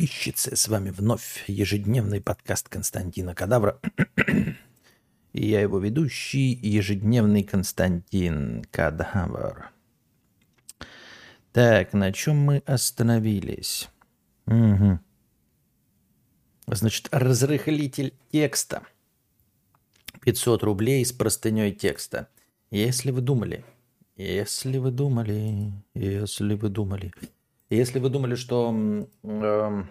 [0.00, 0.56] подписчицы.
[0.56, 3.78] С вами вновь ежедневный подкаст Константина Кадавра.
[5.34, 9.70] И я его ведущий, ежедневный Константин Кадавр.
[11.52, 13.90] Так, на чем мы остановились?
[14.46, 15.00] Угу.
[16.68, 18.84] Значит, разрыхлитель текста.
[20.22, 22.30] 500 рублей с простыней текста.
[22.70, 23.66] Если вы думали,
[24.16, 27.12] если вы думали, если вы думали,
[27.76, 28.74] если вы думали, что...
[29.22, 29.82] Э,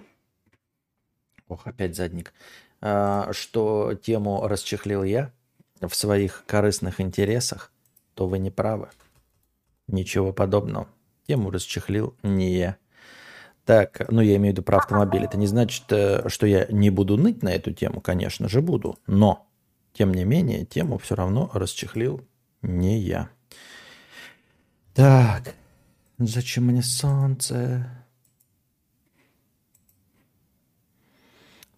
[1.47, 2.33] ох, опять задник.
[2.81, 5.31] Э, что тему расчехлил я
[5.81, 7.71] в своих корыстных интересах,
[8.13, 8.89] то вы не правы.
[9.87, 10.87] Ничего подобного.
[11.25, 12.77] Тему расчехлил не я.
[13.65, 15.23] Так, ну я имею в виду про автомобиль.
[15.23, 18.97] Это не значит, э, что я не буду ныть на эту тему, конечно же буду.
[19.07, 19.47] Но,
[19.93, 22.21] тем не менее, тему все равно расчехлил
[22.61, 23.29] не я.
[24.93, 25.55] Так,
[26.19, 27.89] Зачем мне солнце?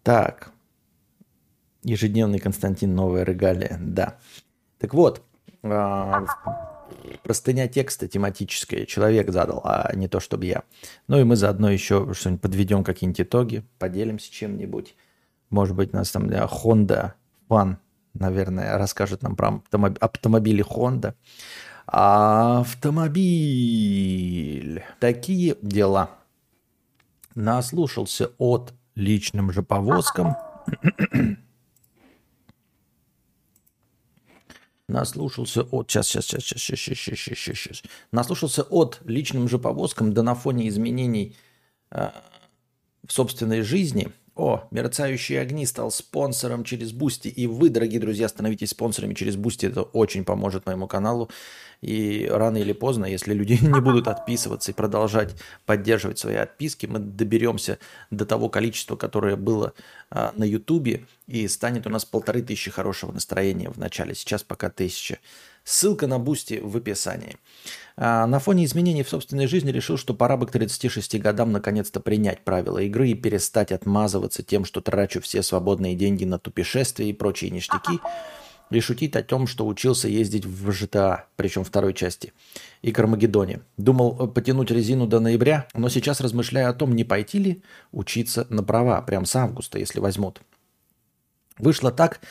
[0.02, 0.52] Так.
[1.84, 3.78] Ежедневный Константин Новая Регалия.
[3.80, 4.18] Да.
[4.80, 5.22] Так вот,
[5.62, 6.26] э,
[7.24, 8.88] простыня текста тематическая.
[8.88, 10.64] Человек задал, а не то, чтобы я.
[11.08, 14.96] Ну и мы заодно еще что-нибудь подведем, какие-нибудь итоги, поделимся чем-нибудь.
[15.52, 17.14] Может быть, нас там для Honda
[17.48, 17.78] Fan,
[18.16, 19.62] наверное, расскажет нам про
[20.00, 21.14] автомобили Honda.
[21.94, 23.22] Автомобиль.
[25.02, 26.12] Такие дела.
[27.36, 30.38] Наслушался от личным же повозкам.
[34.88, 35.92] Наслушался от...
[35.92, 37.84] Сейчас, сейчас, сейчас, сейчас, сейчас, сейчас, сейчас, сейчас, сейчас.
[38.14, 41.36] Наслушался от личным же повозкам, да на фоне изменений
[41.92, 42.12] э,
[43.06, 44.14] в собственной жизни.
[44.36, 47.28] О, мерцающие огни стал спонсором через Бусти.
[47.28, 49.66] И вы, дорогие друзья, становитесь спонсорами через Бусти.
[49.66, 51.30] Это очень поможет моему каналу.
[51.82, 57.00] И рано или поздно, если люди не будут отписываться и продолжать поддерживать свои отписки, мы
[57.00, 57.78] доберемся
[58.10, 59.74] до того количества, которое было
[60.10, 64.16] а, на Ютубе, и станет у нас полторы тысячи хорошего настроения в начале.
[64.16, 65.20] Сейчас пока тысяча.
[65.66, 67.38] Ссылка на Бусти в описании.
[67.98, 72.00] А, на фоне изменений в собственной жизни решил, что пора бы к 36 годам наконец-то
[72.00, 77.14] принять правила игры и перестать отмазываться тем, что трачу все свободные деньги на путешествия и
[77.14, 78.00] прочие ништяки–
[78.72, 82.34] и шутить о том, что учился ездить в GTA, причем второй части,
[82.82, 83.62] и Кармагеддоне.
[83.78, 88.48] Думал э, потянуть резину до ноября, но сейчас размышляю о том, не пойти ли учиться
[88.50, 90.42] на права, прям с августа, если возьмут.
[91.58, 92.22] Вышло так,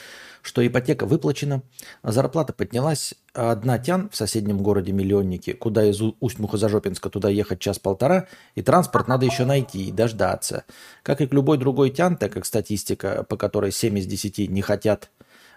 [0.42, 1.62] что ипотека выплачена,
[2.02, 8.26] зарплата поднялась, а одна тян в соседнем городе Миллионники, куда из Усть-Мухозажопинска туда ехать час-полтора,
[8.54, 10.64] и транспорт надо еще найти и дождаться.
[11.02, 14.62] Как и к любой другой тян, так как статистика, по которой 7 из 10 не
[14.62, 15.10] хотят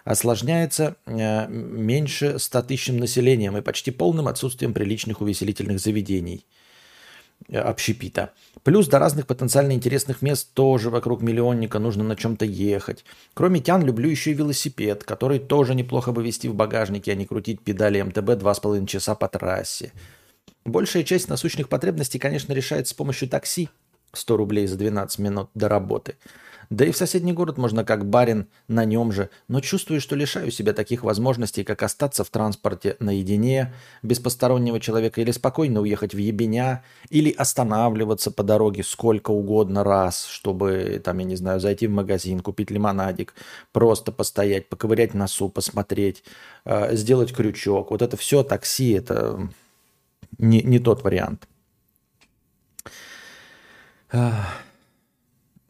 [0.04, 6.44] осложняется э, меньше 100 тысячным населением и почти полным отсутствием приличных увеселительных заведений
[7.52, 8.32] общепита.
[8.62, 13.04] Плюс до разных потенциально интересных мест тоже вокруг миллионника нужно на чем-то ехать.
[13.34, 17.26] Кроме тян, люблю еще и велосипед, который тоже неплохо бы вести в багажнике, а не
[17.26, 19.92] крутить педали МТБ 2,5 часа по трассе.
[20.64, 23.68] Большая часть насущных потребностей, конечно, решается с помощью такси.
[24.12, 26.16] 100 рублей за 12 минут до работы–
[26.74, 30.50] да и в соседний город можно как барин на нем же, но чувствую, что лишаю
[30.50, 36.18] себя таких возможностей, как остаться в транспорте наедине, без постороннего человека, или спокойно уехать в
[36.18, 41.92] ебеня, или останавливаться по дороге сколько угодно раз, чтобы, там, я не знаю, зайти в
[41.92, 43.34] магазин, купить лимонадик,
[43.72, 46.24] просто постоять, поковырять носу, посмотреть,
[46.64, 47.92] э, сделать крючок.
[47.92, 49.48] Вот это все такси, это
[50.38, 51.46] не, не тот вариант.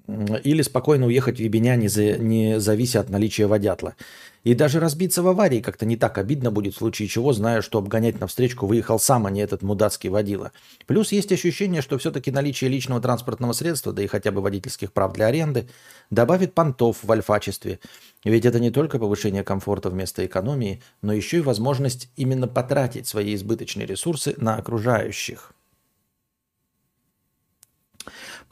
[0.06, 3.94] Или спокойно уехать в Ебеня, не, за, не завися от наличия водятла.
[4.42, 7.78] И даже разбиться в аварии как-то не так обидно будет, в случае чего, зная, что
[7.78, 10.52] обгонять навстречку выехал сам, а не этот мудацкий водила.
[10.86, 15.14] Плюс есть ощущение, что все-таки наличие личного транспортного средства, да и хотя бы водительских прав
[15.14, 15.68] для аренды,
[16.10, 17.78] добавит понтов в альфачестве.
[18.24, 23.34] Ведь это не только повышение комфорта вместо экономии, но еще и возможность именно потратить свои
[23.34, 25.53] избыточные ресурсы на окружающих.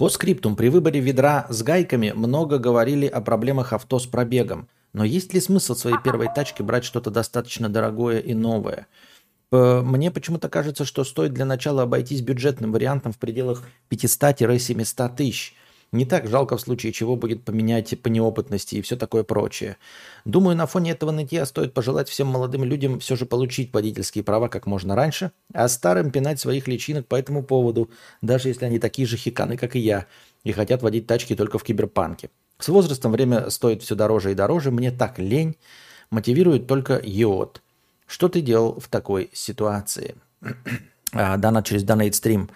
[0.03, 4.69] По скриптум, при выборе ведра с гайками много говорили о проблемах авто с пробегом.
[4.93, 8.89] Но есть ли смысл своей первой тачке брать что-то достаточно дорогое и новое?
[9.53, 15.55] Мне почему-то кажется, что стоит для начала обойтись бюджетным вариантом в пределах 500-700 тысяч.
[15.93, 19.77] Не так жалко в случае чего будет поменять по неопытности и все такое прочее.
[20.25, 24.49] Думаю, на фоне этого нытья стоит пожелать всем молодым людям все же получить водительские права
[24.49, 27.91] как можно раньше, а старым пинать своих личинок по этому поводу,
[28.23, 30.07] даже если они такие же хиканы, как и я,
[30.45, 32.31] и хотят водить тачки только в киберпанке.
[32.59, 35.57] С возрастом время стоит все дороже и дороже, мне так лень,
[36.11, 37.61] мотивирует только йод.
[38.07, 40.15] Что ты делал в такой ситуации?
[41.13, 42.49] а, Дана через Donate Stream.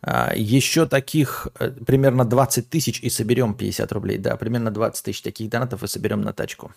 [0.00, 4.18] А, еще таких э, примерно 20 тысяч и соберем 50 рублей.
[4.18, 6.72] Да, примерно 20 тысяч таких донатов и соберем на тачку.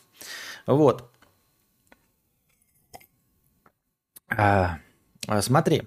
[0.65, 1.09] Вот.
[4.27, 4.79] А,
[5.27, 5.83] а, смотри,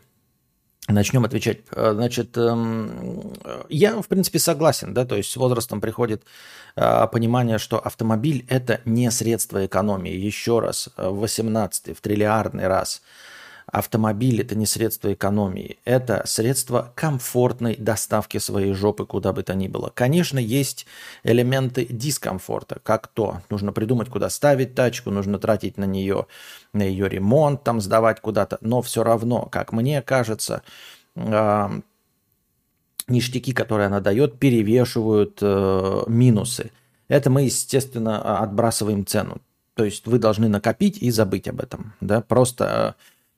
[0.87, 1.63] начнем отвечать.
[1.73, 3.33] Значит, эм,
[3.69, 6.23] я, в принципе, согласен, да, то есть с возрастом приходит
[6.75, 10.13] понимание, что автомобиль– это не средство экономии.
[10.13, 13.03] Еще раз, в 18 в триллиардный раз–
[13.75, 19.67] Автомобиль– это не средство экономии, это средство комфортной доставки своей жопы куда бы то ни
[19.67, 19.91] было.
[19.93, 20.87] Конечно, есть
[21.25, 26.29] элементы дискомфорта, как то, нужно придумать, куда ставить тачку, нужно тратить на нее,
[26.73, 30.63] на ее ремонт, там сдавать куда-то, но все равно, как мне кажется,
[31.17, 31.69] э,
[33.09, 36.71] ништяки, которые она дает, перевешивают э, минусы.
[37.09, 39.39] Это мы, естественно, отбрасываем цену.
[39.75, 41.95] То есть вы должны накопить и забыть об этом.
[42.01, 42.21] Да?
[42.21, 42.95] Просто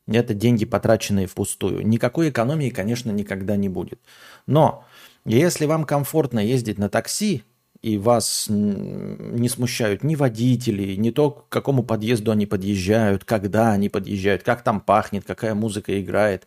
[0.06, 1.86] это деньги, потраченные впустую.
[1.86, 4.00] Никакой экономии, конечно, никогда не будет.
[4.46, 4.84] Но
[5.24, 7.42] если вам комфортно ездить на такси,
[7.82, 13.88] и вас не смущают ни водители, ни то, к какому подъезду они подъезжают, когда они
[13.88, 16.46] подъезжают, как там пахнет, какая музыка играет,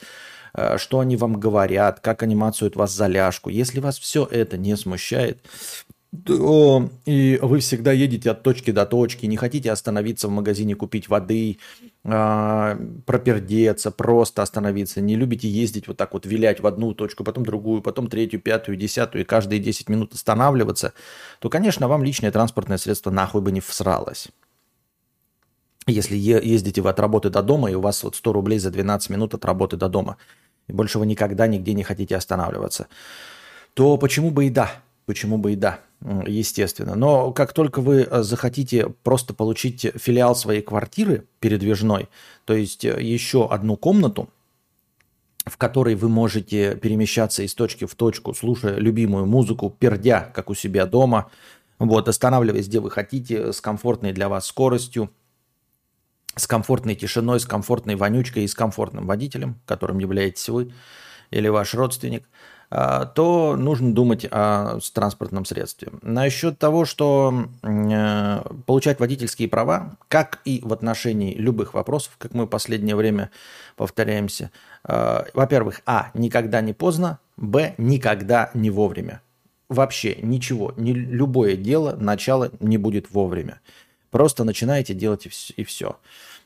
[0.53, 3.49] э, что они вам говорят, как они мацают вас за ляжку.
[3.49, 5.41] Если вас все это не смущает,
[6.25, 11.07] то и вы всегда едете от точки до точки, не хотите остановиться в магазине, купить
[11.07, 11.59] воды,
[12.03, 17.45] а, пропердеться, просто остановиться, не любите ездить вот так вот, вилять в одну точку, потом
[17.45, 20.93] другую, потом третью, пятую, десятую, и каждые 10 минут останавливаться,
[21.39, 24.29] то, конечно, вам личное транспортное средство нахуй бы не всралось.
[25.85, 29.11] Если ездите вы от работы до дома, и у вас вот 100 рублей за 12
[29.11, 30.17] минут от работы до дома,
[30.67, 32.87] и больше вы никогда нигде не хотите останавливаться,
[33.75, 34.71] то почему бы и да?
[35.05, 35.79] Почему бы и да?
[36.01, 36.95] Естественно.
[36.95, 42.07] Но как только вы э, захотите просто получить филиал своей квартиры передвижной,
[42.45, 44.29] то есть э, еще одну комнату,
[45.45, 50.55] в которой вы можете перемещаться из точки в точку, слушая любимую музыку, пердя, как у
[50.55, 51.29] себя дома,
[51.79, 55.09] вот, останавливаясь, где вы хотите, с комфортной для вас скоростью,
[56.35, 60.71] с комфортной тишиной, с комфортной вонючкой и с комфортным водителем, которым являетесь вы
[61.31, 62.23] или ваш родственник–
[62.69, 65.89] то нужно думать о транспортном средстве.
[66.03, 72.45] Насчет того, что э, получать водительские права, как и в отношении любых вопросов, как мы
[72.45, 73.31] в последнее время
[73.75, 74.51] повторяемся,
[74.87, 79.21] э, во-первых, а, никогда не поздно, б, никогда не вовремя.
[79.67, 83.61] Вообще ничего, ни, любое дело, начало не будет вовремя.
[84.11, 85.97] Просто начинаете делать и все.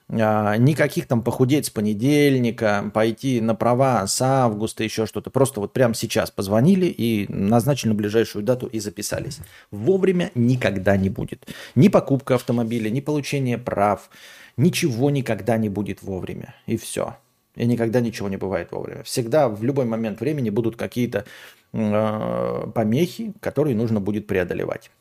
[0.10, 5.30] А, никаких там похудеть с понедельника, пойти на права с августа, еще что-то.
[5.30, 9.40] Просто вот прямо сейчас позвонили и назначили на ближайшую дату и записались.
[9.72, 11.48] Вовремя никогда не будет.
[11.76, 14.10] Ни покупка автомобиля, ни получение прав.
[14.58, 16.56] Ничего никогда не будет вовремя.
[16.68, 17.16] И все.
[17.56, 19.04] И никогда ничего не бывает вовремя.
[19.04, 21.26] Всегда в любой момент времени будут какие-то
[21.72, 24.92] э, помехи, которые нужно будет преодолевать.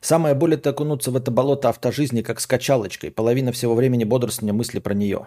[0.00, 3.10] Самое боль окунуться в это болото автожизни как с качалочкой.
[3.10, 5.26] Половина всего времени бодрствования мысли про нее.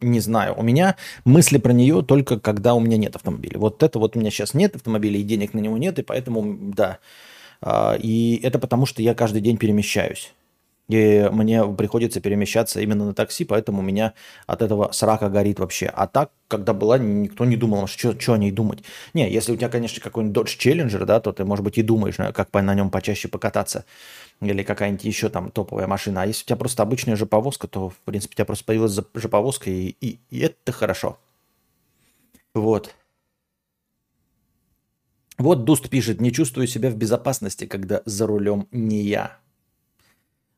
[0.00, 0.54] Не знаю.
[0.56, 3.58] У меня мысли про нее только когда у меня нет автомобиля.
[3.58, 6.72] Вот это вот у меня сейчас нет автомобиля и денег на него нет, и поэтому,
[6.74, 6.98] да.
[7.60, 10.32] А, и это потому, что я каждый день перемещаюсь.
[10.88, 14.12] И мне приходится перемещаться именно на такси, поэтому у меня
[14.46, 15.86] от этого срака горит вообще.
[15.86, 18.84] А так, когда была, никто не думал, что, что о ней думать.
[19.14, 22.16] Не, если у тебя, конечно, какой-нибудь Dodge Challenger, да, то ты, может быть, и думаешь,
[22.16, 23.86] как на нем почаще покататься.
[24.40, 26.22] Или какая-нибудь еще там топовая машина.
[26.22, 28.92] А если у тебя просто обычная же повозка, то, в принципе, у тебя просто появилась
[28.92, 31.18] же повозка, и, и, и это хорошо.
[32.52, 32.94] Вот.
[35.38, 39.38] Вот Дуст пишет, не чувствую себя в безопасности, когда за рулем не я.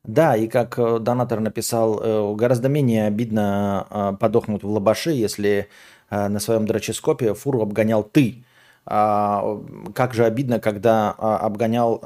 [0.06, 5.68] Да, и как э, донатор написал, э, гораздо менее обидно э, подохнуть в лабаше, если
[6.08, 8.44] на своем дроческопе фуру обгонял ты.
[8.84, 9.60] А,
[9.92, 12.00] как же обидно, когда а, обгонял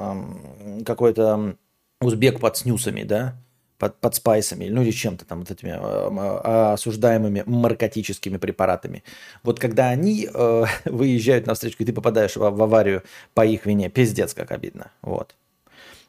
[0.83, 1.55] какой-то
[2.01, 3.35] узбек под снюсами, да?
[3.81, 9.03] под, под спайсами, ну или чем-то там вот этими э, осуждаемыми наркотическими препаратами.
[9.41, 13.01] Вот когда они э, выезжают на встречку, и ты попадаешь в, в аварию
[13.33, 14.91] по их вине, пиздец, как обидно.
[15.01, 15.35] Вот.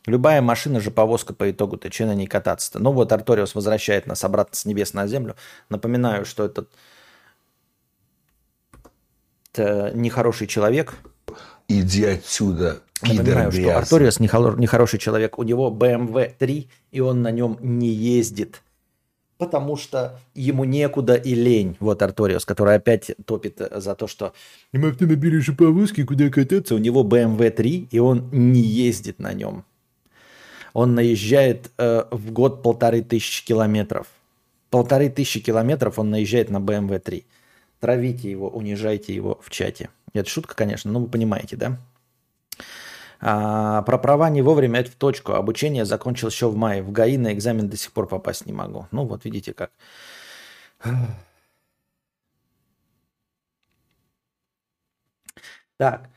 [0.06, 2.80] Любая машина же повозка по итогу-то, че на ней кататься-то?
[2.80, 5.36] Ну вот Арториус возвращает нас обратно с небес на землю.
[5.68, 6.70] Напоминаю, что этот
[9.52, 10.94] это нехороший человек.
[11.68, 15.38] Иди отсюда, Напоминаю, что Арториус нехороший человек.
[15.38, 18.62] У него BMW 3, и он на нем не ездит.
[19.38, 21.76] Потому что ему некуда и лень.
[21.80, 24.32] Вот Арториус, который опять топит за то, что
[24.72, 26.74] автомобили же повозки, куда кататься.
[26.74, 29.64] У него BMW 3, и он не ездит на нем
[30.72, 34.06] он наезжает э, в год полторы тысячи километров.
[34.70, 37.26] Полторы тысячи километров он наезжает на BMW 3.
[37.80, 39.90] Травите его, унижайте его в чате.
[40.14, 41.78] Это шутка, конечно, но вы понимаете, да?
[43.20, 45.32] А, про права не вовремя, это в точку.
[45.32, 46.82] Обучение закончил еще в мае.
[46.82, 48.86] В ГАИ на экзамен до сих пор попасть не могу.
[48.90, 49.70] Ну вот видите как.
[55.76, 56.08] Так.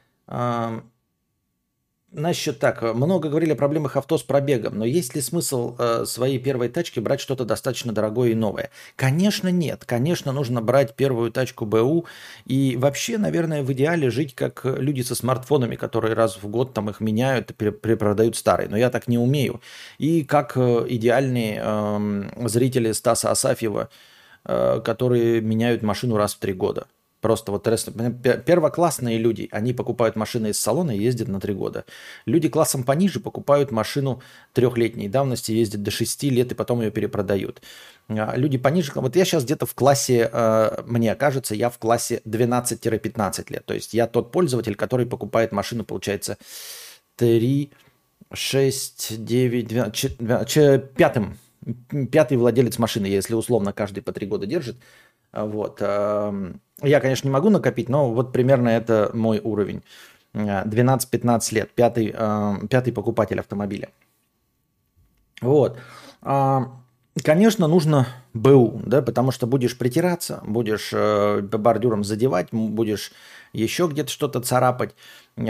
[2.18, 6.40] Насчет так, много говорили о проблемах авто с пробегом, но есть ли смысл э, своей
[6.40, 8.70] первой тачки брать что-то достаточно дорогое и новое?
[8.96, 9.84] Конечно, нет.
[9.86, 12.06] Конечно, нужно брать первую тачку БУ
[12.46, 16.90] и вообще, наверное, в идеале жить как люди со смартфонами, которые раз в год там
[16.90, 18.70] их меняют и перепродают старые.
[18.70, 19.60] Но я так не умею.
[19.98, 23.90] И как э, идеальные э, зрители Стаса Асафьева,
[24.46, 26.88] э, которые меняют машину раз в три года.
[27.26, 31.86] Просто вот первоклассные люди, они покупают машины из салона и ездят на три года.
[32.28, 34.22] Люди классом пониже покупают машину
[34.54, 37.64] трехлетней давности, ездят до шести лет и потом ее перепродают.
[38.10, 42.22] А люди пониже, вот я сейчас где-то в классе, э, мне кажется, я в классе
[42.26, 43.66] 12-15 лет.
[43.66, 46.38] То есть я тот пользователь, который покупает машину, получается,
[47.16, 47.72] 3,
[48.34, 51.40] 6, 9, 12, 12 пятым.
[52.12, 54.76] Пятый владелец машины, если условно каждый по три года держит.
[55.34, 55.82] Вот.
[56.82, 59.84] Я, конечно, не могу накопить, но вот примерно это мой уровень.
[60.34, 63.90] 12-15 лет, пятый, э, пятый покупатель автомобиля.
[65.42, 65.78] Вот.
[66.22, 66.74] А,
[67.24, 73.14] конечно, нужно БУ, да, потому что будешь притираться, будешь э, бордюром задевать, будешь
[73.54, 74.94] еще где-то что-то царапать,
[75.38, 75.42] э,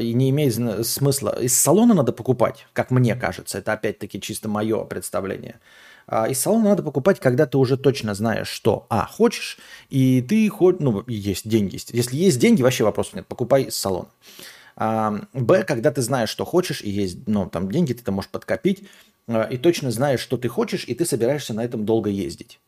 [0.00, 1.40] и не имеет смысла.
[1.40, 5.58] Из салона надо покупать, как мне кажется, это опять-таки чисто мое представление–
[6.08, 9.58] из салона надо покупать, когда ты уже точно знаешь, что, а, хочешь,
[9.90, 11.78] и ты, хоть, ну, есть деньги.
[11.92, 14.08] Если есть деньги, вообще вопросов нет, покупай из салона.
[14.76, 18.30] А, б, когда ты знаешь, что хочешь, и есть, ну, там деньги ты там можешь
[18.30, 18.84] подкопить,
[19.26, 22.60] а, и точно знаешь, что ты хочешь, и ты собираешься на этом долго ездить.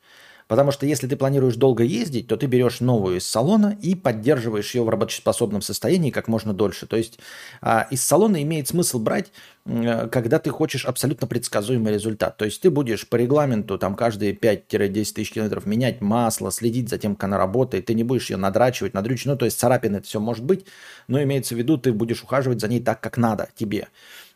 [0.50, 4.75] Потому что если ты планируешь долго ездить, то ты берешь новую из салона и поддерживаешь
[4.75, 6.88] ее в работоспособном состоянии как можно дольше.
[6.88, 7.21] То есть
[7.61, 9.30] а, из салона имеет смысл брать,
[9.64, 12.37] э, когда ты хочешь абсолютно предсказуемый результат.
[12.37, 16.99] То есть ты будешь по регламенту там каждые 5-10 тысяч километров менять масло, следить за
[16.99, 17.87] тем, как она работает.
[17.87, 19.26] Ты не будешь ее надрачивать, надрючить.
[19.26, 20.66] Ну, то есть царапины это все может быть,
[21.07, 23.87] но имеется в виду, ты будешь ухаживать за ней так, как надо тебе.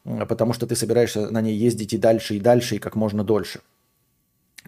[0.04, 3.62] Потому что ты собираешься на ней ездить и дальше, и дальше, и как можно дольше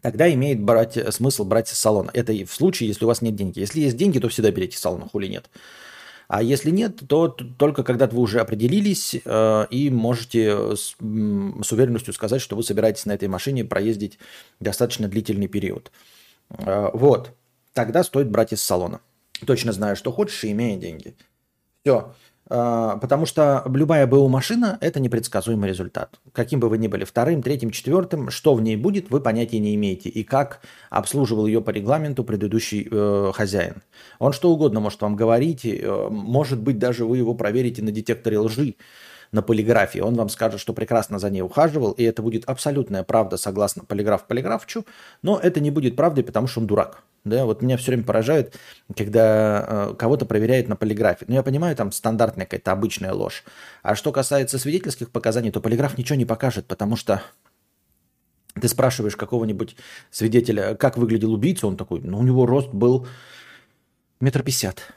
[0.03, 2.11] тогда имеет брать, э, смысл брать из салона.
[2.15, 3.57] Это и в случае, если у вас нет денег.
[3.57, 5.51] Если есть деньги, то всегда берите салон, хули нет.
[6.29, 12.13] А если нет, то только когда вы уже определились э, и можете с, с уверенностью
[12.13, 14.19] сказать, что вы собираетесь на этой машине проездить
[14.59, 15.93] достаточно длительный период.
[16.51, 17.31] Э, вот.
[17.73, 19.01] Тогда стоит брать из салона.
[19.47, 21.15] Точно зная, что хочешь, и имея деньги.
[21.83, 22.15] Все.
[22.49, 26.21] А, потому что любая БУ машина– это непредсказуемый результат.
[26.33, 29.75] Каким бы вы ни были вторым, третьим, четвертым, что в ней будет, вы понятия не
[29.75, 30.09] имеете.
[30.09, 30.61] И как
[30.91, 33.83] обслуживал ее по регламенту предыдущий э, хозяин.
[34.19, 38.39] Он что угодно может вам говорить, э, может быть, даже вы его проверите на детекторе
[38.39, 38.77] лжи,
[39.33, 39.99] на полиграфии.
[39.99, 44.27] Он вам скажет, что прекрасно за ней ухаживал, и это будет абсолютная правда согласно полиграф
[44.27, 44.87] полиграфчу,
[45.23, 47.03] но это не будет правдой, потому что он дурак.
[47.27, 48.57] Да, вот меня все время поражает,
[48.97, 51.25] когда э, кого-то проверяют на полиграфе.
[51.27, 53.43] Ну, я понимаю, там стандартная какая-то обычная ложь.
[53.83, 57.21] А что касается свидетельских показаний, то полиграф ничего не покажет, потому что
[58.55, 59.75] ты спрашиваешь какого-нибудь
[60.13, 63.09] свидетеля, как выглядел убийца, он такой, ну, у него рост был
[64.21, 64.95] метр пятьдесят.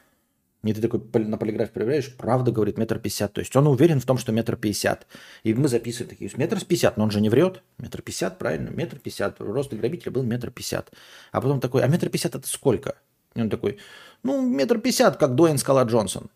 [0.61, 3.31] И ты такой на полиграфе проверяешь, правда говорит метр пятьдесят.
[3.31, 5.07] То есть он уверен в том, что метр пятьдесят.
[5.43, 7.63] И мы записываем такие, метр пятьдесят, но он же не врет.
[7.77, 9.39] Метр пятьдесят, правильно, метр пятьдесят.
[9.39, 10.91] Рост грабителя был метр пятьдесят.
[11.31, 12.95] А потом такой, а метр пятьдесят это сколько?
[13.35, 13.77] И он такой,
[14.23, 16.29] ну, метр пятьдесят, как Дуэйн Скала Джонсон.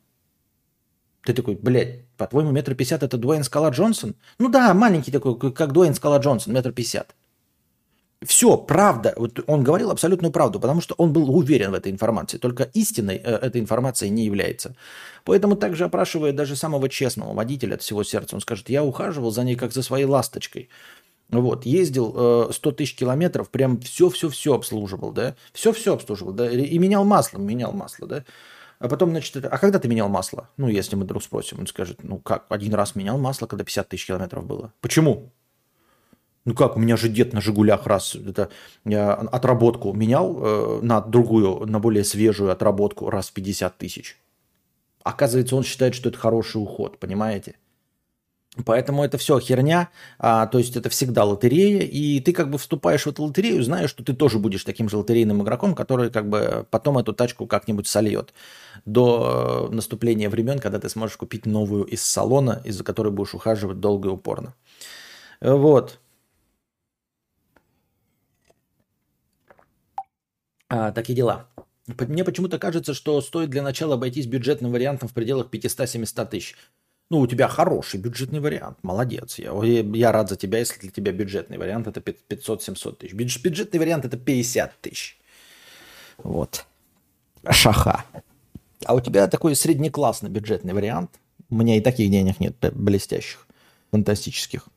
[1.23, 4.15] Ты такой, блядь, по-твоему, метр пятьдесят это Дуэйн Скала Джонсон?
[4.39, 7.13] Ну да, маленький такой, как Дуэйн Скала Джонсон, метр пятьдесят.
[8.25, 9.13] Все, правда.
[9.17, 12.37] Вот он говорил абсолютную правду, потому что он был уверен в этой информации.
[12.37, 14.75] Только истинной э, эта информация не является.
[15.23, 19.43] Поэтому также опрашивая даже самого честного водителя от всего сердца, он скажет, я ухаживал за
[19.43, 20.69] ней как за своей ласточкой.
[21.29, 22.13] Вот, ездил
[22.49, 27.71] э, 100 тысяч километров, прям все-все-все обслуживал, да, все-все обслуживал, да, и менял масло, менял
[27.71, 28.23] масло, да.
[28.79, 30.49] А потом, значит, а когда ты менял масло?
[30.57, 33.89] Ну, если мы друг спросим, он скажет, ну как, один раз менял масло, когда 50
[33.89, 34.73] тысяч километров было.
[34.81, 35.31] Почему?
[36.45, 38.49] Ну как, у меня же дед на «Жигулях» раз это,
[38.83, 44.17] я отработку менял э, на другую, на более свежую отработку раз в 50 тысяч.
[45.03, 47.55] Оказывается, он считает, что это хороший уход, понимаете?
[48.65, 53.03] Поэтому это все херня, а, то есть это всегда лотерея, и ты как бы вступаешь
[53.03, 56.67] в эту лотерею, знаешь, что ты тоже будешь таким же лотерейным игроком, который как бы
[56.69, 58.33] потом эту тачку как-нибудь сольет
[58.85, 63.79] до э, наступления времен, когда ты сможешь купить новую из салона, из-за которой будешь ухаживать
[63.79, 64.53] долго и упорно.
[65.41, 65.99] Вот.
[70.75, 71.45] А, такие дела.
[71.99, 76.55] Мне почему-то кажется, что стоит для начала обойтись бюджетным вариантом в пределах 500-700 тысяч.
[77.11, 79.37] Ну, у тебя хороший бюджетный вариант, молодец.
[79.37, 83.13] Я, я рад за тебя, если для тебя бюджетный вариант это 500-700 тысяч.
[83.13, 85.19] Бюджетный вариант это 50 тысяч.
[86.17, 86.65] Вот.
[87.47, 88.05] Шаха.
[88.83, 91.11] А у тебя такой среднеклассный бюджетный вариант.
[91.51, 93.45] У меня и таких денег нет блестящих,
[93.91, 94.67] фантастических.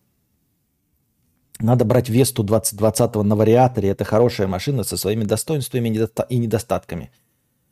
[1.58, 3.88] Надо брать Весту 2020 на вариаторе.
[3.90, 7.10] Это хорошая машина со своими достоинствами и недостатками.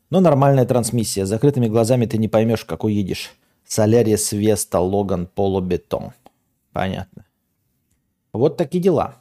[0.09, 1.25] Но нормальная трансмиссия.
[1.25, 3.33] С закрытыми глазами ты не поймешь, какой едешь.
[3.67, 6.11] Солярис, Веста, Логан, Полубетон.
[6.71, 7.25] Понятно.
[8.33, 9.15] Вот такие дела.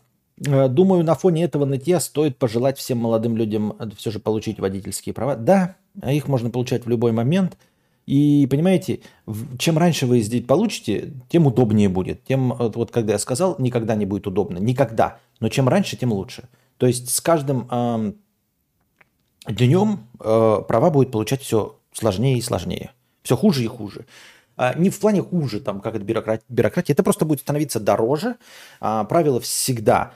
[0.46, 4.58] Э, думаю, на фоне этого нытья стоит пожелать всем молодым людям э, все же получить
[4.58, 5.36] водительские права.
[5.36, 7.56] Да, их можно получать в любой момент–
[8.06, 9.00] и понимаете,
[9.58, 12.24] чем раньше вы здесь получите, тем удобнее будет.
[12.24, 14.58] Тем, вот когда я сказал, никогда не будет удобно.
[14.58, 15.18] Никогда.
[15.40, 16.48] Но чем раньше, тем лучше.
[16.76, 18.12] То есть с каждым э,
[19.48, 22.92] днем э, права будет получать все сложнее и сложнее.
[23.22, 24.04] Все хуже и хуже.
[24.56, 26.92] А, не в плане хуже, там, как это бюрократия.
[26.92, 28.36] Это просто будет становиться дороже.
[28.80, 30.12] А, правила всегда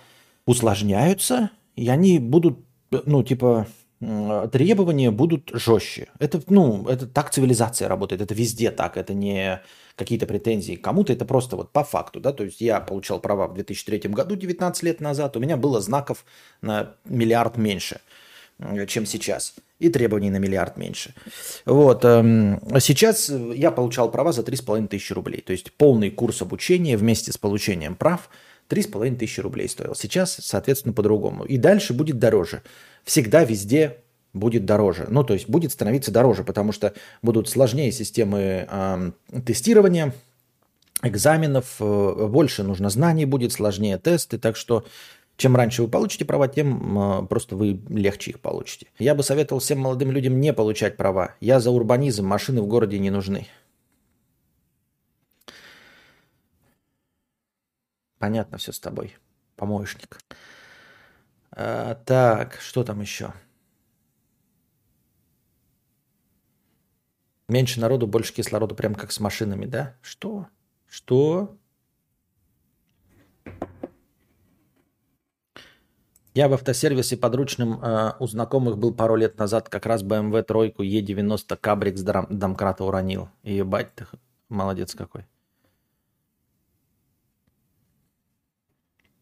[0.46, 2.58] усложняются, и они будут,
[2.90, 3.66] ну, типа,
[4.00, 6.08] требования будут жестче.
[6.18, 9.60] Это, ну, это так цивилизация работает, это везде так, это не
[9.96, 13.54] какие-то претензии кому-то, это просто вот по факту, да, то есть я получал права в
[13.54, 16.24] 2003 году, 19 лет назад, у меня было знаков
[16.62, 18.00] на миллиард меньше,
[18.86, 21.14] чем сейчас, и требований на миллиард меньше.
[21.64, 26.96] Вот, эм, сейчас я получал права за 3,5 тысячи рублей, то есть полный курс обучения
[26.96, 28.30] вместе с получением прав–
[28.68, 29.94] 3,5 тысячи рублей стоил.
[29.94, 31.44] Сейчас, соответственно, по-другому.
[31.44, 32.62] И дальше будет дороже
[33.08, 33.96] всегда везде
[34.34, 35.06] будет дороже.
[35.08, 39.10] Ну, то есть будет становиться дороже, потому что будут сложнее системы э,
[39.46, 40.12] тестирования,
[41.02, 44.84] экзаменов, э, больше нужно знаний будет, сложнее тесты, так что
[45.38, 48.88] чем раньше вы получите права, тем э, просто вы легче их получите.
[48.98, 51.34] Я бы советовал всем молодым людям не получать права.
[51.40, 53.46] Я за урбанизм, машины в городе не нужны.
[58.18, 59.16] Понятно все с тобой,
[59.56, 60.18] помощник.
[61.50, 63.32] А, так, что там еще?
[67.48, 69.96] Меньше народу, больше кислорода, прям как с машинами, да?
[70.02, 70.46] Что?
[70.86, 71.56] Что?
[76.34, 80.84] Я в автосервисе подручным э, у знакомых был пару лет назад, как раз BMW тройку
[80.84, 83.28] E90 кабрик с домкрата уронил.
[83.42, 84.06] Ебать ты,
[84.48, 85.26] молодец какой.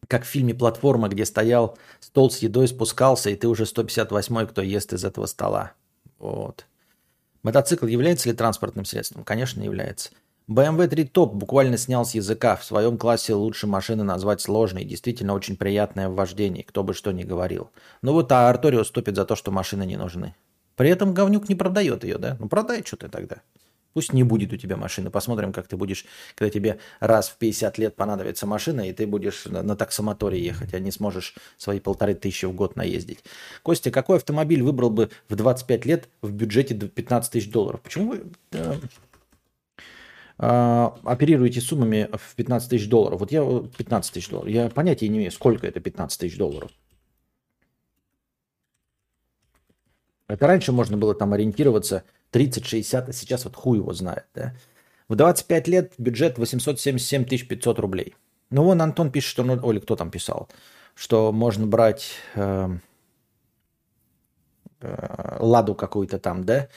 [0.07, 4.61] Как в фильме «Платформа», где стоял стол с едой, спускался, и ты уже 158-й, кто
[4.61, 5.73] ест из этого стола.
[6.19, 6.65] Вот.
[7.43, 9.23] Мотоцикл является ли транспортным средством?
[9.23, 10.09] Конечно, является.
[10.49, 12.55] BMW 3 Top буквально снял с языка.
[12.55, 14.85] В своем классе лучше машины назвать сложной.
[14.85, 17.69] Действительно очень приятное в вождении, кто бы что ни говорил.
[18.01, 20.35] Ну вот, а Арториус топит за то, что машины не нужны.
[20.77, 22.37] При этом говнюк не продает ее, да?
[22.39, 23.37] Ну продай что ты тогда.
[23.97, 25.09] Пусть не будет у тебя машины.
[25.09, 26.05] Посмотрим, как ты будешь,
[26.35, 30.79] когда тебе раз в 50 лет понадобится машина, и ты будешь на, таксомоторе ехать, а
[30.79, 33.23] не сможешь свои полторы тысячи в год наездить.
[33.63, 37.81] Костя, какой автомобиль выбрал бы в 25 лет в бюджете 15 тысяч долларов?
[37.81, 38.75] Почему вы э,
[40.37, 43.19] э, оперируете суммами в 15 тысяч долларов?
[43.19, 44.51] Вот я 15 тысяч долларов.
[44.51, 46.69] Я понятия не имею, сколько это 15 тысяч долларов.
[50.27, 54.25] Это раньше можно было там ориентироваться– 30-60, а сейчас вот хуй его знает.
[54.33, 54.53] Да?
[55.07, 58.15] В 25 лет бюджет 877 500 рублей.
[58.49, 60.49] Ну, вон Антон пишет, что, ну, Оля, кто там писал,
[60.95, 62.69] что можно брать э,
[64.81, 66.67] э, ладу какую-то там, да,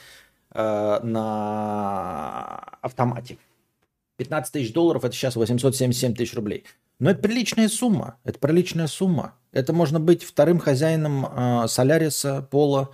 [0.53, 3.37] э, на автомате.
[4.17, 6.65] 15 тысяч долларов, это сейчас 877 тысяч рублей.
[6.99, 9.33] Но это приличная сумма, это приличная сумма.
[9.51, 12.91] Это можно быть вторым хозяином э, Соляриса, Пола,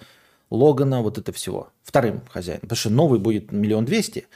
[0.50, 1.70] Логана, вот это всего.
[1.84, 2.62] Вторым хозяином.
[2.62, 4.28] Потому что новый будет миллион двести,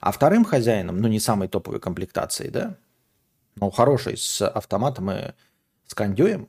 [0.00, 2.76] а вторым хозяином, ну не самой топовой комплектации, да,
[3.56, 5.32] но хороший, с автоматом и
[5.86, 6.48] с кондюем,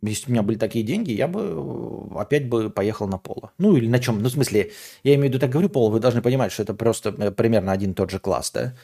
[0.00, 1.40] если у меня были такие деньги, я бы
[2.14, 3.52] э, опять бы поехал на поло.
[3.58, 4.22] Ну или на чем?
[4.22, 4.70] Ну в смысле,
[5.02, 7.72] я имею в виду, так говорю поло, вы должны понимать, что это просто э, примерно
[7.72, 8.74] один и тот же класс, да?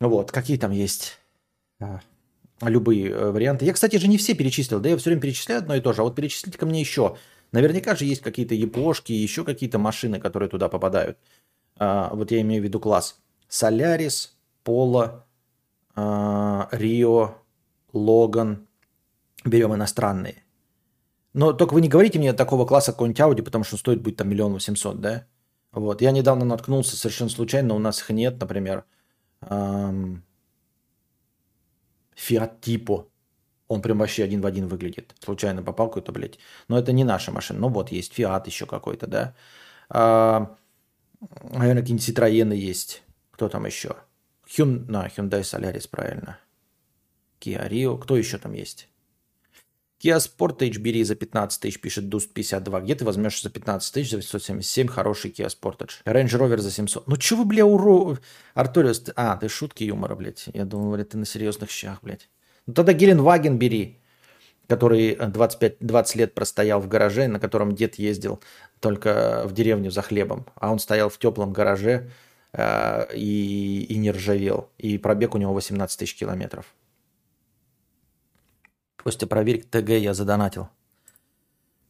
[0.00, 1.18] Вот, какие там есть
[1.78, 2.00] а,
[2.62, 3.64] любые э, варианты.
[3.64, 6.00] Я, кстати же, не все перечислил, да я все время перечисляю одно и то же,
[6.00, 7.16] а вот перечислите ко мне еще
[7.52, 11.18] Наверняка же есть какие-то япошки, еще какие-то машины, которые туда попадают.
[11.76, 13.20] А, вот я имею в виду класс.
[13.48, 15.26] Солярис, Поло,
[15.94, 17.36] а, Рио,
[17.92, 18.68] Логан.
[19.44, 20.44] Берем иностранные.
[21.32, 24.28] Но только вы не говорите мне такого класса какой-нибудь Audi, потому что стоит будет там
[24.28, 25.26] миллион восемьсот, да?
[25.72, 26.02] Вот.
[26.02, 28.84] Я недавно наткнулся совершенно случайно, у нас их нет, например,
[29.42, 30.24] эм,
[32.16, 33.09] Fiat Tipo.
[33.70, 35.14] Он прям вообще один в один выглядит.
[35.24, 36.40] Случайно попал какой-то, блядь.
[36.66, 37.60] Но это не наша машина.
[37.60, 39.36] Ну вот, есть Фиат еще какой-то, да.
[39.88, 40.56] А,
[41.52, 43.04] наверное, какие-нибудь Citroёны есть.
[43.30, 43.94] Кто там еще?
[44.48, 44.90] Hyun...
[44.90, 46.40] На, Hyundai Solaris, правильно.
[47.40, 47.96] Kia Rio.
[47.96, 48.88] Кто еще там есть?
[50.02, 52.80] Kia Sportage бери за 15 тысяч, пишет Дуст 52.
[52.80, 56.02] Где ты возьмешь за 15 тысяч, за 877 хороший Kia Sportage?
[56.04, 57.06] Range Rover за 700.
[57.06, 58.18] Ну че вы, бля, уро...
[58.54, 59.12] Арториус, ты...
[59.14, 60.48] а, ты шутки юмора, блядь.
[60.52, 62.28] Я думал, блядь, ты на серьезных щах, блядь.
[62.66, 63.98] Ну тогда Геленваген бери,
[64.68, 68.40] который 25, 20 лет простоял в гараже, на котором дед ездил
[68.78, 70.46] только в деревню за хлебом.
[70.54, 72.10] А он стоял в теплом гараже
[72.52, 74.70] э, и, и не ржавел.
[74.78, 76.66] И пробег у него 18 тысяч километров.
[79.02, 80.68] Костя, проверь, ТГ я задонатил.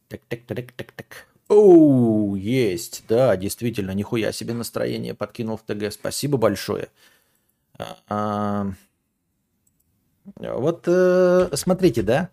[0.07, 1.27] Так, так, так, так, так.
[1.49, 5.91] Оу, есть, да, действительно, нихуя себе настроение подкинул в ТГ.
[5.91, 6.87] Спасибо большое.
[8.07, 8.71] А,
[10.23, 12.29] вот э, смотрите, да?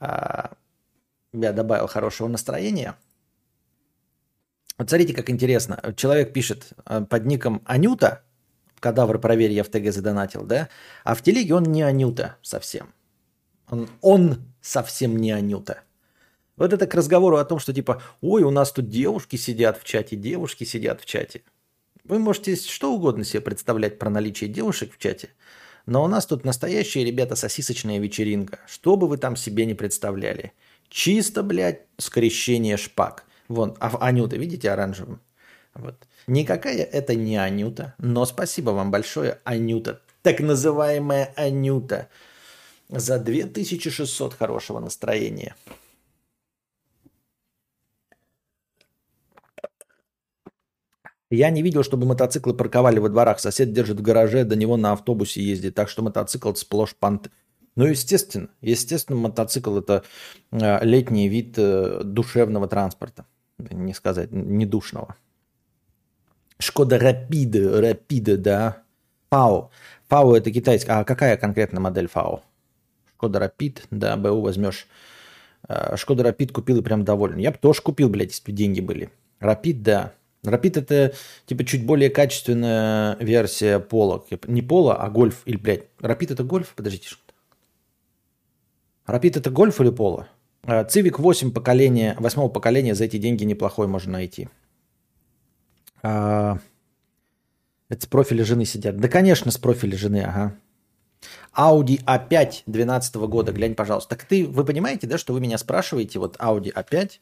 [0.00, 0.52] А,
[1.32, 2.96] я добавил хорошего настроения.
[4.78, 5.94] Вот смотрите, как интересно.
[5.96, 8.22] Человек пишет э, под ником Анюта,
[8.80, 10.68] кадавр проверь, я в ТГ задонатил, да?
[11.04, 12.92] А в телеге он не Анюта совсем.
[13.68, 15.80] Он, он совсем не Анюта.
[16.56, 19.84] Вот это к разговору о том, что типа, ой, у нас тут девушки сидят в
[19.84, 21.42] чате, девушки сидят в чате.
[22.04, 25.30] Вы можете что угодно себе представлять про наличие девушек в чате,
[25.86, 28.58] но у нас тут настоящая, ребята, сосисочная вечеринка.
[28.66, 30.52] Что бы вы там себе не представляли.
[30.88, 33.24] Чисто, блядь, скрещение шпак.
[33.48, 35.20] Вон, а Анюта, видите, оранжевым?
[35.74, 35.96] Вот.
[36.26, 40.00] Никакая это не Анюта, но спасибо вам большое, Анюта.
[40.22, 42.08] Так называемая Анюта.
[42.88, 45.54] За 2600 хорошего настроения.
[51.34, 53.40] Я не видел, чтобы мотоциклы парковали во дворах.
[53.40, 55.74] Сосед держит в гараже, до него на автобусе ездит.
[55.74, 57.30] Так что мотоцикл сплошь пант.
[57.76, 58.48] Ну, естественно.
[58.60, 60.04] Естественно, мотоцикл– это
[60.52, 63.26] э, летний вид э, душевного транспорта.
[63.58, 65.16] Не сказать, не душного.
[66.58, 68.82] Шкода Рапида, Рапида, да.
[69.30, 69.70] ФАО.
[70.08, 71.00] ФАО это китайская.
[71.00, 72.42] А какая конкретно модель ФАО?
[73.16, 74.86] Шкода Рапид, да, БУ возьмешь.
[75.66, 77.38] А, Шкода Рапид купил и прям доволен.
[77.38, 79.10] Я бы тоже купил, блядь, если бы деньги были.
[79.40, 80.12] Рапид, да.
[80.44, 81.14] Рапид это
[81.46, 84.24] типа чуть более качественная версия Пола.
[84.46, 85.42] Не Пола, а Гольф.
[85.46, 86.74] Или, блядь, Рапид это Гольф?
[86.74, 87.08] Подождите.
[89.06, 90.28] Рапид это Гольф или Пола?
[90.88, 94.48] Цивик 8 поколения, 8 поколения за эти деньги неплохой можно найти.
[96.02, 96.58] А,
[97.90, 98.96] это с профиля жены сидят.
[98.96, 100.56] Да, конечно, с профиля жены, ага.
[101.56, 104.16] Audi A5 12 года, глянь, пожалуйста.
[104.16, 107.12] Так ты, вы понимаете, да, что вы меня спрашиваете, вот Audi A5,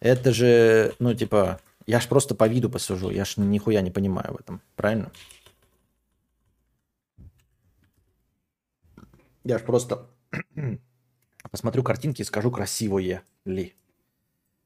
[0.00, 4.34] это же, ну, типа, я ж просто по виду посужу, я ж нихуя не понимаю
[4.34, 5.10] в этом, правильно?
[9.42, 10.06] Я ж просто
[11.50, 13.74] посмотрю картинки и скажу, красивое ли.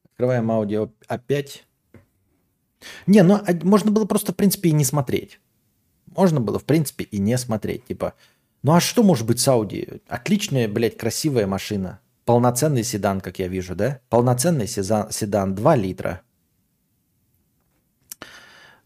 [0.05, 1.63] Открываем Audi A5.
[3.07, 5.41] Не, ну а можно было просто, в принципе, и не смотреть.
[6.07, 7.87] Можно было, в принципе, и не смотреть.
[7.87, 8.13] Типа,
[8.63, 10.03] ну а что может быть с Audi?
[10.09, 12.01] Отличная, блядь, красивая машина.
[12.27, 14.01] Полноценный седан, как я вижу, да?
[14.11, 16.21] Полноценный седан, седан 2 литра.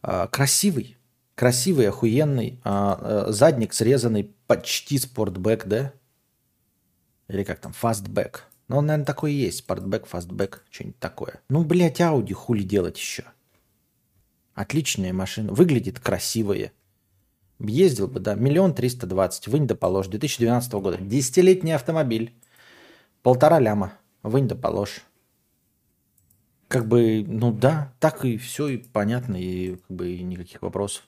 [0.02, 0.96] А, красивый.
[1.34, 2.60] Красивый, охуенный.
[2.64, 5.92] А, а, задник срезанный, почти sportback, да?
[7.28, 8.46] Или как там, fastback.
[8.68, 9.58] Ну, он, наверное, такой и есть.
[9.58, 11.40] Sportback, fastback, что-нибудь такое.
[11.48, 13.24] Ну, блядь, Audi хули делать еще?
[14.54, 15.52] Отличная машина.
[15.52, 16.72] Выглядит красивая.
[17.60, 19.48] Ездил бы, да, миллион триста двадцать.
[19.48, 20.08] Вынь да положь.
[20.08, 20.98] 2012 года.
[20.98, 22.34] Десятилетний автомобиль.
[23.22, 23.92] Полтора ляма.
[24.22, 25.02] Вынь да положь.
[26.68, 31.04] Как бы, ну да, так и все, и понятно, и как бы и никаких вопросов.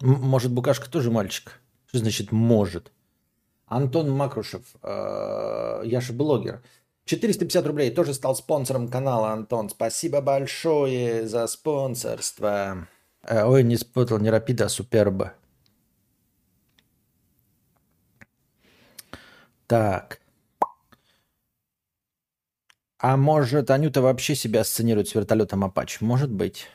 [0.00, 1.60] Может, Букашка тоже мальчик?
[1.86, 2.92] Что значит может?
[3.66, 6.62] Антон Макрушев, э, я же блогер.
[7.04, 9.70] 450 рублей, тоже стал спонсором канала, Антон.
[9.70, 12.86] Спасибо большое за спонсорство.
[13.22, 15.34] Э, ой, не спутал, не Рапида, а Суперба.
[19.68, 20.20] Так.
[22.98, 26.00] А может, Анюта вообще себя сценирует с вертолетом Апач?
[26.00, 26.66] Может быть.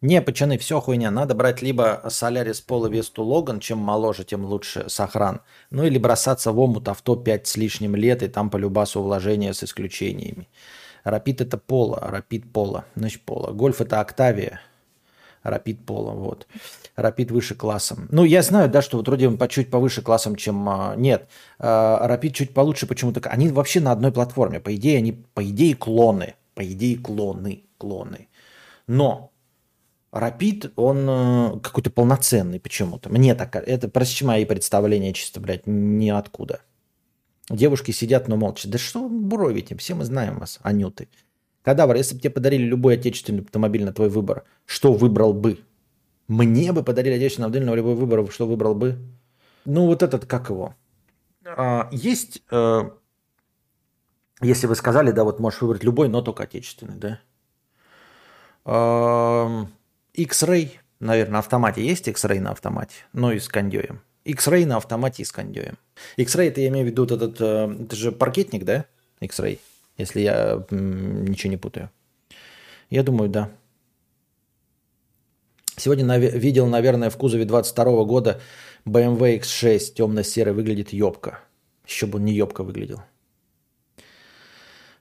[0.00, 1.12] Не, пацаны, все хуйня.
[1.12, 5.42] Надо брать либо Солярис Пола Весту Логан, чем моложе, тем лучше сохран.
[5.70, 9.52] Ну или бросаться в омут авто 5 с лишним лет, и там по любасу вложения
[9.52, 10.48] с исключениями.
[11.04, 13.52] Рапид это Пола, Рапид Пола, значит Пола.
[13.52, 14.60] Гольф это Октавия,
[15.50, 16.46] Рапид Пола, вот.
[16.96, 18.08] Рапид выше классом.
[18.10, 20.68] Ну, я знаю, да, что вот вроде он по чуть повыше классом, чем...
[20.68, 23.20] А, нет, а, Рапид чуть получше почему-то.
[23.30, 24.60] Они вообще на одной платформе.
[24.60, 26.34] По идее, они, по идее, клоны.
[26.54, 28.28] По идее, клоны, клоны.
[28.86, 29.30] Но
[30.10, 33.10] Рапид, он э, какой-то полноценный почему-то.
[33.10, 36.60] Мне так, это прости мои представления чисто, блядь, ниоткуда.
[37.50, 38.68] Девушки сидят, но молча.
[38.68, 39.76] Да что вы буровите?
[39.76, 41.08] Все мы знаем вас, Анюты.
[41.68, 45.58] Кадавр, если бы тебе подарили любой отечественный автомобиль на твой выбор, что выбрал бы?
[46.26, 48.96] Мне бы подарили отечественный автомобиль на любой выбор, что выбрал бы?
[49.66, 50.74] Ну, вот этот, как его?
[51.44, 52.90] А, есть, э,
[54.40, 57.20] если вы сказали, да, вот можешь выбрать любой, но только отечественный, да?
[58.64, 59.66] Э,
[60.14, 62.94] X-Ray, наверное, на автомате есть X-Ray на автомате?
[63.12, 64.00] Ну и с кондеем.
[64.24, 65.76] X-Ray на автомате и с кондеем.
[66.16, 68.86] X-Ray, это я имею в виду этот, э, это же паркетник, да?
[69.20, 69.58] X-Ray,
[69.98, 71.90] если я ничего не путаю.
[72.90, 73.50] Я думаю, да.
[75.76, 78.40] Сегодня нав- видел, наверное, в кузове 22 года
[78.86, 81.40] BMW X6 темно-серый выглядит ёбка.
[81.86, 83.02] Еще бы он не ёбка выглядел.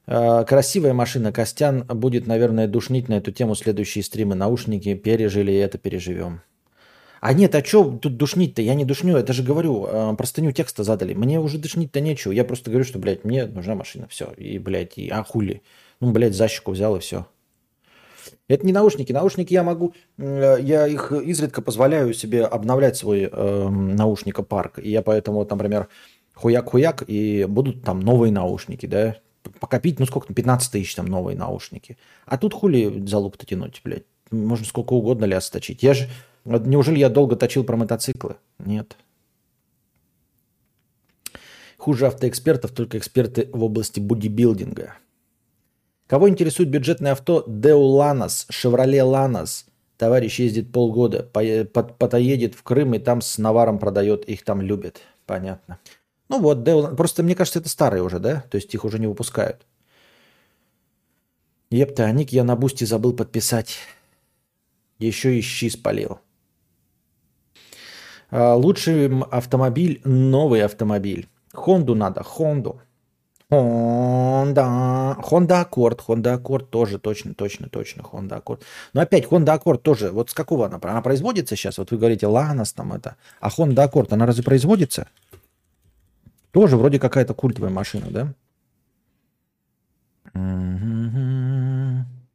[0.05, 1.31] Э, красивая машина.
[1.31, 4.35] Костян будет, наверное, душнить на эту тему следующие стримы.
[4.35, 6.41] Наушники пережили, и это переживем.
[7.19, 8.61] А нет, а что тут душнить-то?
[8.61, 11.13] Я не душню, это же говорю, э, простыню текста задали.
[11.13, 12.31] Мне уже душнить-то нечего.
[12.31, 14.31] Я просто говорю, что, блядь, мне нужна машина, все.
[14.37, 15.61] И, блядь, и а хули?
[15.99, 17.25] Ну, блядь, защику взял и все.
[18.47, 19.11] Это не наушники.
[19.11, 24.79] Наушники я могу, э, я их изредка позволяю себе обновлять свой э, наушникопарк.
[24.79, 25.87] И я поэтому, вот, например,
[26.35, 29.17] хуяк-хуяк, и будут там новые наушники, да,
[29.59, 31.97] покопить, ну сколько, 15 тысяч там новые наушники.
[32.25, 34.05] А тут хули залуп-то тянуть, блядь.
[34.29, 35.83] Можно сколько угодно ляс точить.
[35.83, 36.09] Я же
[36.47, 38.37] Неужели я долго точил про мотоциклы?
[38.57, 38.95] Нет.
[41.77, 44.95] Хуже автоэкспертов только эксперты в области бодибилдинга.
[46.07, 49.65] Кого интересует бюджетное авто Деу Ланос, Шевроле Ланос?
[49.97, 55.01] Товарищ ездит полгода, потоедет в Крым и там с наваром продает, их там любят.
[55.25, 55.79] Понятно.
[56.29, 58.45] Ну вот, Деу, просто мне кажется, это старые уже, да?
[58.49, 59.65] То есть их уже не выпускают.
[61.69, 63.79] Епта, а ник я на бусте забыл подписать.
[64.99, 66.19] Еще и щи спалил.
[68.29, 71.27] А, лучший автомобиль– новый автомобиль.
[71.53, 72.81] Хонду надо, Хонду.
[73.49, 78.61] Honda, Honda Accord, Honda Accord тоже точно, точно, точно, Honda Accord.
[78.93, 80.79] Но опять Honda Accord тоже, вот с какого она?
[80.81, 81.77] Она производится сейчас?
[81.77, 85.07] Вот вы говорите Lanos там это, а Honda Accord, она разве производится?
[86.51, 88.33] Тоже вроде какая-то культовая машина, да?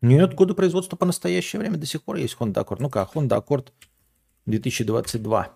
[0.01, 2.79] Нет, годы производства по настоящее время до сих пор есть Honda Accord.
[2.81, 3.67] Ну-ка, Honda Accord
[4.47, 5.51] 2022.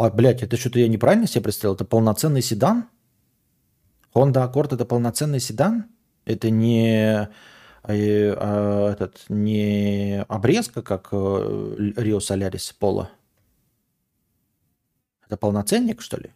[0.00, 1.74] А, блядь, это что-то я неправильно себе представил?
[1.74, 2.88] Это полноценный седан?
[4.14, 5.90] Honda Accord это полноценный седан?
[6.24, 7.28] Это не,
[7.82, 13.08] э, э, этот, не обрезка, как Rio Solaris Polo?
[15.26, 16.30] Это полноценник, что ли?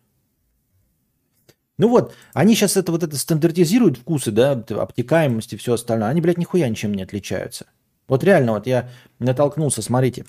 [1.79, 6.11] Ну вот, они сейчас это вот это стандартизируют вкусы, да, обтекаемость и все остальное.
[6.11, 7.65] Они, блядь, нихуя ничем не отличаются.
[8.09, 10.27] Вот реально, вот я натолкнулся, смотрите.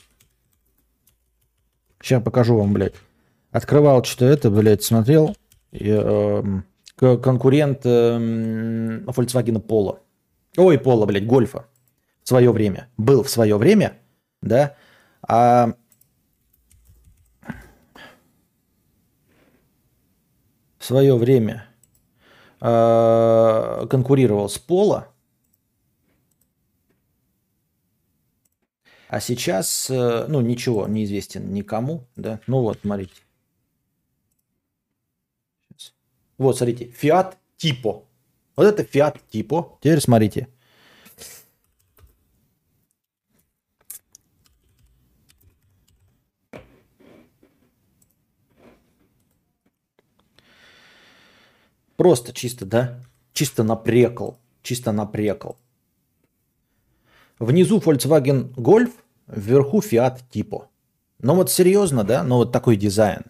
[2.02, 2.96] Сейчас покажу вам, блядь.
[3.56, 5.34] Открывал что-то это, блядь, смотрел.
[5.72, 6.44] И, э,
[6.98, 8.18] конкурент э,
[9.06, 10.00] Volkswagen Polo.
[10.58, 11.66] Ой, Polo, блядь, Гольфа.
[12.22, 12.90] В свое время.
[12.98, 13.98] Был в свое время,
[14.42, 14.76] да.
[15.26, 15.74] А
[20.78, 21.66] в свое время
[22.60, 25.06] э, конкурировал с Polo.
[29.08, 32.42] А сейчас, э, ну, ничего, неизвестен никому, да.
[32.48, 33.25] Ну вот, смотрите.
[36.38, 38.04] Вот, смотрите, Fiat Tipo.
[38.56, 39.78] Вот это Fiat Tipo.
[39.82, 40.48] Теперь смотрите.
[51.98, 53.00] Просто чисто, да?
[53.34, 54.38] Чисто напрекал.
[54.62, 55.58] Чисто напрекал.
[57.40, 58.92] Внизу Volkswagen Golf,
[59.28, 60.68] вверху Fiat Tipo.
[61.20, 62.24] Ну вот серьезно, да?
[62.24, 63.24] Ну вот такой дизайн.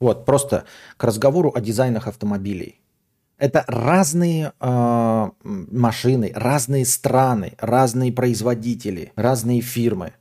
[0.00, 0.64] Вот, просто
[0.96, 2.80] к разговору о дизайнах автомобилей.
[3.38, 10.12] Это разные э, машины, разные страны, разные производители, разные фирмы.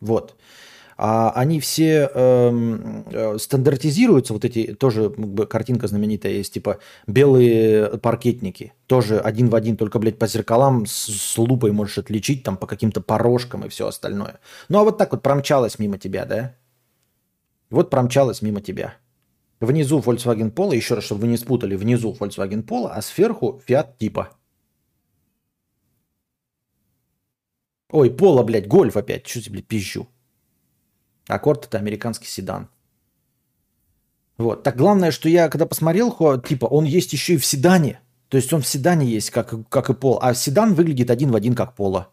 [0.00, 0.36] Вот.
[1.02, 6.78] А они все эм, э, стандартизируются, вот эти тоже как бы, картинка знаменитая есть, типа
[7.06, 12.42] белые паркетники, тоже один в один, только, блядь, по зеркалам с, с лупой можешь отличить,
[12.42, 14.40] там по каким-то порожкам и все остальное.
[14.68, 16.54] Ну а вот так вот промчалась мимо тебя, да?
[17.70, 18.94] Вот промчалась мимо тебя.
[19.60, 23.96] Внизу Volkswagen Polo, еще раз, чтобы вы не спутали, внизу Volkswagen Polo, а сверху Fiat
[23.98, 24.30] типа.
[27.90, 29.26] Ой, Polo, блядь, Golf опять.
[29.26, 30.08] Что тебе, блядь, пизжу?
[31.28, 32.68] Аккорд это американский седан.
[34.38, 34.62] Вот.
[34.62, 38.00] Так главное, что я когда посмотрел, типа, он есть еще и в седане.
[38.28, 40.18] То есть он в седане есть, как, как и пол.
[40.22, 42.08] А седан выглядит один в один, как поло.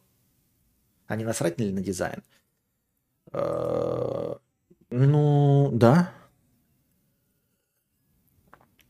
[1.08, 2.22] А не насрать ли на дизайн?
[4.90, 6.14] Ну, да.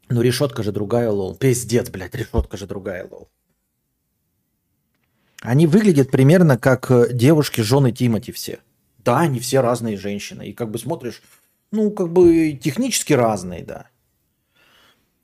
[0.10, 1.36] Ну, решетка же другая, lol.
[1.36, 3.30] Пиздец, блядь, решетка же другая, lol.
[5.42, 8.60] Они выглядят примерно как э, девушки, жены Тимати все.
[9.00, 10.48] Да, они все разные женщины.
[10.48, 11.22] И как бы смотришь,
[11.72, 13.88] ну, как бы технически разные, да.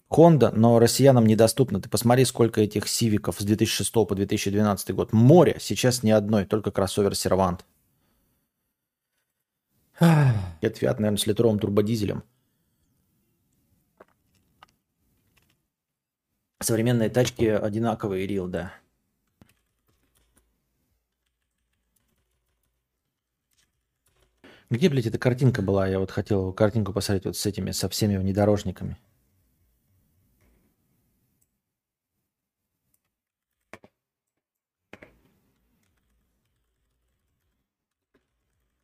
[0.09, 1.81] Honda, но россиянам недоступно.
[1.81, 5.13] Ты посмотри, сколько этих сивиков с 2006 по 2012 год.
[5.13, 5.57] Море.
[5.59, 7.65] Сейчас ни одной, только кроссовер Сервант.
[10.61, 12.23] Это Фиат, наверное, с литровым турбодизелем.
[16.61, 18.73] Современные тачки одинаковые, Рил, да.
[24.69, 25.87] Где, блядь, эта картинка была?
[25.87, 28.97] Я вот хотел картинку посмотреть вот с этими, со всеми внедорожниками.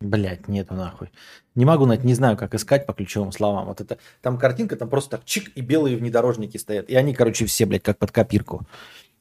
[0.10, 1.12] Блять, нету нахуй.
[1.54, 3.68] Не могу найти, не знаю, как искать по ключевым словам.
[3.68, 6.90] Вот это, там картинка, там просто так чик, и белые внедорожники стоят.
[6.90, 8.66] И они, короче, все, блядь, как под копирку.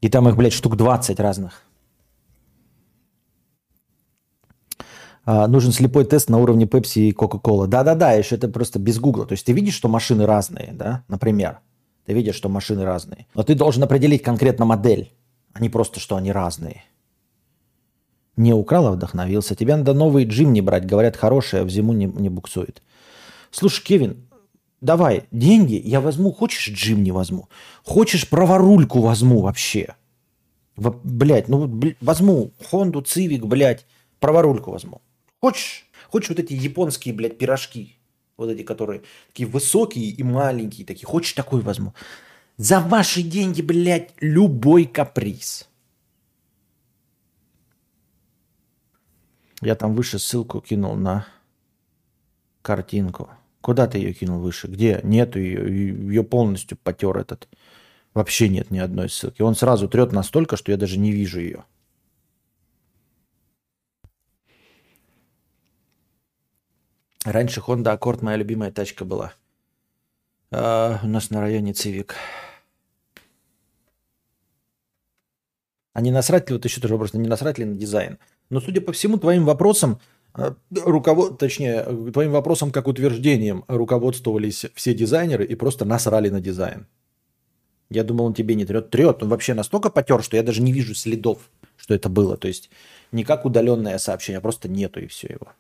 [0.01, 1.63] И там их, блядь, штук 20 разных.
[5.27, 7.67] А, нужен слепой тест на уровне Pepsi и Coca-Cola.
[7.67, 9.27] Да-да-да, еще это просто без гугла.
[9.27, 11.59] То есть ты видишь, что машины разные, да, например.
[12.07, 13.27] Ты видишь, что машины разные.
[13.35, 15.13] Но ты должен определить конкретно модель,
[15.53, 16.83] а не просто, что они разные.
[18.39, 19.57] Не украл, а вдохновился.
[19.57, 20.87] Тебе надо новый джим не брать.
[20.87, 22.83] Говорят, хороший, а в зиму не, не буксует.
[23.51, 24.29] Слушай, Кевин,
[24.81, 26.33] давай, деньги я возьму.
[26.33, 27.49] Хочешь, джим не возьму?
[27.83, 29.97] Хочешь, праворульку возьму вообще?
[30.77, 33.87] В, блядь, ну бл, возьму Хонду, Цивик, блядь,
[34.21, 35.03] праворульку возьму.
[35.41, 35.89] Хочешь?
[36.09, 37.97] Хочешь вот эти японские, блядь, пирожки?
[38.37, 41.07] Вот эти, которые такие высокие и маленькие такие.
[41.07, 41.93] Хочешь, такой возьму?
[42.57, 45.68] За ваши деньги, блядь, любой каприз.
[49.61, 51.27] Я там выше ссылку кинул на
[52.63, 53.31] картинку.
[53.61, 54.69] Куда ты ее кинул выше?
[54.69, 55.01] Где?
[55.03, 55.69] Нету ее.
[55.69, 57.49] Ее полностью потер этот.
[58.15, 59.43] Вообще нет ни одной ссылки.
[59.43, 61.65] Он сразу трет настолько, что я даже не вижу ее.
[67.25, 69.35] Раньше Honda Accord моя любимая тачка была.
[70.51, 72.15] А, у нас на районе Цивик.
[75.93, 78.19] А не насрать ли, вот еще тоже вопрос, не насрать ли на дизайн?
[78.51, 80.01] Но, судя по всему, твоим вопросам,
[80.35, 81.39] э, руковод...
[81.39, 86.87] точнее, твоим вопросам как утверждением руководствовались все дизайнеры и просто насрали на дизайн.
[87.91, 88.91] Я думал, он тебе не трет.
[88.91, 89.23] Трет.
[89.23, 92.37] Он вообще настолько потер, что я даже не вижу следов, что это было.
[92.37, 92.71] То есть
[93.13, 95.53] не как удаленное сообщение, а просто нету и все его.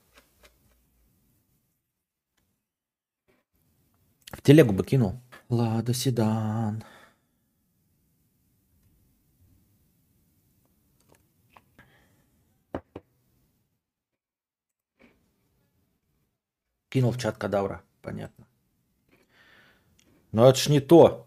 [4.32, 5.20] В телегу бы кинул.
[5.48, 6.84] Лада Седан.
[16.88, 17.82] Кинул в чат кадавра.
[18.02, 18.46] Понятно.
[20.32, 21.26] Но это ж не то.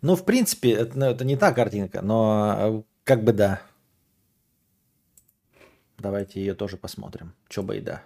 [0.00, 3.62] Ну, в принципе, это, ну, это не та картинка, но э, как бы да.
[5.98, 7.34] Давайте ее тоже посмотрим.
[7.48, 8.02] Чё бы и да.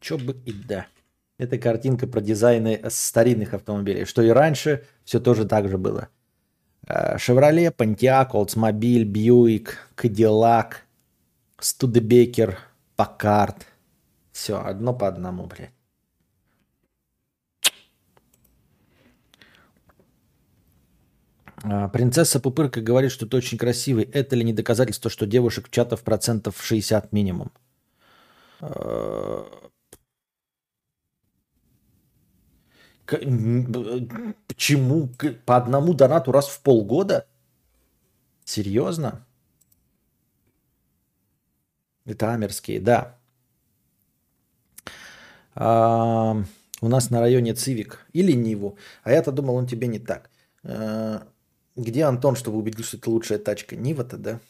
[0.00, 0.86] Чё бы и да.
[1.38, 4.04] Это картинка про дизайны старинных автомобилей.
[4.04, 6.08] Что и раньше, все тоже так же было.
[7.16, 10.74] Шевроле, Pontiac, Oldsmobile, Buick, Cadillac,
[11.58, 12.56] Studebaker–
[12.96, 13.66] Паккарт.
[14.32, 15.72] Все, одно по одному, блядь.
[21.64, 24.04] А, принцесса Пупырка говорит, что ты очень красивый.
[24.04, 27.52] Это ли не доказательство, что девушек чатов процентов 60 минимум?
[28.60, 29.46] А,
[34.48, 35.08] почему?
[35.46, 37.26] По одному донату раз в полгода?
[38.44, 39.24] Серьезно?
[42.04, 43.16] Это Амерские, да.
[45.54, 46.36] А,
[46.80, 48.76] у нас на районе Цивик или Ниву.
[49.04, 50.30] А я-то думал, он тебе не так.
[50.64, 51.22] А,
[51.76, 53.76] где Антон, чтобы убедить, что это лучшая тачка?
[53.76, 54.40] Нива-то, да?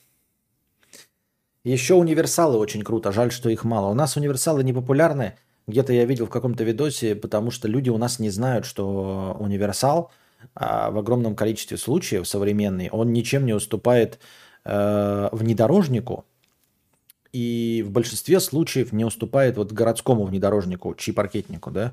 [1.65, 3.13] Еще универсалы очень круто.
[3.13, 3.89] Жаль, что их мало.
[3.91, 5.37] У нас универсалы не популярны.
[5.69, 10.11] Где-то я видел в каком-то видосе, потому что люди у нас не знают, что универсал
[10.55, 14.19] а в огромном количестве случаев современный, он ничем не уступает
[14.65, 16.25] э, внедорожнику,
[17.33, 21.93] и в большинстве случаев не уступает вот городскому внедорожнику, чипаркетнику, да.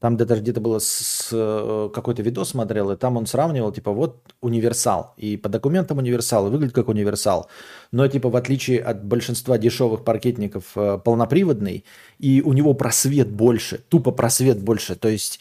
[0.00, 4.34] Там даже где-то было с, э, какой-то видос смотрел, и там он сравнивал, типа, вот
[4.40, 5.12] универсал.
[5.18, 7.48] И по документам универсал, и выглядит как универсал.
[7.92, 11.84] Но, типа, в отличие от большинства дешевых паркетников, э, полноприводный,
[12.18, 14.94] и у него просвет больше, тупо просвет больше.
[14.96, 15.40] То есть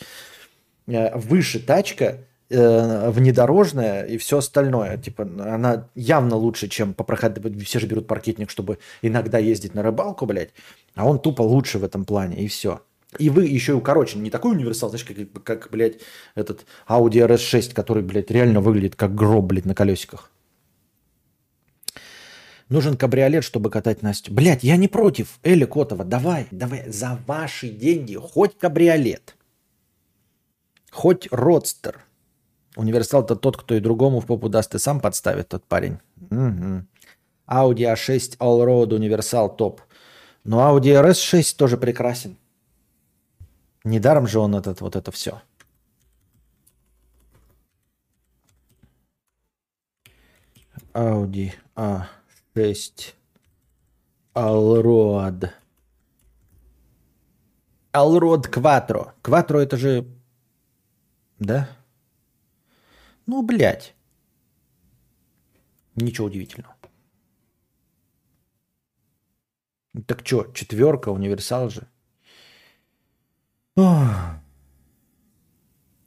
[0.88, 2.18] э, выше тачка,
[2.50, 4.98] э, внедорожная и все остальное.
[4.98, 7.42] Типа, она явно лучше, чем по проходу.
[7.64, 10.52] Все же берут паркетник, чтобы иногда ездить на рыбалку, блядь.
[10.96, 12.82] А он тупо лучше в этом плане, и все.
[13.18, 14.22] И вы еще укорочен.
[14.22, 16.00] Не такой универсал, знаешь, как, как блядь,
[16.36, 20.32] этот Audi RS6, который, блядь, реально выглядит как гроб, блядь, на колесиках.
[22.70, 24.32] Нужен кабриолет, чтобы катать Настю.
[24.32, 25.40] Блядь, я не против.
[25.42, 29.36] Эля Котова, давай, давай, за ваши деньги хоть кабриолет.
[30.92, 32.06] Хоть родстер.
[32.76, 36.00] Универсал это тот, кто и другому в попу даст, и сам подставит тот парень.
[36.30, 36.86] Угу.
[37.48, 39.82] Audi A6 Allroad Универсал топ.
[40.44, 42.38] Но Audi RS6 тоже прекрасен.
[43.84, 45.42] Недаром же он этот, вот это все.
[50.94, 53.14] Audi A6
[54.36, 55.50] Allroad.
[57.94, 59.12] Allroad Quattro.
[59.24, 60.06] Quattro это же...
[61.40, 61.70] Да?
[63.30, 63.94] Ну, блядь.
[65.96, 66.76] Ничего удивительного.
[70.08, 71.88] Так что, четверка, универсал же.
[73.76, 73.84] У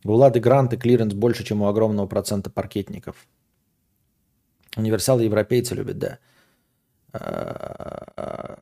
[0.05, 3.29] Лады Гранты клиренс больше, чем у огромного процента паркетников.
[4.77, 6.18] Универсалы европейцы любят, да.
[7.12, 8.59] А,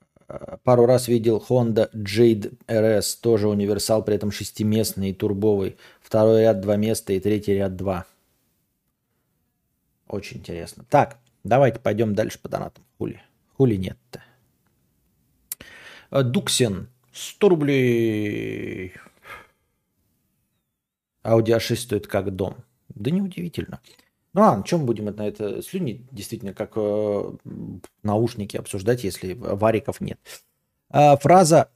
[0.64, 5.78] пару раз видел Honda Jade RS, тоже универсал, при этом шестиместный и турбовый.
[6.02, 8.04] Второй ряд два места и третий ряд два.
[10.10, 10.84] Очень интересно.
[10.90, 12.84] Так, давайте пойдем дальше по донатам.
[12.98, 13.22] Хули.
[13.56, 14.22] Хули нет-то.
[16.24, 18.94] Дуксин 100 рублей.
[21.22, 22.56] Audi A6 стоит как дом.
[22.88, 23.80] Да неудивительно.
[24.32, 27.32] Ну а, на чем будем на это слюни действительно как э,
[28.02, 30.18] наушники обсуждать, если вариков нет.
[30.88, 31.70] А, фраза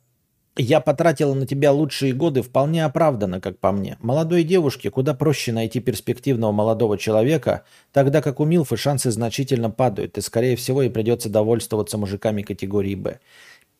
[0.57, 3.97] «Я потратила на тебя лучшие годы» вполне оправдана, как по мне.
[4.01, 10.17] Молодой девушке куда проще найти перспективного молодого человека, тогда как у Милфы шансы значительно падают,
[10.17, 13.19] и скорее всего ей придется довольствоваться мужиками категории «Б».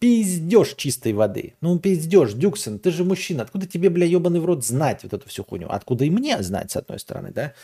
[0.01, 1.55] Пиздеж чистой воды.
[1.61, 3.45] Ну, пиздеж, Дюксон, ты же мужчина.
[3.45, 5.69] Откуда тебе, бля, ебаный в рот знать вот эту всю хуйню?
[5.71, 7.55] Откуда и мне знать, с одной стороны, да?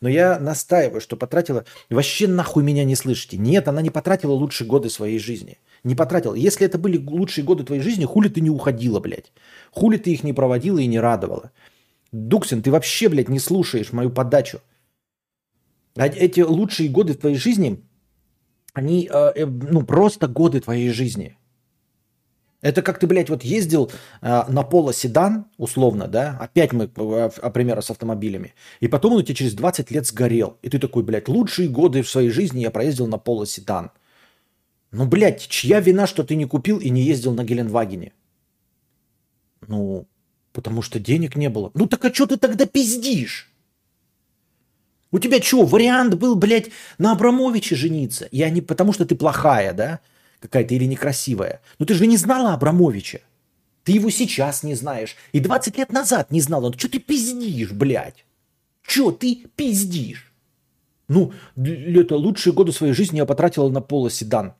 [0.00, 1.64] Но я настаиваю, что потратила...
[1.90, 3.36] Вообще нахуй меня не слышите.
[3.36, 5.58] Нет, она не потратила лучшие годы своей жизни.
[5.82, 6.34] Не потратила.
[6.34, 9.32] Если это были лучшие годы твоей жизни, хули ты не уходила, блядь?
[9.72, 11.50] Хули ты их не проводила и не радовала?
[12.12, 14.60] Дуксин, ты вообще, блядь, не слушаешь мою подачу.
[15.96, 17.82] А эти лучшие годы твоей жизни,
[18.72, 21.37] они, э, э, ну, просто годы твоей жизни.
[22.60, 23.90] Это как ты, блядь, вот ездил
[24.20, 29.12] э, на поло седан, условно, да, опять мы, э, а, примерно, с автомобилями, и потом
[29.12, 30.58] он у тебя через 20 лет сгорел.
[30.62, 33.92] И ты такой, блядь, лучшие годы в своей жизни я проездил на поло седан.
[34.90, 38.12] Ну, блядь, чья вина, что ты не купил и не ездил на Геленвагене?
[39.68, 40.08] Ну,
[40.52, 41.70] потому что денег не было.
[41.74, 43.52] Ну, так а что ты тогда пиздишь?
[45.12, 48.28] У тебя что, вариант был, блядь, на Абрамовиче жениться?
[48.32, 50.00] Я не потому, что ты плохая, да?
[50.40, 51.60] Какая-то или некрасивая.
[51.78, 53.20] Но ты же не знала Абрамовича.
[53.84, 55.16] Ты его сейчас не знаешь.
[55.32, 56.68] И 20 лет назад не знала.
[56.68, 58.24] Ну что ты пиздишь, блядь?
[58.82, 60.32] Что ты пиздишь?
[61.08, 64.54] Ну, это лучшие годы своей жизни я потратила на поло седан.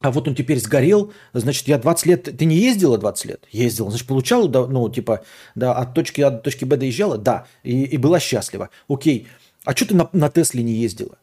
[0.00, 2.22] А вот он теперь сгорел, значит, я 20 лет...
[2.38, 3.44] Ты не ездила 20 лет?
[3.50, 3.90] Ездила.
[3.90, 5.24] Значит, получала, ну, типа,
[5.54, 7.18] да, от точки А до точки Б доезжала?
[7.18, 7.46] Да.
[7.62, 8.70] И, и была счастлива.
[8.88, 9.26] Окей.
[9.64, 11.18] А что ты на, на Тесле не ездила?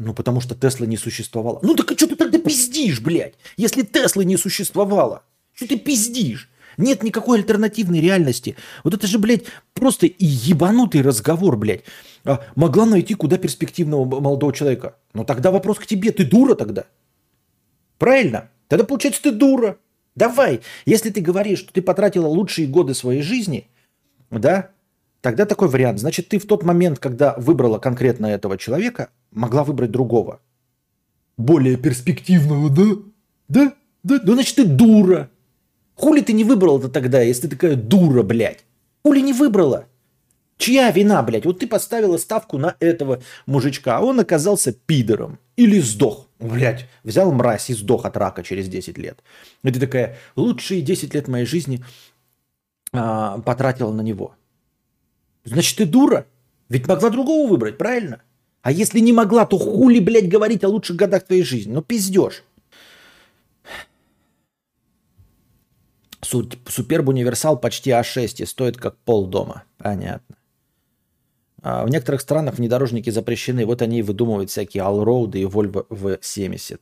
[0.00, 1.60] Ну, потому что Тесла не существовала.
[1.62, 3.34] Ну, так а что ты тогда пиздишь, блядь?
[3.58, 6.48] Если Теслы не существовало, что ты пиздишь?
[6.78, 8.56] Нет никакой альтернативной реальности.
[8.82, 9.44] Вот это же, блядь,
[9.74, 11.82] просто ебанутый разговор, блядь.
[12.24, 14.96] А, могла найти куда перспективного молодого человека.
[15.12, 16.12] Но тогда вопрос к тебе.
[16.12, 16.86] Ты дура тогда?
[17.98, 18.48] Правильно?
[18.68, 19.76] Тогда, получается, ты дура.
[20.14, 20.62] Давай.
[20.86, 23.68] Если ты говоришь, что ты потратила лучшие годы своей жизни,
[24.30, 24.70] да,
[25.20, 26.00] тогда такой вариант.
[26.00, 30.40] Значит, ты в тот момент, когда выбрала конкретно этого человека, могла выбрать другого.
[31.36, 33.02] Более перспективного, да?
[33.48, 33.72] Да?
[34.02, 34.20] Да?
[34.22, 35.30] Ну, значит, ты дура.
[35.94, 38.64] Хули ты не выбрала это тогда, если ты такая дура, блядь?
[39.04, 39.86] Хули не выбрала?
[40.56, 41.46] Чья вина, блядь?
[41.46, 45.38] Вот ты поставила ставку на этого мужичка, а он оказался пидором.
[45.56, 46.28] Или сдох.
[46.38, 49.22] Блядь, взял мразь и сдох от рака через 10 лет.
[49.62, 51.82] И ты такая, лучшие 10 лет моей жизни
[52.92, 54.34] а, потратила на него.
[55.44, 56.26] Значит, ты дура.
[56.68, 58.22] Ведь могла другого выбрать, правильно?
[58.62, 61.72] А если не могла, то хули, блядь, говорить о лучших годах твоей жизни?
[61.72, 62.44] Ну, пиздешь.
[66.22, 69.64] Суперб Универсал почти А6 и стоит как пол дома.
[69.78, 70.36] Понятно.
[71.62, 73.66] А в некоторых странах внедорожники запрещены.
[73.66, 76.80] Вот они и выдумывают всякие Allroad и Volvo V70.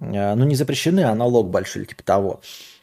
[0.00, 2.40] А, ну, не запрещены, а налог большой, типа того.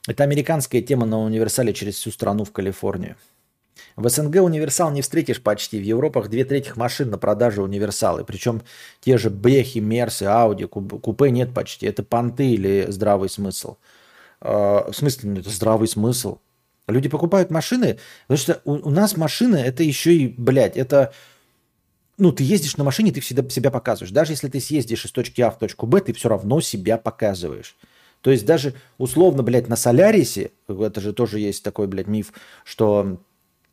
[0.08, 3.16] Это американская тема на универсале через всю страну в Калифорнию.
[3.96, 5.80] В СНГ универсал не встретишь почти.
[5.80, 8.26] В Европах две трети машин на продаже универсалы.
[8.26, 8.62] Причем
[9.00, 11.86] те же Бехи, Мерсы, Ауди, купе нет почти.
[11.86, 13.78] Это понты или здравый смысл?
[14.42, 16.40] А, в смысле, ну, это здравый смысл.
[16.88, 21.14] Люди покупают машины, потому что у, у нас машины это еще и, блядь, это...
[22.18, 24.12] Ну, ты ездишь на машине, ты всегда себя показываешь.
[24.12, 27.76] Даже если ты съездишь из точки А в точку Б, ты все равно себя показываешь.
[28.22, 32.34] То есть даже условно, блядь, на Солярисе, это же тоже есть такой, блядь, миф,
[32.64, 33.20] что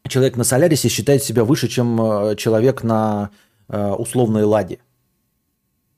[0.08, 3.30] человек на Солярисе считает себя выше, чем э, человек на
[3.68, 4.78] э, условной Ладе.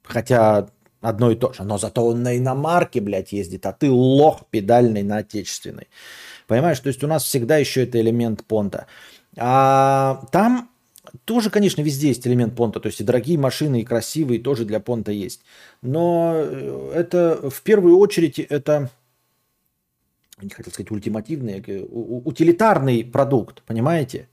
[0.02, 0.68] Хотя
[1.00, 1.64] одно и то же.
[1.64, 5.88] Но зато он на иномарке, блядь, ездит, а ты лох педальный на отечественной.
[6.46, 8.86] Понимаешь, то есть у нас всегда еще это элемент понта.
[9.36, 10.70] А там
[11.24, 12.80] тоже, конечно, везде есть элемент понта.
[12.80, 15.42] То есть и дорогие машины, и красивые тоже для понта есть.
[15.82, 18.90] Но э, это в первую очередь это
[20.40, 24.28] не хотел сказать ультимативный, э, утилитарный продукт, понимаете?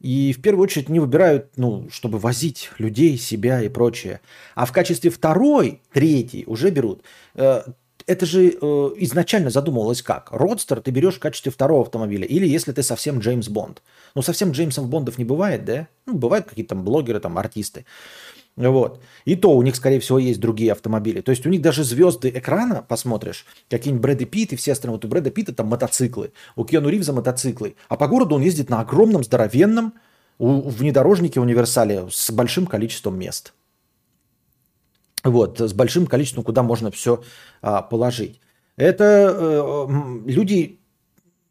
[0.00, 4.20] И в первую очередь не выбирают, ну, чтобы возить людей, себя и прочее.
[4.54, 7.02] А в качестве второй, третий уже берут.
[7.34, 7.62] Э,
[8.06, 10.32] это же изначально задумывалось как?
[10.32, 12.26] Родстер ты берешь в качестве второго автомобиля.
[12.26, 13.82] Или если ты совсем Джеймс Бонд.
[14.14, 15.86] Ну, совсем Джеймсов Бондов не бывает, да?
[16.06, 17.84] Ну, бывают какие-то там блогеры, там, артисты.
[18.56, 19.00] Вот.
[19.24, 21.20] И то у них, скорее всего, есть другие автомобили.
[21.20, 24.96] То есть у них даже звезды экрана, посмотришь, какие-нибудь Брэды Питт и все остальные.
[24.96, 27.76] Вот у Брэда Питта там мотоциклы, у Киану Ривза мотоциклы.
[27.88, 29.94] А по городу он ездит на огромном, здоровенном
[30.38, 33.52] внедорожнике универсале с большим количеством мест.
[35.22, 37.22] Вот, с большим количеством, куда можно все
[37.60, 38.40] а, положить.
[38.76, 39.86] Это э,
[40.24, 40.80] люди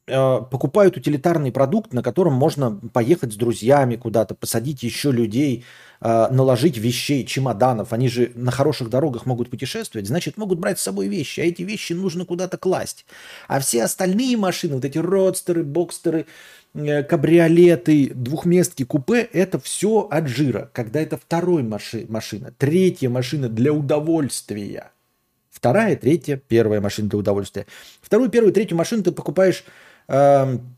[0.10, 5.66] Э, покупают утилитарный продукт, на котором можно поехать с друзьями куда-то, посадить еще людей,
[6.02, 7.94] э, наложить вещей, чемоданов.
[7.94, 11.62] Они же на хороших дорогах могут путешествовать, значит, могут брать с собой вещи, а эти
[11.62, 13.06] вещи нужно куда-то класть.
[13.48, 16.26] А все остальные машины, вот эти родстеры, бокстеры,
[16.74, 20.70] э, кабриолеты, двухместки, купе, это все от жира.
[20.74, 24.92] Когда это второй маши- машина, третья машина для удовольствия.
[25.50, 27.66] Вторая, третья, первая машина для удовольствия.
[28.02, 29.66] Вторую, первую, третью машину ты покупаешь
[30.10, 30.76] Эм,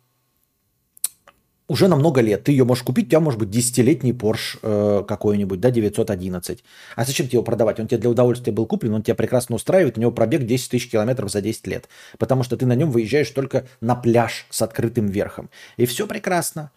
[1.72, 2.43] уже на много лет.
[2.43, 6.63] Ты ее можешь купить, у тебя может быть десятилетний Porsche э, какой-нибудь, да, 911.
[6.97, 7.80] А зачем тебе его продавать?
[7.80, 10.89] Он тебе для удовольствия был куплен, он тебя прекрасно устраивает, у него пробег 10 тысяч
[10.89, 11.88] километров за 10 лет.
[12.17, 15.49] Потому что ты на нем выезжаешь только на пляж с открытым верхом.
[15.78, 16.72] И все прекрасно.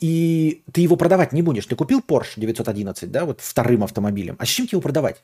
[0.00, 1.66] И ты его продавать не будешь.
[1.66, 4.36] Ты купил Porsche 911, да, вот вторым автомобилем.
[4.38, 5.22] А с чем тебе его продавать?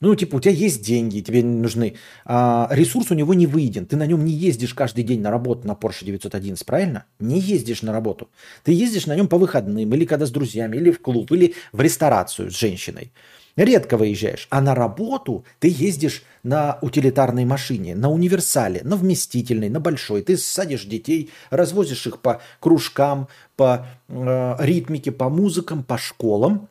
[0.00, 1.94] Ну, типа, у тебя есть деньги, тебе нужны.
[2.24, 3.84] А, ресурс у него не выйден.
[3.84, 7.04] Ты на нем не ездишь каждый день на работу на Porsche 911, правильно?
[7.18, 8.28] Не ездишь на работу.
[8.62, 11.80] Ты ездишь на нем по выходным, или когда с друзьями, или в клуб, или в
[11.80, 13.10] ресторацию с женщиной.
[13.56, 14.46] Редко выезжаешь.
[14.50, 20.22] А на работу ты ездишь на утилитарной машине, на универсале, на вместительной, на большой.
[20.22, 23.26] Ты садишь детей, развозишь их по кружкам,
[23.56, 26.68] по э, ритмике, по музыкам, по школам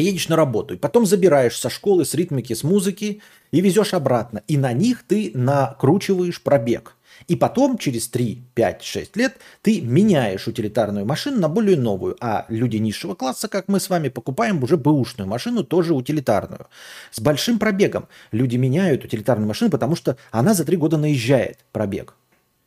[0.00, 3.20] едешь на работу, и потом забираешь со школы, с ритмики, с музыки
[3.50, 4.42] и везешь обратно.
[4.48, 6.96] И на них ты накручиваешь пробег.
[7.28, 12.16] И потом, через 3, 5, 6 лет, ты меняешь утилитарную машину на более новую.
[12.20, 16.66] А люди низшего класса, как мы с вами, покупаем уже бэушную машину, тоже утилитарную.
[17.10, 18.08] С большим пробегом.
[18.32, 22.14] Люди меняют утилитарную машину, потому что она за 3 года наезжает пробег.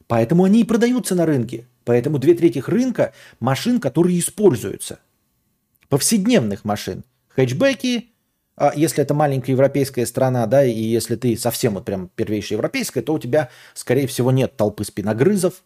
[0.08, 1.66] Поэтому они и продаются на рынке.
[1.84, 5.00] Поэтому две трети рынка машин, которые используются.
[5.90, 7.04] Повседневных машин–
[7.36, 8.10] хэтчбеки,
[8.58, 13.02] а если это маленькая европейская страна, да, и если ты совсем вот прям первейшая европейская,
[13.02, 15.64] то у тебя, скорее всего, нет толпы спиногрызов,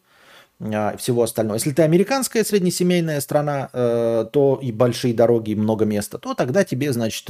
[0.61, 1.55] а, всего остального.
[1.55, 6.65] Если ты американская среднесемейная страна, э, то и большие дороги, и много места, то тогда
[6.65, 7.29] тебе, значит,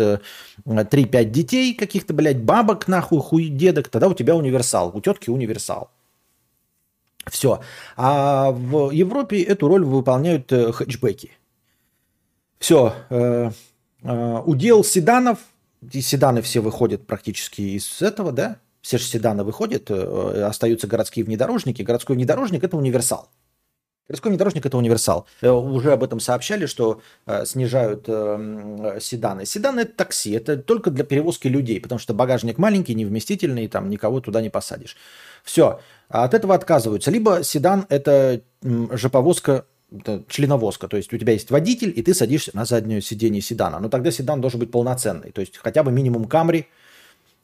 [0.65, 5.29] 3-5 э, детей, каких-то, блядь, бабок, нахуй, хуй, дедок, тогда у тебя универсал, у тетки
[5.29, 5.91] универсал.
[7.27, 7.61] Все.
[7.97, 11.31] А в Европе эту роль выполняют э, хэтчбеки.
[12.57, 12.95] Все.
[14.03, 15.39] А, удел седанов,
[15.91, 18.57] и седаны все выходят практически из этого, да?
[18.81, 21.81] Все же седаны выходят, э, остаются городские внедорожники.
[21.81, 23.29] Городской внедорожник– это универсал.
[24.07, 25.27] Городской внедорожник– это универсал.
[25.41, 28.05] Э, уже об этом сообщали, что э, снижают
[29.03, 29.45] седаны.
[29.45, 34.21] Седаны– это такси, это только для перевозки людей, потому что багажник маленький, невместительный, там никого
[34.21, 34.95] туда не посадишь.
[35.43, 37.11] Все, от этого отказываются.
[37.11, 39.65] Либо седан– это жоповозка
[40.27, 43.79] членовозка, то есть у тебя есть водитель, и ты садишься на заднее сиденье седана.
[43.79, 46.67] Но тогда седан должен быть полноценный, то есть хотя бы минимум Камри,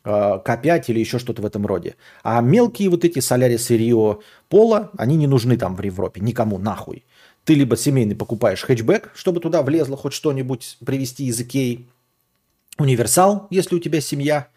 [0.03, 1.95] К5 э, или еще что-то в этом роде.
[2.23, 4.19] А мелкие вот эти Солярис и Рио
[4.49, 7.03] Пола, они не нужны там в Европе, никому нахуй.
[7.43, 11.87] Ты либо семейный покупаешь хэтчбэк, чтобы туда влезло хоть что-нибудь привезти из Икеи,
[12.77, 14.47] универсал, если у тебя семья,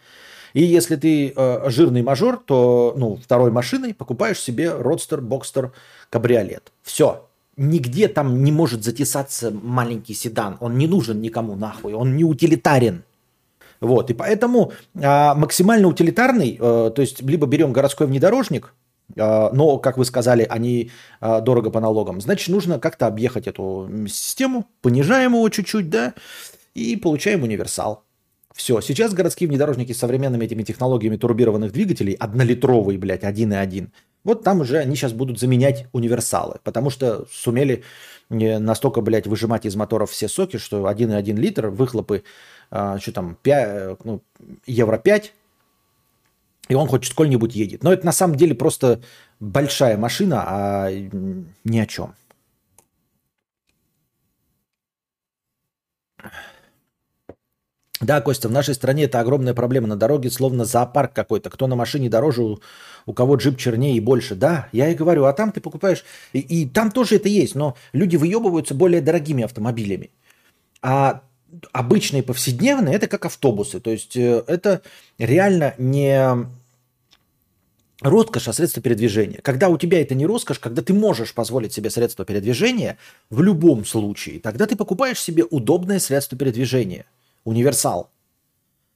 [0.54, 5.72] и если ты э, жирный мажор, то ну, второй машиной покупаешь себе родстер, бокстер,
[6.10, 6.72] кабриолет.
[6.82, 7.27] Все,
[7.58, 10.56] нигде там не может затесаться маленький седан.
[10.60, 13.04] Он не нужен никому нахуй, он не утилитарен.
[13.80, 18.74] Вот, и поэтому а, максимально утилитарный, а, то есть либо берем городской внедорожник,
[19.16, 20.90] а, но, как вы сказали, они
[21.20, 26.14] а, дорого по налогам, значит, нужно как-то объехать эту систему, понижаем его чуть-чуть, да,
[26.74, 28.04] и получаем универсал.
[28.54, 33.88] Все, сейчас городские внедорожники с современными этими технологиями турбированных двигателей, однолитровые, блядь, 1,1,
[34.24, 37.84] вот там уже они сейчас будут заменять универсалы, потому что сумели
[38.28, 42.24] настолько, блядь, выжимать из моторов все соки, что 1,1 литр, выхлопы,
[42.70, 44.22] а, что там, 5, ну,
[44.66, 45.32] евро 5,
[46.68, 47.82] и он хоть сколь-нибудь едет.
[47.82, 49.00] Но это на самом деле просто
[49.40, 50.90] большая машина, а
[51.64, 52.14] ни о чем.
[58.00, 59.88] Да, Костя, в нашей стране это огромная проблема.
[59.88, 61.50] На дороге словно зоопарк какой-то.
[61.50, 62.56] Кто на машине дороже,
[63.06, 64.36] у, кого джип чернее и больше.
[64.36, 66.04] Да, я и говорю, а там ты покупаешь...
[66.32, 70.10] И, и там тоже это есть, но люди выебываются более дорогими автомобилями.
[70.80, 71.22] А
[71.72, 73.80] обычные повседневные это как автобусы.
[73.80, 74.82] То есть э, это
[75.18, 76.46] реально не
[78.00, 79.40] роскошь, а средство передвижения.
[79.42, 82.96] Когда у тебя это не роскошь, когда ты можешь позволить себе средство передвижения,
[83.28, 87.06] в любом случае, тогда ты покупаешь себе удобное средство передвижения–
[87.48, 88.10] универсал.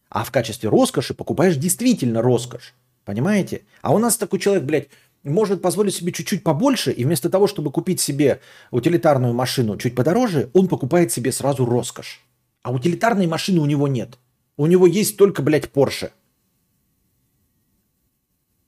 [0.08, 2.74] А в качестве роскоши покупаешь действительно роскошь.
[3.04, 3.62] Понимаете?
[3.80, 4.88] А у нас такой человек, блядь,
[5.24, 8.40] может позволить себе чуть-чуть побольше, и вместо того, чтобы купить себе
[8.70, 12.20] утилитарную машину чуть подороже, он покупает себе сразу роскошь.
[12.62, 14.18] А утилитарной машины у него нет.
[14.56, 16.10] У него есть только, блядь, Porsche.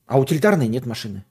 [0.06, 1.24] А утилитарной нет машины.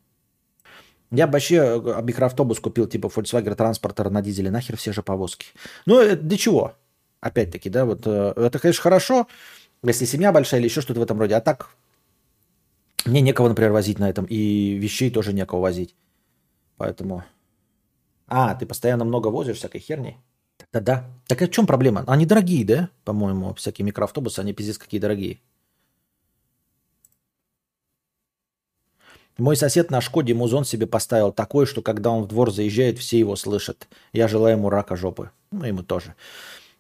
[1.11, 4.49] Я бы вообще э, микроавтобус купил, типа Volkswagen транспортер на дизеле.
[4.49, 5.47] Нахер все же повозки.
[5.85, 6.75] Ну, это для чего?
[7.23, 9.27] Опять-таки, да, вот э, это, конечно, хорошо,
[9.81, 11.35] если семья большая или еще что-то в этом роде.
[11.35, 11.69] А так
[13.05, 15.95] мне некого, например, возить на этом, и вещей тоже некого возить.
[16.75, 17.23] Поэтому...
[18.27, 20.17] А, ты постоянно много возишь всякой херни?
[20.73, 21.09] Да-да.
[21.27, 22.03] Так а в чем проблема?
[22.07, 22.89] Они дорогие, да?
[23.05, 25.39] По-моему, всякие микроавтобусы, они пиздец какие дорогие.
[29.37, 33.17] Мой сосед на Шкоде музон себе поставил такой, что когда он в двор заезжает, все
[33.17, 33.87] его слышат.
[34.11, 35.31] Я желаю ему рака жопы.
[35.51, 36.15] Ну, ему тоже.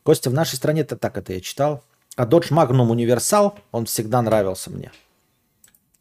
[0.03, 1.83] Костя, в нашей стране это так это я читал.
[2.15, 4.91] А Dodge Magnum Универсал, он всегда нравился мне.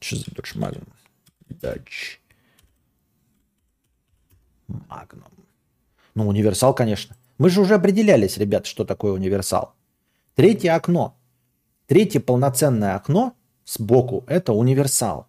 [0.00, 0.88] Что за Dodge Magnum?
[1.48, 2.18] Dodge
[4.68, 5.32] Magnum.
[6.14, 7.16] Ну, универсал, конечно.
[7.38, 9.74] Мы же уже определялись, ребят, что такое универсал.
[10.34, 11.16] Третье окно.
[11.86, 13.34] Третье полноценное окно
[13.64, 15.28] сбоку– это универсал.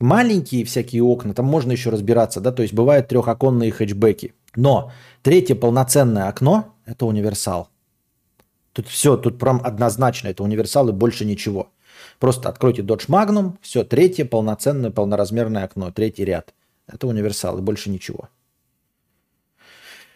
[0.00, 4.34] Маленькие всякие окна, там можно еще разбираться, да, то есть бывают трехоконные хэтчбеки.
[4.56, 4.90] Но
[5.22, 7.68] третье полноценное окно– это универсал.
[8.72, 11.70] Тут все, тут прям однозначно, это универсал и больше ничего.
[12.18, 16.54] Просто откройте Dodge Magnum, все, третье полноценное полноразмерное окно, третий ряд.
[16.86, 18.28] Это универсал и больше ничего.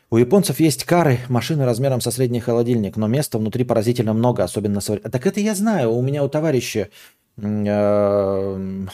[0.09, 4.81] У японцев есть кары, машины размером со средний холодильник, но места внутри поразительно много, особенно...
[4.81, 6.91] Так это я знаю, у меня у товарища
[7.37, 8.85] Honda.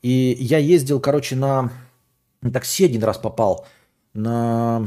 [0.00, 1.72] И я ездил, короче, на
[2.52, 3.66] такси один раз попал.
[4.14, 4.86] На...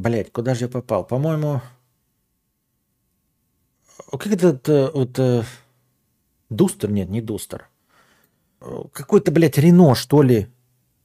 [0.00, 1.04] Блять, куда же я попал?
[1.06, 1.60] По-моему...
[4.10, 5.18] Как этот э, вот...
[5.18, 5.44] Э,
[6.48, 6.90] Дустер?
[6.90, 7.68] Нет, не Дустер.
[8.92, 10.48] Какой-то, блядь, Рено, что ли,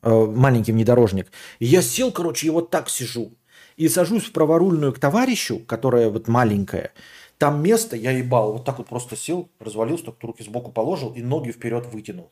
[0.02, 1.30] э, маленький внедорожник.
[1.60, 3.34] Я сел, короче, и вот так сижу.
[3.76, 6.94] И сажусь в праворульную к товарищу, которая вот маленькая.
[7.38, 11.22] Там место я ебал, вот так вот просто сел, развалился, так руки сбоку положил и
[11.22, 12.32] ноги вперед вытянул.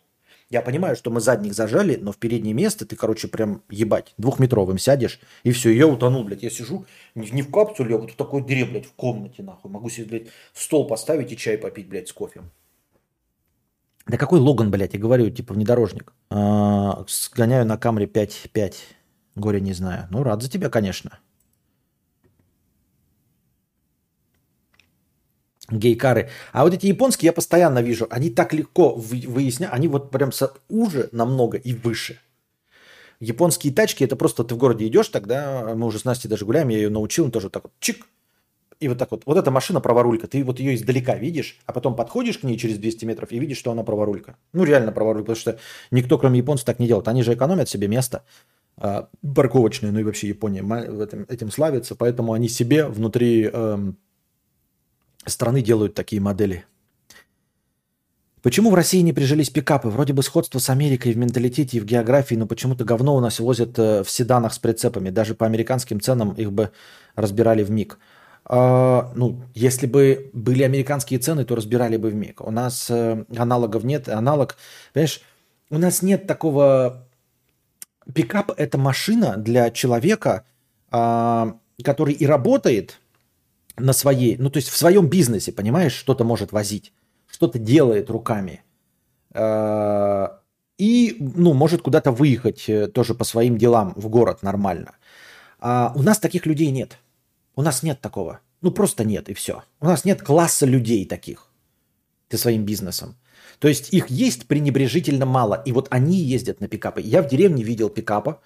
[0.54, 4.78] Я понимаю, что мы задних зажали, но в переднее место ты, короче, прям ебать, двухметровым
[4.78, 6.43] сядешь, и все, я утонул, блядь.
[6.43, 6.86] Я сижу
[7.16, 9.72] не в капсуле, а вот в такой дыре, блядь, в комнате, нахуй.
[9.72, 12.43] Могу себе, блядь, стол поставить и чай попить, блядь, с кофе.
[14.06, 16.14] Да какой Логан, блядь, я говорю, типа внедорожник.
[16.30, 18.76] А, сгоняю на камере 5-5.
[19.34, 20.08] Горе не знаю.
[20.12, 21.18] Ну, рад за тебя, конечно.
[25.78, 26.30] Гейкары.
[26.51, 30.32] А вот эти японские я постоянно вижу, они так легко выясняют, они вот прям
[30.69, 32.19] уже намного и выше.
[33.19, 36.69] Японские тачки, это просто ты в городе идешь, тогда мы уже с Настей даже гуляем,
[36.69, 38.05] я ее научил, он тоже так вот чик,
[38.84, 39.24] и вот так вот.
[39.26, 42.78] Вот эта машина праворулька, ты вот ее издалека видишь, а потом подходишь к ней через
[42.78, 44.36] 200 метров и видишь, что она праворулька.
[44.51, 45.59] Ну, реально праворулька, потому что
[45.91, 47.07] никто, кроме японцев, так не делает.
[47.07, 48.24] Они же экономят себе место
[48.78, 49.03] э,
[49.36, 50.59] парковочное, ну и вообще Япония
[51.01, 53.91] этим, этим славится, поэтому они себе внутри э,
[55.26, 56.65] страны делают такие модели.
[58.41, 59.88] Почему в России не прижились пикапы?
[59.88, 63.39] Вроде бы сходство с Америкой в менталитете и в географии, но почему-то говно у нас
[63.39, 65.09] возят э, в седанах с прицепами.
[65.09, 66.71] Даже по американским ценам их бы
[67.15, 67.99] разбирали в миг.
[68.45, 72.41] А, ну, если бы были американские цены, то разбирали бы в миг.
[72.41, 74.09] У нас э, аналогов нет.
[74.09, 74.57] Аналог,
[74.91, 75.21] понимаешь,
[75.69, 77.07] у нас нет такого
[78.13, 80.45] пикап– это машина для человека,
[80.91, 82.99] а, который и работает
[83.78, 86.93] на своей, ну то есть в своем бизнесе, понимаешь, что-то может возить,
[87.28, 88.63] что-то делает руками.
[89.34, 90.39] А,
[90.78, 94.95] и, ну, может куда-то выехать э, тоже по своим делам в город нормально.
[95.59, 96.97] А у нас таких людей нет.
[97.55, 98.39] У нас нет такого.
[98.61, 99.63] Ну, просто нет, и все.
[99.80, 101.47] У нас нет класса людей таких.
[102.28, 103.15] Ты своим бизнесом.
[103.59, 105.61] То есть их есть пренебрежительно мало.
[105.65, 107.01] И вот они ездят на пикапы.
[107.01, 108.41] Я в деревне видел пикапа.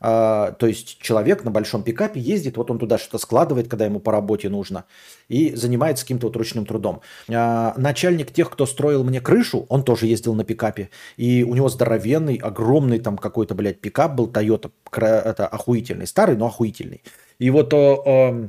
[0.00, 4.00] Э, то есть человек на большом пикапе ездит, вот он туда что-то складывает, когда ему
[4.00, 4.84] по работе нужно,
[5.28, 7.00] и занимается каким-то вот ручным трудом.
[7.28, 10.90] Э, начальник тех, кто строил мне крышу, он тоже ездил на пикапе.
[11.16, 14.70] И у него здоровенный, огромный там какой-то, блядь, пикап был Toyota.
[14.92, 16.06] Это охуительный.
[16.06, 17.02] Старый, но охуительный.
[17.38, 18.48] И вот, э,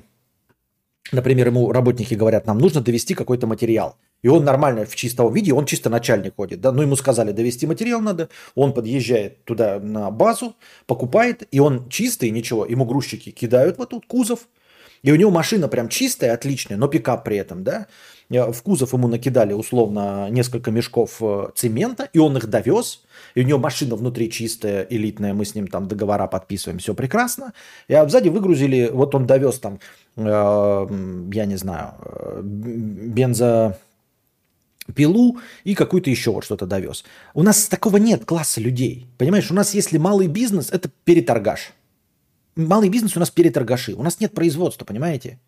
[1.12, 3.98] например, ему работники говорят, нам нужно довести какой-то материал.
[4.22, 6.62] И он нормально в чистом виде, он чисто начальник ходит.
[6.62, 6.72] Да?
[6.72, 8.30] Ну, ему сказали, довести материал надо.
[8.56, 10.56] Он подъезжает туда на базу,
[10.86, 12.66] покупает, и он чистый, ничего.
[12.66, 14.48] Ему грузчики кидают в этот кузов.
[15.02, 17.88] И у него машина прям чистая, отличная, но пикап при этом, да.
[18.30, 23.04] В кузов ему накидали условно несколько мешков э, цемента, и он их довез.
[23.36, 27.52] И у него машина внутри чистая, элитная, мы с ним там договора подписываем, все прекрасно.
[27.90, 29.80] И а сзади выгрузили, вот он довез там,
[30.16, 30.22] э,
[31.34, 33.78] я не знаю, э, бензо
[34.92, 37.04] пилу и какую-то еще вот что-то довез.
[37.34, 39.08] У нас такого нет класса людей.
[39.18, 41.74] Понимаешь, у нас если малый бизнес, это переторгаш.
[42.56, 43.94] Малый бизнес у нас переторгаши.
[43.94, 45.40] У нас нет производства, понимаете?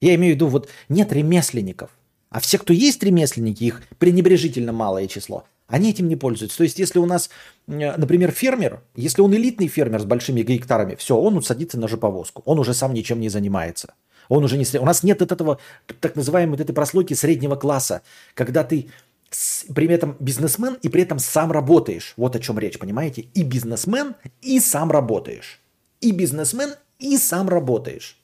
[0.00, 1.90] Я имею в виду, вот нет ремесленников.
[2.30, 6.58] А все, кто есть ремесленники, их пренебрежительно малое число, они этим не пользуются.
[6.58, 7.30] То есть, если у нас,
[7.66, 12.42] например, фермер, если он элитный фермер с большими гектарами, все, он садится на жоповозку.
[12.44, 13.94] Он уже сам ничем не занимается.
[14.30, 14.64] Он уже не...
[14.78, 15.58] У нас нет от этого
[16.00, 18.02] так называемой вот этой прослойки среднего класса,
[18.34, 18.88] когда ты
[19.28, 22.14] с, при этом бизнесмен и при этом сам работаешь.
[22.16, 23.26] Вот о чем речь, понимаете?
[23.34, 25.60] И бизнесмен, и сам работаешь.
[26.00, 28.18] И бизнесмен, и сам работаешь.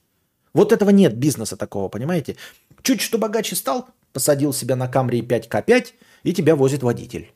[0.54, 2.36] Вот этого нет бизнеса такого, понимаете?
[2.82, 5.86] Чуть что богаче стал, посадил себя на Камри 5К5,
[6.22, 7.32] и тебя возит водитель.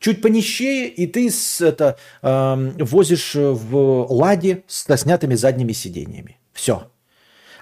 [0.00, 6.38] Чуть понищее, и ты это, э, возишь в ладе с снятыми задними сиденьями.
[6.52, 6.89] Все.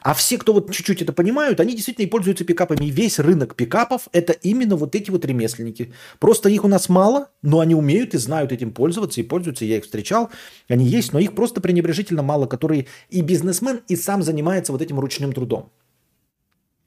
[0.08, 2.86] А все, кто вот чуть-чуть это понимают, они действительно и пользуются пикапами.
[2.86, 5.92] И весь рынок пикапов– это именно вот эти вот ремесленники.
[6.18, 9.66] Просто их у нас мало, но они умеют и знают этим пользоваться, и пользуются.
[9.66, 10.30] Я их встречал,
[10.66, 14.98] они есть, но их просто пренебрежительно мало, которые и бизнесмен, и сам занимается вот этим
[14.98, 15.70] ручным трудом.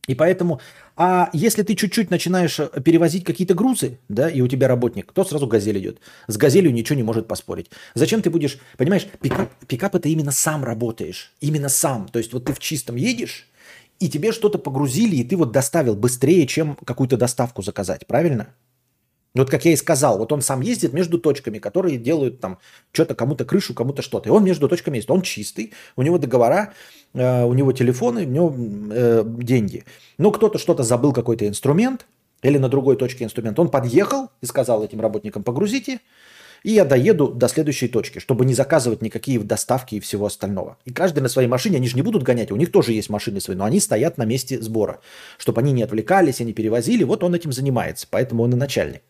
[0.07, 0.59] И поэтому,
[0.95, 5.23] а если ты чуть-чуть начинаешь э, перевозить какие-то грузы, да, и у тебя работник, то
[5.23, 5.99] сразу газель идет.
[6.27, 7.69] С газелью ничего не может поспорить.
[7.93, 12.07] Зачем ты будешь, понимаешь, пикап, пикап это именно сам работаешь, именно сам.
[12.07, 13.47] То есть вот ты в чистом едешь,
[13.99, 18.47] и тебе что-то погрузили, и ты вот доставил быстрее, чем какую-то доставку заказать, правильно?
[19.33, 22.59] Вот как я и сказал, вот он сам ездит между точками, которые делают там
[22.91, 24.27] что-то, кому-то крышу, кому-то что-то.
[24.27, 25.11] И он между точками ездит.
[25.11, 26.73] Он чистый, у него договора,
[27.13, 28.55] э, у него телефоны, у него
[28.91, 29.85] э, деньги.
[30.17, 32.07] Но кто-то что-то забыл, какой-то инструмент,
[32.41, 33.57] или на другой точке инструмент.
[33.59, 35.99] Он подъехал и сказал этим работникам, погрузите,
[36.63, 40.77] и я доеду до следующей точки, чтобы не заказывать никакие доставки и всего остального.
[40.85, 43.41] И каждый на своей машине, они же не будут гонять, у них тоже есть машины
[43.41, 44.99] свои, но они стоят на месте сбора,
[45.37, 49.01] чтобы они не отвлекались, они перевозили, вот он этим занимается, поэтому он и начальник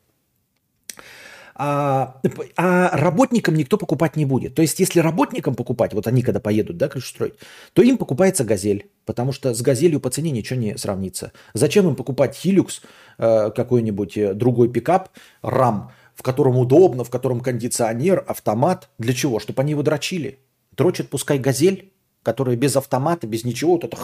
[1.55, 2.19] а,
[2.55, 4.55] а работникам никто покупать не будет.
[4.55, 7.33] То есть, если работникам покупать, вот они когда поедут, да, крышу строить,
[7.73, 11.31] то им покупается газель, потому что с газелью по цене ничего не сравнится.
[11.53, 12.81] Зачем им покупать Hilux,
[13.17, 15.09] э, какой-нибудь э, другой пикап,
[15.41, 18.89] рам, в котором удобно, в котором кондиционер, автомат.
[18.97, 19.39] Для чего?
[19.39, 20.39] Чтобы они его дрочили.
[20.71, 21.91] Дрочит пускай газель,
[22.23, 23.97] которая без автомата, без ничего, вот это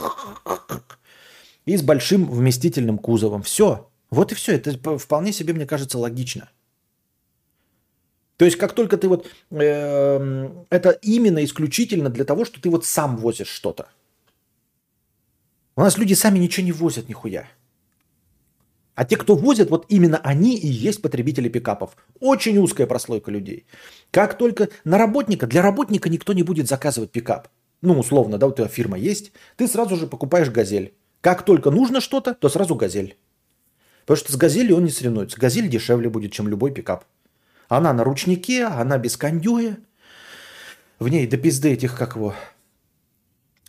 [1.68, 3.44] и с большим вместительным кузовом.
[3.44, 3.90] Все.
[4.10, 4.54] Вот и все.
[4.54, 6.50] Это вполне себе, мне кажется, логично.
[8.38, 9.28] То есть как только ты вот...
[9.52, 13.90] Э, это именно исключительно для того, что ты вот сам возишь что-то.
[15.76, 17.48] У нас люди сами ничего не возят нихуя.
[18.96, 21.96] А те, кто возят, вот именно они и есть потребители пикапов.
[22.20, 23.68] Очень узкая прослойка людей.
[24.10, 27.48] Как только на работника, для работника никто не будет заказывать пикап.
[27.82, 30.96] Ну, условно, да, у тебя фирма есть, ты сразу же покупаешь газель.
[31.22, 33.18] Как только нужно что-то, то сразу газель.
[34.02, 35.40] Потому что с газелью он не соревнуется.
[35.40, 37.06] Газель дешевле будет, чем любой пикап.
[37.68, 39.78] Она на ручнике, она без кондюя.
[41.00, 42.34] В ней до пизды этих, как его...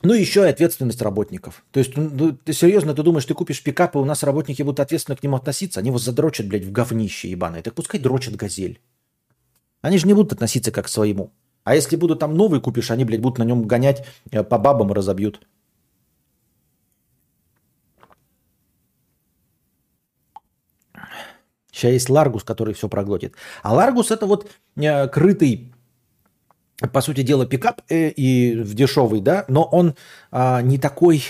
[0.03, 1.65] Ну, еще и ответственность работников.
[1.73, 4.79] То есть, ну, ты серьезно, ты думаешь, ты купишь пикап, и у нас работники будут
[4.79, 5.81] ответственно к нему относиться?
[5.81, 7.63] Они его задрочат, блядь, в говнище ебаное.
[7.63, 8.81] Так пускай дрочат газель.
[9.83, 11.33] Они же не будут относиться как к своему.
[11.65, 14.93] А если будут там новый купишь, они, блядь, будут на нем гонять э, по бабам
[14.93, 15.47] и разобьют.
[21.79, 23.35] Сейчас есть Ларгус, который все проглотит.
[23.63, 25.73] А Ларгус это вот э, крытый
[26.93, 29.95] по сути дела, пикап э, и в дешевый, да, но он
[30.31, 31.25] а, не такой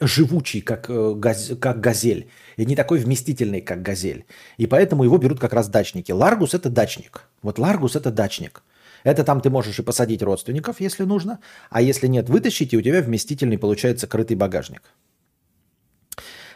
[0.00, 4.24] живучий, как, э, газ, как газель, и не такой вместительный, как газель.
[4.58, 6.12] И поэтому его берут как раз дачники.
[6.12, 7.22] Ларгус– это дачник.
[7.42, 8.62] Вот Ларгус– это дачник.
[9.02, 11.38] Это там ты можешь и посадить родственников, если нужно,
[11.70, 14.82] а если нет, вытащить, и у тебя вместительный получается крытый багажник.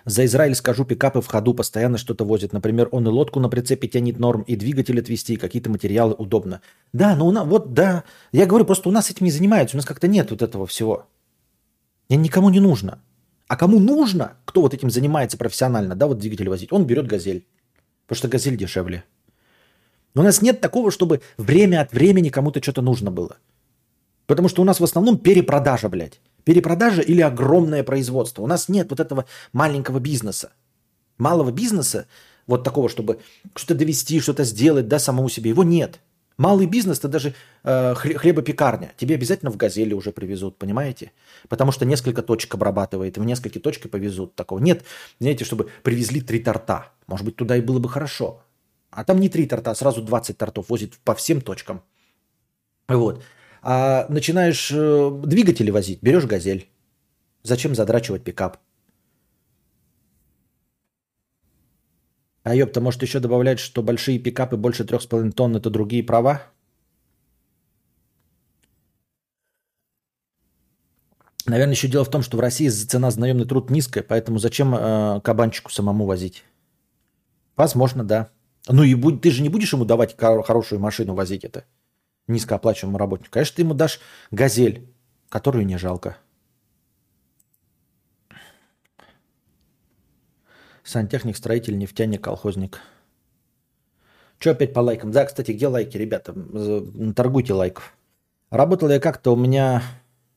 [0.05, 2.53] За Израиль скажу, пикапы в ходу постоянно что-то возят.
[2.53, 6.61] Например, он и лодку на прицепе тянет норм, и двигатель отвести, и какие-то материалы удобно.
[6.93, 9.79] Да, но у нас, вот да, я говорю, просто у нас этим не занимаются, у
[9.79, 11.07] нас как-то нет вот этого всего.
[12.09, 13.01] И никому не нужно.
[13.49, 17.47] А кому нужно, кто вот этим занимается профессионально, да, вот двигатель возить, он берет газель.
[18.07, 19.05] Потому что газель дешевле.
[20.15, 23.39] Но у нас нет такого, чтобы время от времени кому-то что-то нужно было.
[24.27, 26.21] Потому что у нас в основном перепродажа, блядь.
[26.45, 28.43] Перепродажа или огромное производство.
[28.43, 30.53] У нас нет вот этого маленького бизнеса.
[31.19, 32.07] Малого бизнеса,
[32.47, 33.21] вот такого, чтобы
[33.55, 36.01] что-то довести, что-то сделать, да, самому себе, его нет.
[36.37, 38.93] Малый бизнес, это даже э, хлебопекарня.
[38.97, 41.13] Тебе обязательно в «Газели» уже привезут, понимаете?
[41.49, 44.35] Потому что несколько точек обрабатывает, и в несколько точек повезут.
[44.35, 44.83] Такого нет,
[45.21, 46.91] знаете, чтобы привезли три торта.
[47.07, 48.43] Может быть, туда и было бы хорошо.
[48.91, 51.83] А там не три торта, а сразу 20 тортов возит по всем точкам.
[52.89, 53.23] Вот.
[53.67, 56.69] А начинаешь э, двигатели возить, берешь «Газель».
[57.43, 58.59] Зачем задрачивать пикап?
[62.43, 66.43] А ёпта, может еще добавлять, что большие пикапы больше 3,5 тонн это другие права?
[71.47, 74.75] Наверное, еще дело в том, что в России цена за наемный труд низкая, поэтому зачем
[74.75, 76.45] э, кабанчику самому возить?
[77.57, 78.29] Возможно, да.
[78.69, 81.65] Ну и будь, ты же не будешь ему давать хорошую машину возить это
[82.27, 83.31] низкооплачиваемому работнику.
[83.33, 84.01] Конечно, ты ему дашь
[84.31, 84.89] газель,
[85.29, 86.17] которую не жалко.
[90.83, 92.81] Сантехник, строитель, нефтяник, колхозник.
[94.39, 95.11] Че опять по лайкам?
[95.11, 96.35] Да, кстати, где лайки, ребята?
[97.15, 97.95] Торгуйте лайков.
[98.51, 99.83] Работал я как-то, у меня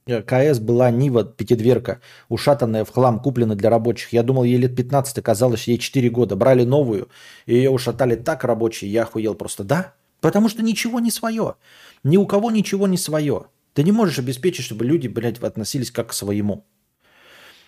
[0.06, 4.14] э, КС была Нива, пятидверка, ушатанная в хлам, куплена для рабочих.
[4.14, 6.36] Я думал, ей лет 15, оказалось, ей 4 года.
[6.36, 7.10] Брали новую,
[7.46, 9.64] и ее ушатали так рабочие, я охуел просто.
[9.66, 11.55] Да, потому что ничего не свое.
[12.03, 13.45] Ни у кого ничего не свое.
[13.74, 16.65] Ты не можешь обеспечить, чтобы люди, блядь, относились как к своему.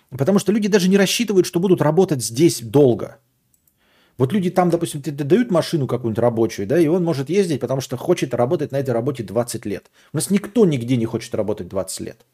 [0.10, 3.20] Потому что люди даже не рассчитывают, что будут работать здесь долго.
[4.18, 7.95] Вот люди там, допустим, дают машину какую-нибудь рабочую, да, и он может ездить, потому что
[7.95, 9.89] хочет работать на этой работе 20 лет.
[10.12, 12.26] У нас никто нигде не хочет работать 20 лет.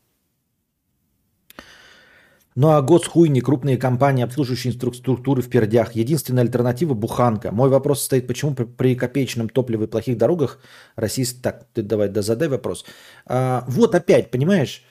[2.56, 5.94] Ну а госхуйни, крупные компании, обслуживающие структуры в пердях.
[5.96, 7.52] Единственная альтернатива– буханка.
[7.52, 10.60] Мой вопрос стоит, почему при, копеечном топливе и плохих дорогах
[10.96, 11.26] Россия...
[11.42, 12.86] Так, ты давай, да задай вопрос.
[13.26, 14.84] А, вот опять, понимаешь,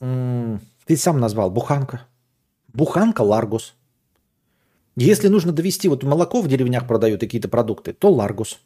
[0.00, 2.00] ты сам назвал буханка.
[2.72, 3.74] Буханка Ларгус.
[4.96, 8.58] Если нужно довести, вот молоко в деревнях продают какие-то продукты, то Ларгус.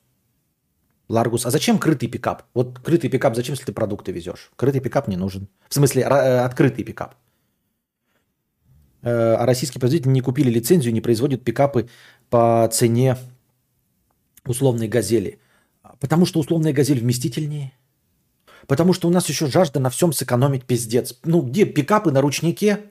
[1.09, 1.45] Ларгус.
[1.45, 2.45] А зачем крытый пикап?
[2.55, 4.51] Вот крытый пикап зачем, если ты продукты везешь?
[4.57, 5.49] Крытый пикап не нужен.
[5.69, 7.15] В смысле, э, открытый пикап.
[9.03, 11.89] Э, а российские производители не купили лицензию, не производят пикапы
[12.31, 13.17] по цене
[14.45, 15.39] условной «Газели».
[16.01, 17.73] Потому что условная «Газель» вместительнее.
[18.67, 21.19] Потому что у нас еще жажда на всем сэкономить пиздец.
[21.25, 22.91] Ну, где пикапы на ручнике?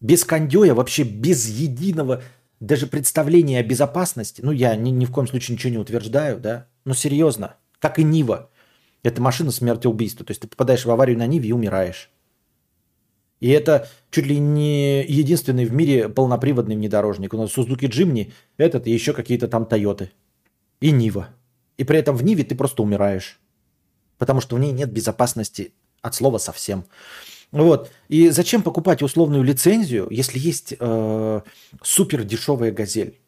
[0.00, 2.22] без кондея, вообще без единого
[2.60, 6.66] даже представления о безопасности, ну, я ни, ни в коем случае ничего не утверждаю, да,
[6.84, 8.50] но серьезно, как и Нива.
[9.04, 10.26] Это машина смерть-убийства.
[10.26, 12.10] То есть ты попадаешь в аварию на Ниве и умираешь.
[13.40, 17.34] И это чуть ли не единственный в мире полноприводный внедорожник.
[17.34, 20.10] У нас Suzuki Jimny, этот и еще какие-то там Тойоты.
[20.80, 21.28] И Нива.
[21.76, 23.38] И при этом в Ниве ты просто умираешь.
[24.18, 25.72] Потому что в ней нет безопасности
[26.02, 26.84] от слова совсем.
[27.52, 27.90] Вот.
[28.08, 31.40] И зачем покупать условную лицензию, если есть э,
[31.82, 33.18] супер дешевая газель?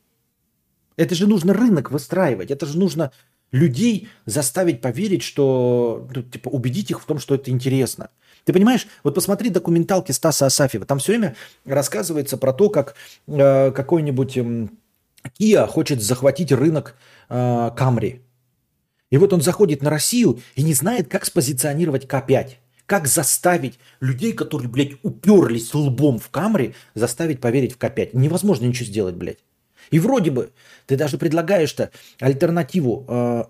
[0.96, 3.12] Это же нужно рынок выстраивать, это же нужно
[3.52, 8.10] людей заставить поверить, что, ну, типа, убедить их в том, что это интересно.
[8.44, 12.94] Ты понимаешь, вот посмотри документалки Стаса Асафьева, там все время рассказывается про то, как
[13.26, 14.68] э, какой-нибудь э,
[15.38, 16.96] Kia хочет захватить рынок
[17.28, 18.22] э, Камри.
[19.10, 22.52] И вот он заходит на Россию и не знает, как спозиционировать К5.
[22.86, 28.10] Как заставить людей, которые, блядь, уперлись лбом в камере, заставить поверить в К5?
[28.14, 29.38] Невозможно ничего сделать, блядь.
[29.90, 30.52] И вроде бы
[30.86, 33.44] ты даже предлагаешь-то альтернативу э,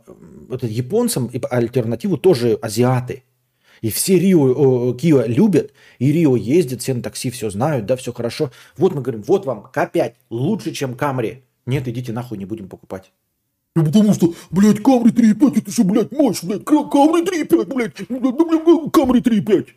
[0.48, 3.24] вот, японцам, и альтернативу тоже азиаты.
[3.82, 7.96] И все Рио, э, Кио любят, и Рио ездят, все на такси все знают, да,
[7.96, 8.50] все хорошо.
[8.76, 11.44] Вот мы говорим, вот вам К5 лучше, чем Камри.
[11.66, 13.12] Нет, идите нахуй, не будем покупать.
[13.76, 17.94] Ну, потому что, блядь, Камри 3.5, это же, блядь, мощь, блядь, Камри 3.5, блядь,
[18.92, 19.68] Камри 3.5.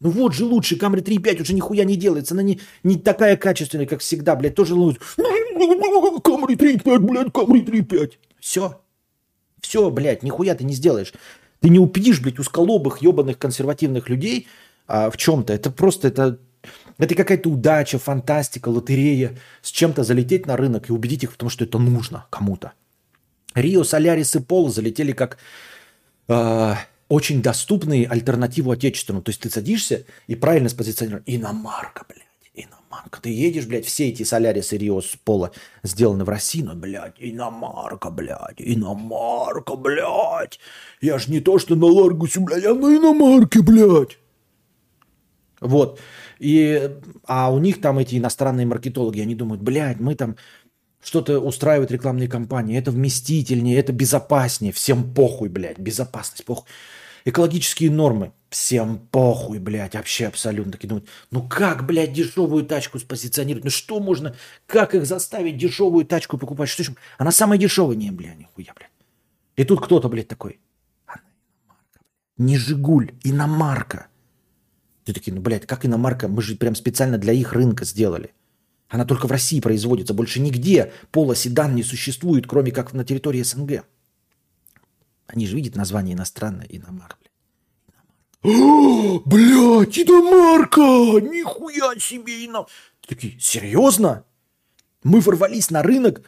[0.00, 3.86] Ну вот же лучше, Камри 3.5 уже нихуя не делается, она не, не такая качественная,
[3.86, 5.00] как всегда, блядь, тоже лучше.
[5.16, 8.12] Камри 3.5, блядь, Камри 3.5.
[8.40, 8.80] Все.
[9.60, 11.14] Все, блядь, нихуя ты не сделаешь.
[11.62, 14.48] Ты не убедишь, блядь, узколобых, ебаных консервативных людей
[14.88, 15.52] а, в чем-то.
[15.52, 16.38] Это просто, это,
[16.98, 19.38] это какая-то удача, фантастика, лотерея.
[19.62, 22.72] С чем-то залететь на рынок и убедить их в том, что это нужно кому-то.
[23.54, 25.38] Рио, Солярис и Пол залетели как
[26.26, 26.74] э,
[27.08, 29.22] очень доступные альтернативу отечественному.
[29.22, 31.22] То есть ты садишься и правильно спозиционируешь.
[31.26, 32.26] Иномарка, блядь.
[32.54, 33.22] Иномарка.
[33.22, 38.10] Ты едешь, блядь, все эти Солярисы Рио с Пола сделаны в России, но, блядь, иномарка,
[38.10, 40.60] блядь, иномарка, блядь.
[41.00, 44.18] Я ж не то, что на Ларгусе, блядь, а на иномарке, блядь.
[45.60, 45.98] Вот.
[46.40, 46.90] И,
[47.24, 50.36] а у них там эти иностранные маркетологи, они думают, блядь, мы там
[51.00, 56.66] что-то устраивают рекламные кампании, это вместительнее, это безопаснее, всем похуй, блядь, безопасность, похуй.
[57.24, 60.72] Экологические нормы, всем похуй, блядь, вообще абсолютно.
[60.72, 63.64] Такие думают, ну как, блядь, дешевую тачку спозиционировать?
[63.64, 64.36] Ну что можно,
[64.66, 66.68] как их заставить дешевую тачку покупать?
[66.68, 66.94] Что еще?
[67.18, 68.90] Она самая дешевая, не, бля, нихуя, блядь.
[69.56, 70.60] И тут кто-то, блядь, такой,
[71.06, 71.98] иномарка,
[72.36, 74.06] не Жигуль, иномарка.
[75.04, 76.28] Ты такие, ну, блядь, как иномарка?
[76.28, 78.32] Мы же прям специально для их рынка сделали.
[78.88, 80.14] Она только в России производится.
[80.14, 83.84] Больше нигде полоседан не существует, кроме как на территории СНГ.
[85.26, 87.16] Они же видят название иностранное иномарка.
[87.20, 87.31] Блядь,
[89.84, 90.80] иномарка!
[91.20, 92.66] Нихуя себе ино...
[93.06, 94.24] Такие, серьезно?
[95.04, 96.22] Мы ворвались на рынок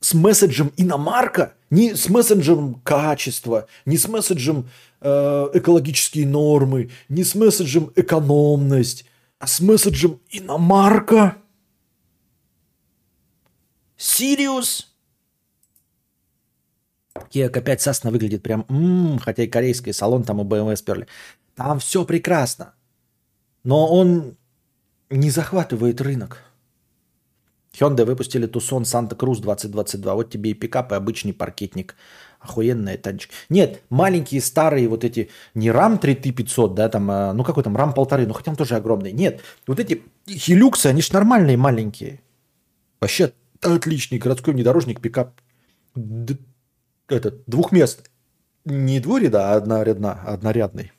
[0.00, 4.68] с месседжем иномарка, не с месседжем качества, не с месседжем
[5.00, 9.04] э, экологические нормы, не с месседжем экономность,
[9.38, 11.36] а с месседжем иномарка.
[13.96, 14.91] Сириус?
[17.30, 21.06] Kia K5 Cessna выглядит прям, м-м, хотя и корейский салон там у BMW сперли.
[21.54, 22.74] Там все прекрасно.
[23.64, 24.36] Но он
[25.10, 26.38] не захватывает рынок.
[27.78, 30.14] Hyundai выпустили Tucson Santa Cruz 2022.
[30.14, 31.96] Вот тебе и пикап, и обычный паркетник.
[32.40, 33.30] Охуенная танчик.
[33.48, 37.94] Нет, маленькие старые вот эти, не RAM 3500, да, там, а, ну какой там, RAM
[37.94, 39.12] полторы, ну хотя он тоже огромный.
[39.12, 42.20] Нет, вот эти хилюксы, они же нормальные маленькие.
[43.00, 45.40] Вообще отличный городской внедорожник, пикап.
[47.08, 48.06] Этот, двухместный.
[48.64, 50.92] Не двуряда, а однорядна, однорядный.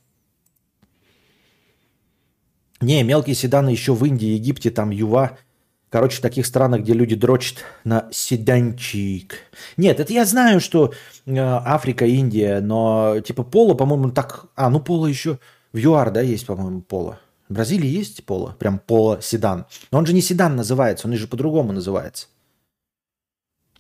[2.81, 5.37] Не, мелкие седаны еще в Индии, Египте, там Юва–
[5.93, 9.35] Короче, в таких странах, где люди дрочат на седанчик.
[9.77, 10.91] Нет, это я знаю, что
[11.27, 14.47] э, Африка, Индия, но типа поло, по-моему, так...
[14.55, 15.37] А, ну поло еще
[15.71, 17.19] в ЮАР, да, есть, по-моему, поло.
[17.47, 19.67] В Бразилии есть поло, прям поло-седан.
[19.91, 22.25] Но он же не седан называется, он же по-другому называется.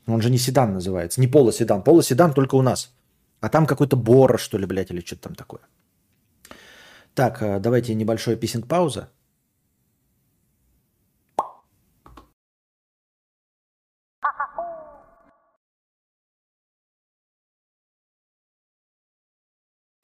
[0.07, 1.83] Он же не седан называется, не поло-седан.
[1.83, 2.93] Поло-седан только у нас.
[3.39, 5.61] А там какой-то бора, что ли, блядь, или что-то там такое.
[7.13, 9.09] Так, э, давайте небольшой писинг-пауза.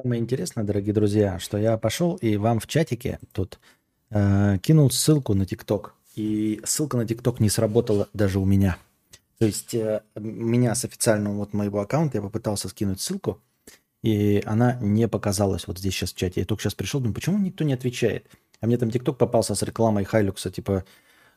[0.02, 3.60] Самое интересное, дорогие друзья, что я пошел и вам в чатике тут
[4.12, 5.94] э, кинул ссылку на ТикТок.
[6.16, 8.78] И ссылка на ТикТок не сработала даже у меня.
[9.40, 13.42] То есть э, меня с официального вот моего аккаунта я попытался скинуть ссылку,
[14.04, 16.42] и она не показалась вот здесь сейчас в чате.
[16.42, 18.30] Я только сейчас пришел, думаю, почему никто не отвечает?
[18.60, 20.84] А мне там ТикТок попался с рекламой Хайлюкса, типа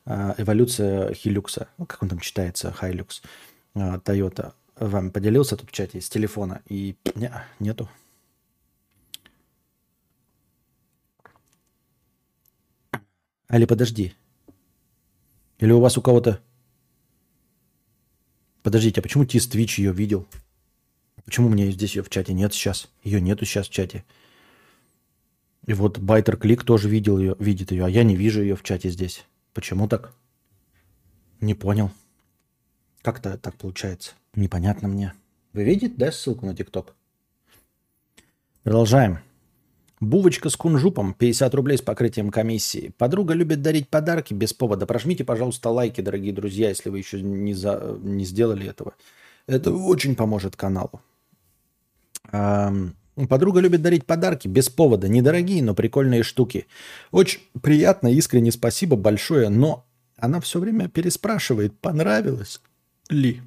[0.05, 1.69] э, эволюция Хилюкса.
[1.77, 3.21] Ну, как он там читается, Хайлюкс,
[3.75, 4.53] э, Тойота.
[4.75, 7.89] Вам поделился тут в чате с телефона, и не, нету.
[13.47, 14.13] Али, подожди.
[15.59, 16.41] Или у вас у кого-то...
[18.63, 20.25] Подождите, а почему Тис Твич ее видел?
[21.25, 22.89] Почему у меня здесь ее в чате нет сейчас?
[23.03, 24.03] Ее нету сейчас в чате.
[25.67, 28.63] И вот Байтер Клик тоже видел ее, видит ее, а я не вижу ее в
[28.63, 29.25] чате здесь.
[29.53, 30.13] Почему так?
[31.39, 31.91] Не понял.
[33.01, 34.13] Как-то так получается.
[34.33, 35.13] Непонятно мне.
[35.51, 36.95] Вы видите, да, ссылку на ТикТок?
[38.63, 39.19] Продолжаем.
[40.03, 42.93] Бувочка с кунжупом, 50 рублей с покрытием комиссии.
[42.97, 44.85] Подруга любит дарить подарки без повода.
[44.85, 48.93] Прожмите, пожалуйста, лайки, дорогие друзья, если вы еще не, за, не сделали этого.
[49.47, 51.01] Это очень поможет каналу.
[52.31, 55.07] Подруга любит дарить подарки без повода.
[55.07, 56.67] Недорогие, но прикольные штуки.
[57.11, 59.85] Очень приятно, искренне спасибо большое, но
[60.17, 62.61] она все время переспрашивает, понравилось
[63.09, 63.41] ли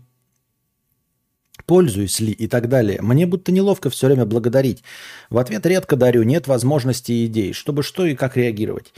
[1.66, 3.00] пользуюсь ли и так далее.
[3.02, 4.82] Мне будто неловко все время благодарить.
[5.30, 8.92] В ответ редко дарю, нет возможности и идей, чтобы что и как реагировать.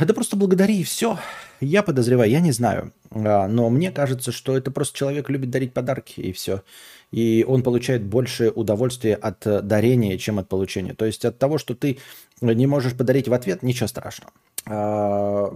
[0.00, 1.18] Это просто благодари и все.
[1.60, 2.92] Я подозреваю, я не знаю.
[3.10, 6.62] А, но мне кажется, что это просто человек любит дарить подарки и все.
[7.10, 10.94] И он получает больше удовольствия от дарения, чем от получения.
[10.94, 11.98] То есть от того, что ты
[12.40, 14.32] не можешь подарить в ответ, ничего страшного.
[14.66, 15.52] А,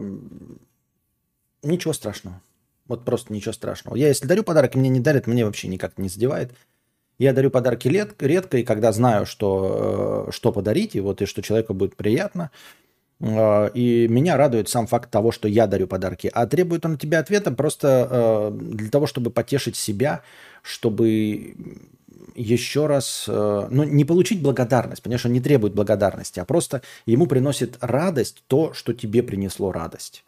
[1.63, 2.41] ничего страшного.
[2.91, 3.95] Вот просто ничего страшного.
[3.95, 6.51] Я если дарю подарок, мне не дарят, мне вообще никак не задевает.
[7.19, 11.41] Я дарю подарки редко, и когда знаю, что, э, что подарить, и вот и что
[11.41, 12.51] человеку будет приятно.
[13.21, 16.29] Э, И меня радует сам факт того, что я дарю подарки.
[16.35, 20.23] А требует он от тебя ответа просто э, для того, чтобы потешить себя,
[20.63, 21.55] чтобы
[22.35, 27.77] еще раз, ну, не получить благодарность, понимаешь, он не требует благодарности, а просто ему приносит
[27.81, 30.25] радость то, что тебе принесло радость.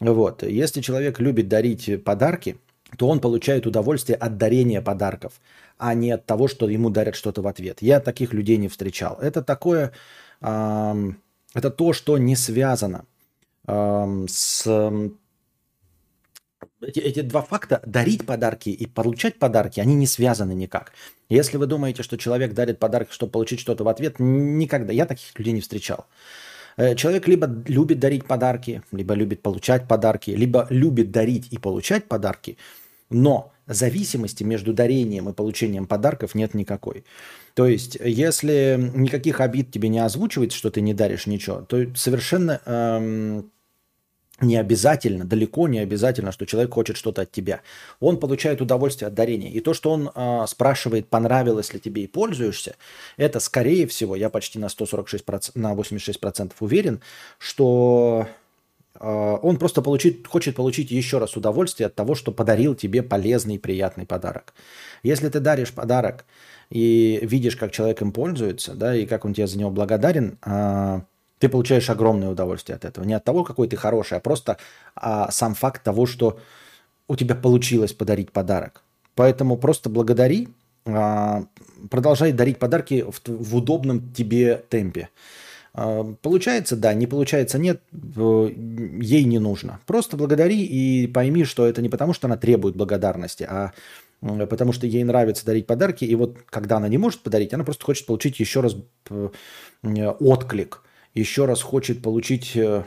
[0.00, 0.42] Вот.
[0.42, 2.58] Если человек любит дарить подарки,
[2.98, 5.40] то он получает удовольствие от дарения подарков,
[5.78, 7.82] а не от того, что ему дарят что-то в ответ.
[7.82, 9.18] Я таких людей не встречал.
[9.20, 9.92] Это такое,
[10.40, 11.18] ам,
[11.54, 13.06] это то, что не связано
[13.66, 14.66] ам, с...
[16.80, 20.92] Эти, эти два факта, дарить подарки и получать подарки, они не связаны никак.
[21.28, 24.92] Если вы думаете, что человек дарит подарки, чтобы получить что-то в ответ, никогда.
[24.92, 26.06] Я таких людей не встречал.
[26.76, 32.06] Э, Человек либо любит дарить подарки, либо любит получать подарки, либо любит дарить и получать
[32.06, 32.56] подарки,
[33.10, 37.04] но зависимости между дарением и получением подарков нет никакой.
[37.54, 42.60] То есть, если никаких обид тебе не озвучивает, что ты не даришь ничего, то совершенно
[42.64, 43.50] эм,
[44.40, 47.62] не обязательно, далеко не обязательно, что человек хочет что-то от тебя.
[48.00, 49.50] Он получает удовольствие от дарения.
[49.50, 52.76] И то, что он а, спрашивает, понравилось ли тебе и пользуешься,
[53.16, 57.00] это скорее всего, я почти на 146%, на 86% уверен,
[57.38, 58.28] что
[59.00, 63.54] а, он просто получит, хочет получить еще раз удовольствие от того, что подарил тебе полезный
[63.54, 64.52] и приятный подарок.
[65.02, 66.26] Если ты даришь подарок
[66.70, 71.02] и видишь, как человек им пользуется, да, и как он тебе за него благодарен, а,
[71.38, 73.04] ты получаешь огромное удовольствие от этого.
[73.04, 74.56] Не от того, какой ты хороший, а просто
[74.94, 76.38] а, сам факт того, что
[77.08, 78.82] у тебя получилось подарить подарок.
[79.14, 80.48] Поэтому просто благодари,
[80.86, 81.44] а,
[81.90, 85.10] продолжай дарить подарки в, в удобном тебе темпе.
[85.74, 88.50] А, Получается, да, не получается, нет, э,
[89.00, 89.80] ей не нужно.
[89.86, 93.72] Просто благодари и пойми, что это не потому, что она требует благодарности, а
[94.22, 97.84] потому что ей нравится дарить подарки, и вот когда она не может подарить, она просто
[97.84, 98.74] хочет получить еще раз
[100.18, 100.82] отклик,
[101.20, 102.84] еще раз хочет получить э,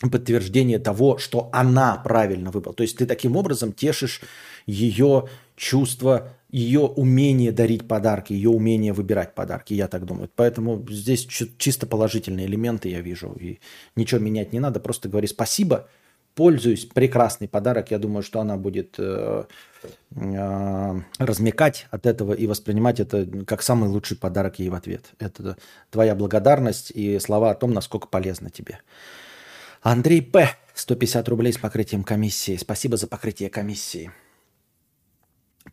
[0.00, 2.74] подтверждение того, что она правильно выбрала.
[2.74, 4.20] То есть ты таким образом тешишь
[4.66, 10.30] ее чувство, ее умение дарить подарки, ее умение выбирать подарки, я так думаю.
[10.34, 11.26] Поэтому здесь
[11.58, 13.32] чисто положительные элементы я вижу.
[13.32, 13.58] И
[13.96, 15.88] ничего менять не надо, просто говори спасибо,
[16.38, 17.90] пользуюсь, прекрасный подарок.
[17.90, 19.44] Я думаю, что она будет э,
[20.14, 25.06] э, размекать от этого и воспринимать это как самый лучший подарок ей в ответ.
[25.18, 25.56] Это
[25.90, 28.78] твоя благодарность и слова о том, насколько полезно тебе.
[29.82, 30.50] Андрей П.
[30.74, 32.56] 150 рублей с покрытием комиссии.
[32.56, 34.12] Спасибо за покрытие комиссии.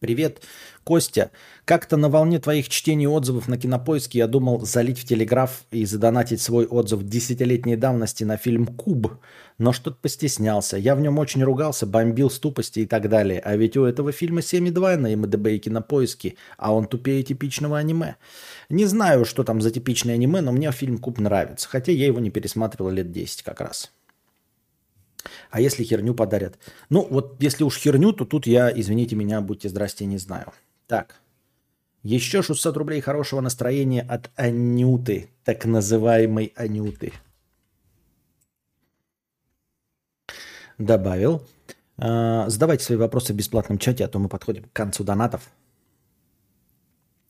[0.06, 0.44] Привет,
[0.84, 1.32] Костя.
[1.66, 6.44] Как-то на волне твоих чтений отзывов на кинопоиске я думал залить в телеграф и задонатить
[6.44, 9.14] свой отзыв десятилетней давности на фильм «Куб».
[9.58, 10.78] Но что-то постеснялся.
[10.78, 13.40] Я в нем очень ругался, бомбил с тупости и так далее.
[13.40, 18.18] А ведь у этого фильма 7,2 на МДБ и кинопоиске, а он тупее типичного аниме.
[18.70, 21.68] Не знаю, что там за типичное аниме, но мне фильм «Куб» нравится.
[21.68, 23.92] Хотя я его не пересматривал лет 10 как раз.
[25.50, 26.58] А если херню подарят?
[26.90, 30.54] Ну, вот если уж херню, то тут я, извините меня, будьте здрасте, не знаю.
[30.88, 31.16] Так.
[32.04, 37.14] Еще 600 рублей хорошего настроения от Анюты, так называемой Анюты.
[40.78, 41.42] Добавил.
[41.98, 45.50] А, задавайте свои вопросы в бесплатном чате, а то мы подходим к концу донатов.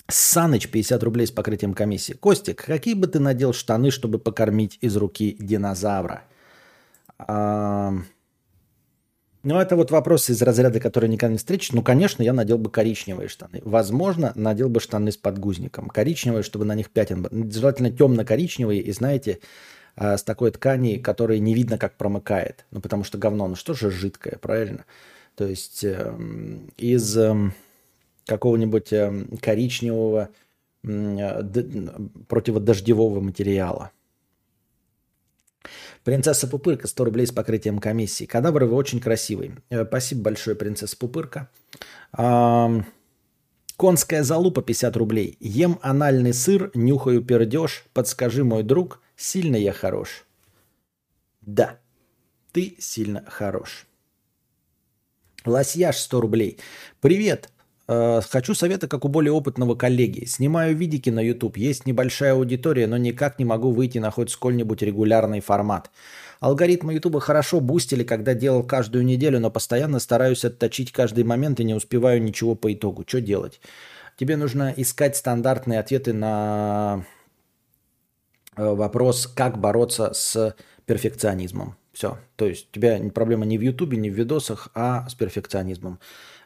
[0.07, 2.13] Саныч, 50 рублей с покрытием комиссии.
[2.13, 6.23] Костик, какие бы ты надел штаны, чтобы покормить из руки динозавра?
[9.45, 11.71] Ну, это вот вопрос из разряда, который никогда не встретишь.
[11.71, 13.61] Ну, конечно, я надел бы коричневые штаны.
[13.63, 15.87] Возможно, надел бы штаны с подгузником.
[15.87, 17.27] Коричневые, чтобы на них пятен.
[17.51, 19.39] Желательно темно-коричневые и, знаете,
[19.95, 22.65] а, с такой ткани, которой не видно, как промыкает.
[22.71, 24.85] Ну, потому что говно, ну что же жидкое, правильно?
[25.35, 27.53] То есть эм, из эм,
[28.25, 30.29] какого-нибудь эм, коричневого
[30.83, 31.43] э,
[32.27, 33.91] противодождевого материала.
[36.03, 38.25] Принцесса Пупырка, 100 рублей с покрытием комиссии.
[38.25, 39.55] Кадавр, вы очень красивый.
[39.69, 41.49] Э, Спасибо большое, принцесса Пупырка.
[43.77, 45.37] Конская залупа, 50 рублей.
[45.39, 47.85] Ем анальный сыр, нюхаю пердеж.
[47.93, 50.25] Подскажи, мой друг, сильно я хорош.
[51.41, 51.77] Да,
[52.53, 53.85] ты сильно хорош.
[55.45, 56.59] Лосьяж 100 рублей.
[57.01, 57.49] Привет.
[57.87, 60.25] Э, Хочу совета, как у более опытного коллеги.
[60.25, 61.57] Снимаю видики на YouTube.
[61.57, 65.91] Есть небольшая аудитория, но никак не могу выйти на хоть сколь-нибудь регулярный формат.
[66.39, 71.63] Алгоритмы YouTube хорошо бустили, когда делал каждую неделю, но постоянно стараюсь отточить каждый момент и
[71.63, 73.03] не успеваю ничего по итогу.
[73.07, 73.61] Что делать?
[74.17, 77.05] Тебе нужно искать стандартные ответы на
[78.55, 80.55] э, вопрос, как бороться с
[80.85, 81.75] перфекционизмом.
[81.93, 82.17] Все.
[82.35, 85.99] То есть у тебя проблема не в Ютубе, не в видосах, а с перфекционизмом.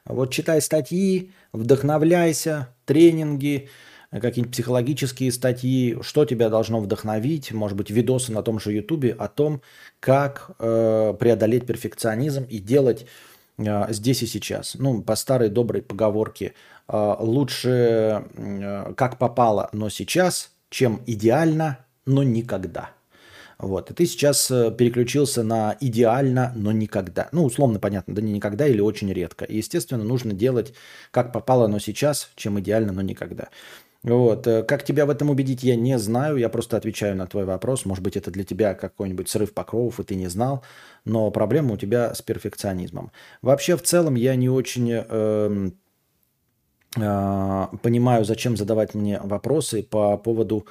[0.10, 3.70] Вот читай статьи, вдохновляйся, тренинги,
[4.12, 9.28] какие-нибудь психологические статьи, что тебя должно вдохновить, может быть, видосы на том же Ютубе о
[9.28, 9.62] том,
[10.00, 13.06] как э, преодолеть перфекционизм и делать
[13.60, 14.76] э, здесь и сейчас.
[14.80, 16.54] Ну, по старой доброй поговорке,
[16.88, 22.90] э, лучше э, как попало, но сейчас, чем идеально, но никогда.
[23.60, 23.92] Вот.
[23.92, 27.28] И ты сейчас э, переключился на идеально, но никогда.
[27.34, 29.44] Ну, условно понятно, да не никогда или очень редко.
[29.44, 30.74] И, естественно, нужно делать
[31.12, 33.50] как попало, но сейчас, чем идеально, но никогда.
[34.02, 34.48] Вот.
[34.48, 36.38] Э, как тебя в этом убедить, я не знаю.
[36.38, 37.84] Я просто отвечаю на твой вопрос.
[37.84, 40.64] Может быть, это для тебя какой-нибудь срыв покровов, и ты не знал.
[41.04, 43.12] Но проблема у тебя с перфекционизмом.
[43.42, 45.72] Вообще, в целом, я не очень э,
[46.96, 50.66] э, понимаю, зачем задавать мне вопросы по поводу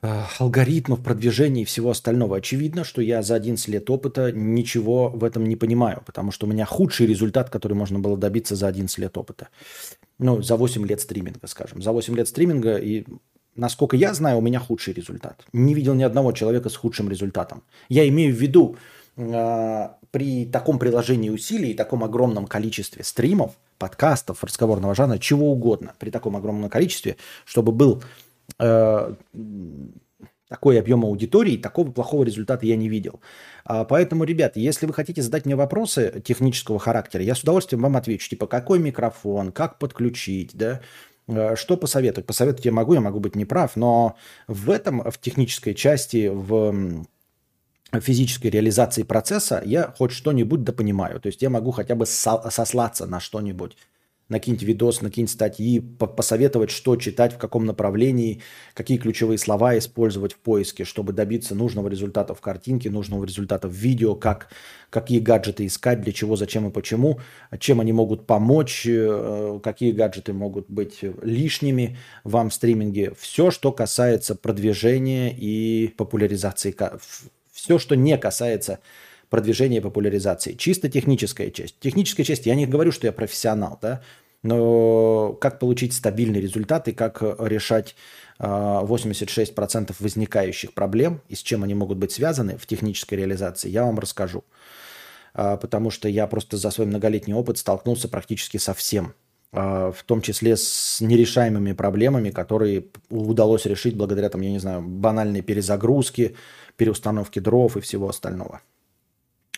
[0.00, 2.36] алгоритмов, продвижения и всего остального.
[2.36, 6.50] Очевидно, что я за 11 лет опыта ничего в этом не понимаю, потому что у
[6.50, 9.48] меня худший результат, который можно было добиться за 11 лет опыта.
[10.18, 11.82] Ну, за 8 лет стриминга, скажем.
[11.82, 13.04] За 8 лет стриминга и
[13.56, 15.44] насколько я знаю, у меня худший результат.
[15.52, 17.62] Не видел ни одного человека с худшим результатом.
[17.88, 18.76] Я имею в виду,
[19.16, 26.10] э, при таком приложении усилий таком огромном количестве стримов, подкастов, разговорного жанра, чего угодно, при
[26.10, 28.02] таком огромном количестве, чтобы был
[28.58, 29.14] э,
[30.48, 33.20] такой объем аудитории, такого плохого результата я не видел.
[33.64, 37.96] А, поэтому, ребят, если вы хотите задать мне вопросы технического характера, я с удовольствием вам
[37.96, 38.30] отвечу.
[38.30, 40.80] Типа, какой микрофон, как подключить, да,
[41.28, 42.26] э, что посоветовать.
[42.26, 44.16] Посоветовать я могу, я могу быть неправ, но
[44.46, 47.04] в этом, в технической части, в
[48.00, 51.20] физической реализации процесса я хоть что-нибудь допонимаю.
[51.20, 53.76] То есть я могу хотя бы сослаться на что-нибудь
[54.28, 58.42] накинуть видос, накинуть статьи, посоветовать, что читать, в каком направлении,
[58.74, 63.72] какие ключевые слова использовать в поиске, чтобы добиться нужного результата в картинке, нужного результата в
[63.72, 64.50] видео, как,
[64.90, 67.20] какие гаджеты искать, для чего, зачем и почему,
[67.58, 73.14] чем они могут помочь, э, какие гаджеты могут быть лишними вам в стриминге.
[73.18, 76.76] Все, что касается продвижения и популяризации,
[77.50, 78.80] все, что не касается
[79.30, 80.52] продвижения и популяризации.
[80.54, 81.78] Чисто техническая часть.
[81.80, 84.02] Техническая часть, я не говорю, что я профессионал, да,
[84.42, 87.96] но как получить стабильный результат и как решать
[88.38, 93.84] 86% а, возникающих проблем и с чем они могут быть связаны в технической реализации, я
[93.84, 94.44] вам расскажу.
[95.34, 99.14] А, потому что я просто за свой многолетний опыт столкнулся практически со всем
[99.52, 104.82] а, в том числе с нерешаемыми проблемами, которые удалось решить благодаря, там, я не знаю,
[104.82, 106.34] банальной перезагрузке,
[106.76, 108.60] переустановке дров и всего остального.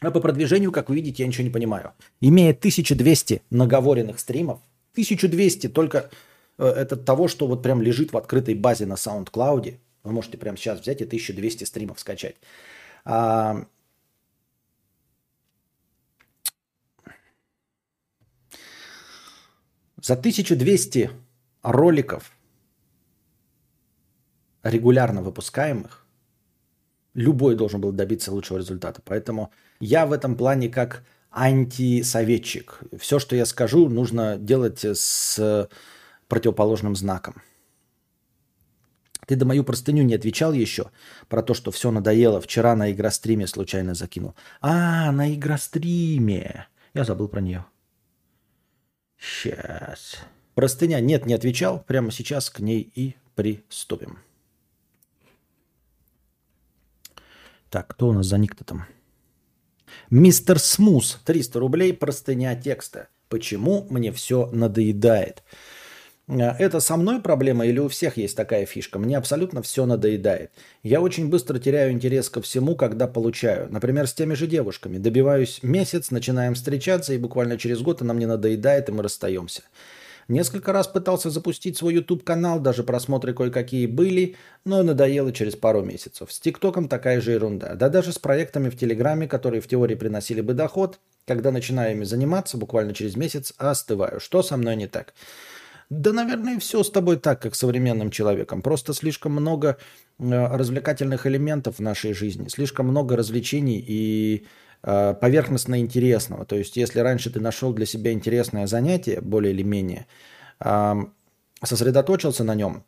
[0.01, 1.93] А по продвижению, как вы видите, я ничего не понимаю.
[2.21, 4.61] Имея 1200 наговоренных стримов,
[4.93, 6.11] 1200 только
[6.59, 9.79] э, это того, что вот прям лежит в открытой базе на SoundCloud.
[10.03, 12.37] Вы можете прямо сейчас взять и 1200 стримов скачать.
[13.05, 13.67] А...
[20.03, 21.11] За 1200
[21.63, 22.33] роликов,
[24.63, 26.07] регулярно выпускаемых,
[27.15, 29.01] любой должен был добиться лучшего результата.
[29.05, 32.81] Поэтому я в этом плане как антисоветчик.
[32.99, 35.69] Все, что я скажу, нужно делать с
[36.29, 37.43] противоположным знаком.
[39.27, 40.91] Ты до мою простыню не отвечал еще
[41.29, 42.41] про то, что все надоело.
[42.41, 44.35] Вчера на игростриме случайно закинул.
[44.61, 46.67] А, на игростриме.
[46.95, 47.65] Я забыл про нее.
[49.19, 50.17] Сейчас.
[50.55, 50.99] Простыня.
[51.01, 51.85] Нет, не отвечал.
[51.87, 54.19] Прямо сейчас к ней и приступим.
[57.71, 58.87] Так, кто у нас за ник-то там?
[60.11, 63.09] Мистер Смус, 300 рублей, простыня текста.
[63.29, 65.45] Почему мне все надоедает?
[66.27, 68.99] Э, это со мной проблема или у всех есть такая фишка?
[68.99, 70.51] Мне абсолютно все надоедает.
[70.83, 73.69] Я очень быстро теряю интерес ко всему, когда получаю.
[73.71, 74.99] Например, с теми же девушками.
[74.99, 79.63] Добиваюсь месяц, начинаем встречаться, и буквально через год она мне надоедает, и мы расстаемся.
[80.31, 86.31] Несколько раз пытался запустить свой YouTube-канал, даже просмотры кое-какие были, но надоело через пару месяцев.
[86.31, 87.75] С ТикТоком такая же ерунда.
[87.75, 92.05] Да даже с проектами в Телеграме, которые в теории приносили бы доход, когда начинаю ими
[92.05, 94.21] заниматься, буквально через месяц остываю.
[94.21, 95.15] Что со мной не так?
[95.89, 98.63] Да, наверное, все с тобой так, как современным человеком.
[98.63, 99.79] Просто слишком много
[100.21, 104.47] э, развлекательных элементов в нашей жизни, слишком много развлечений и
[104.83, 106.45] поверхностно интересного.
[106.45, 110.07] То есть, если раньше ты нашел для себя интересное занятие, более или менее,
[111.63, 112.85] сосредоточился на нем,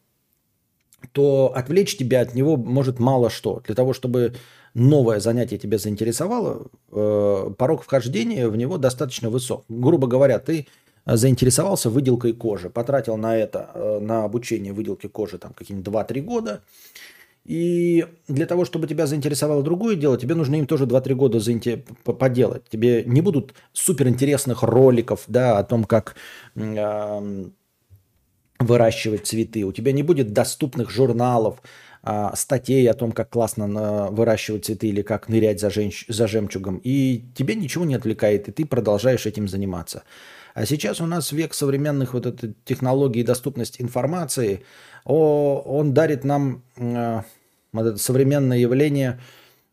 [1.12, 3.60] то отвлечь тебя от него может мало что.
[3.66, 4.34] Для того, чтобы
[4.74, 9.64] новое занятие тебя заинтересовало, э, порог вхождения в него достаточно высок.
[9.68, 10.66] Грубо говоря, ты
[11.04, 16.62] заинтересовался выделкой кожи, потратил на это, э, на обучение выделки кожи там какие-нибудь 2-3 года,
[17.44, 21.84] И для того, чтобы тебя заинтересовало другое дело, тебе нужно им тоже 2-3 года заинте-
[22.04, 22.68] по- поделать.
[22.68, 26.14] Тебе не будут суперинтересных роликов да, о том, как
[26.54, 27.52] эм,
[28.60, 29.64] выращивать цветы.
[29.64, 31.60] У тебя не будет доступных журналов,
[32.02, 36.26] а, статей о том, как классно на- выращивать цветы или как нырять за, женщ- за
[36.26, 36.80] жемчугом.
[36.82, 40.02] И тебе ничего не отвлекает, и ты продолжаешь этим заниматься.
[40.54, 44.64] А сейчас у нас век современных вот этой технологий и доступность информации.
[45.04, 47.22] О, он дарит нам э,
[47.72, 49.20] вот это современное явление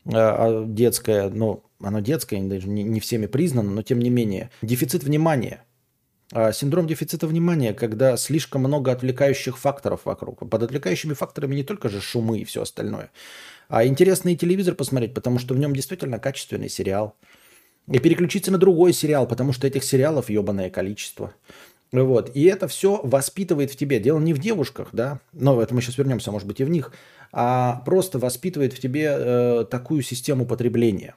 [0.06, 4.52] э, а, детское, ну, оно детское, даже не, не всеми признано, но тем не менее.
[4.62, 5.64] Дефицит внимания.
[6.32, 10.48] А, Синдром дефицита внимания, когда слишком много отвлекающих факторов вокруг.
[10.50, 13.12] Под отвлекающими факторами не только же шумы и все остальное,
[13.68, 17.16] а интересный телевизор посмотреть, потому что в нем действительно качественный сериал.
[17.92, 21.34] И переключиться на другой сериал, потому что этих сериалов ебаное количество.
[21.92, 22.36] Вот.
[22.36, 24.00] И это все воспитывает в тебе.
[24.00, 26.94] Дело не в девушках, да, но это мы сейчас вернемся, может быть, и в них,
[27.32, 31.16] а просто воспитывает в тебе э, такую систему потребления.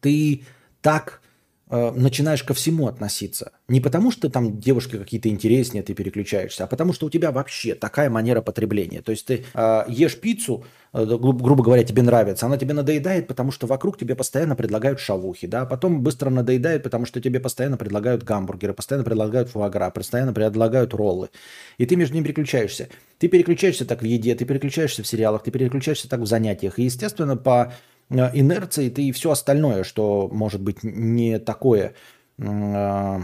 [0.00, 0.42] Ты
[0.82, 1.20] так
[1.68, 3.52] начинаешь ко всему относиться.
[3.68, 7.74] Не потому, что там девушки какие-то интереснее, ты переключаешься, а потому, что у тебя вообще
[7.74, 9.02] такая манера потребления.
[9.02, 13.26] То есть ты э, ешь пиццу, э, гру- грубо говоря, тебе нравится, она тебе надоедает,
[13.26, 17.76] потому что вокруг тебе постоянно предлагают шавухи, да, потом быстро надоедает, потому что тебе постоянно
[17.76, 21.30] предлагают гамбургеры, постоянно предлагают фуагра, постоянно предлагают роллы.
[21.78, 22.88] И ты между ними переключаешься.
[23.18, 26.78] Ты переключаешься так в еде, ты переключаешься в сериалах, ты переключаешься так в занятиях.
[26.78, 27.72] И, естественно, по
[28.10, 31.94] э, инерции ты и все остальное, что может быть не такое
[32.38, 33.20] э,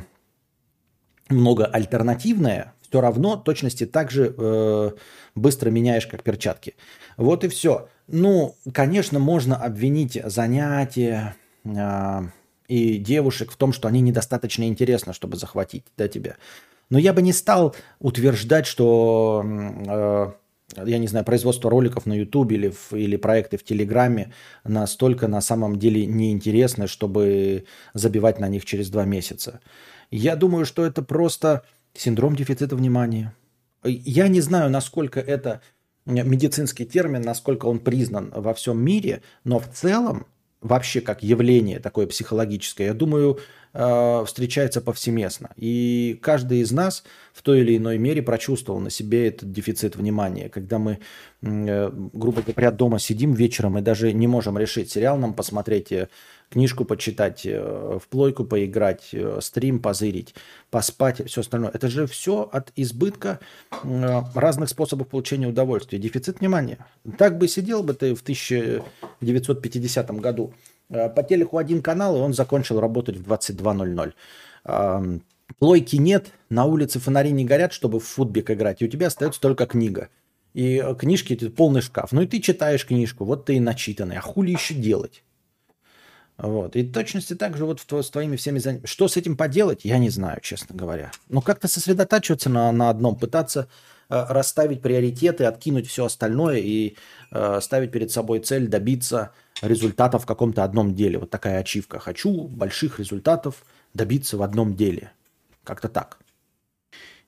[1.29, 4.91] много альтернативное, все равно точности так же э,
[5.35, 6.75] быстро меняешь, как перчатки.
[7.17, 7.89] Вот и все.
[8.07, 11.35] Ну, конечно, можно обвинить занятия
[11.65, 12.21] э,
[12.69, 16.37] и девушек в том, что они недостаточно интересны, чтобы захватить да, тебя.
[16.91, 20.33] Но я бы не стал утверждать, что, э,
[20.77, 24.33] я не знаю, производство роликов на YouTube или, или проекты в Телеграме
[24.65, 29.61] настолько на самом деле неинтересны, чтобы забивать на них через два месяца.
[30.11, 31.63] Я думаю, что это просто
[31.95, 33.35] синдром дефицита внимания.
[33.85, 35.61] Я не знаю, насколько это
[36.07, 40.27] медицинский термин, насколько он признан во всем мире, но в целом,
[40.63, 43.39] вообще как явление такое психологическое, я думаю,
[43.75, 45.51] э, встречается повсеместно.
[45.57, 50.49] И каждый из нас в той или иной мере прочувствовал на себе этот дефицит внимания.
[50.49, 50.99] Когда мы,
[51.43, 56.09] э, грубо говоря, дома сидим вечером и даже не можем решить, сериал нам посмотреть, э,
[56.53, 60.35] книжку почитать, э, в плойку поиграть, э, стрим позырить,
[60.71, 61.71] поспать, все остальное.
[61.73, 63.41] Это же все от избытка
[63.83, 65.99] э, разных способов получения удовольствия.
[65.99, 66.79] Дефицит внимания.
[67.19, 70.55] Так бы сидел бы ты в 1950 году.
[70.89, 74.13] По телеку один канал, и он закончил работать в 22.00.
[74.65, 75.23] Ам,
[75.59, 79.41] Плойки нет, на улице фонари не горят, чтобы в футбик играть, и у тебя остается
[79.41, 80.09] только книга.
[80.55, 82.13] И книжки, это полный шкаф.
[82.13, 84.19] Ну и ты читаешь книжку, вот ты и начитанный.
[84.19, 85.23] А хули еще делать?
[86.39, 86.77] Вот.
[86.77, 88.87] И точности так же вот в с твоими всеми занятиями.
[88.87, 91.13] Что с этим поделать, я не знаю, честно говоря.
[91.29, 93.69] Но как-то сосредотачиваться на, на одном, пытаться
[94.09, 96.97] э, расставить приоритеты, откинуть все остальное и
[97.31, 99.31] э, ставить перед собой цель добиться
[99.61, 101.19] результата в каком-то одном деле.
[101.19, 101.99] Вот такая ачивка.
[101.99, 103.65] Хочу больших результатов
[103.95, 105.13] добиться в одном деле.
[105.65, 106.19] Как-то так.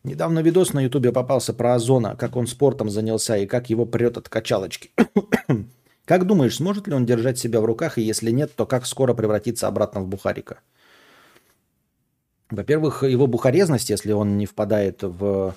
[0.03, 4.19] Недавно видос на ютубе попался про Озона, как он спортом занялся и как его прет
[4.19, 4.91] от качалочки.
[6.05, 9.15] Как думаешь, сможет ли он держать себя в руках, и если нет, то как скоро
[9.15, 10.61] превратиться обратно в бухарика?
[12.51, 15.55] Во-первых, его бухарезность, если он не впадает в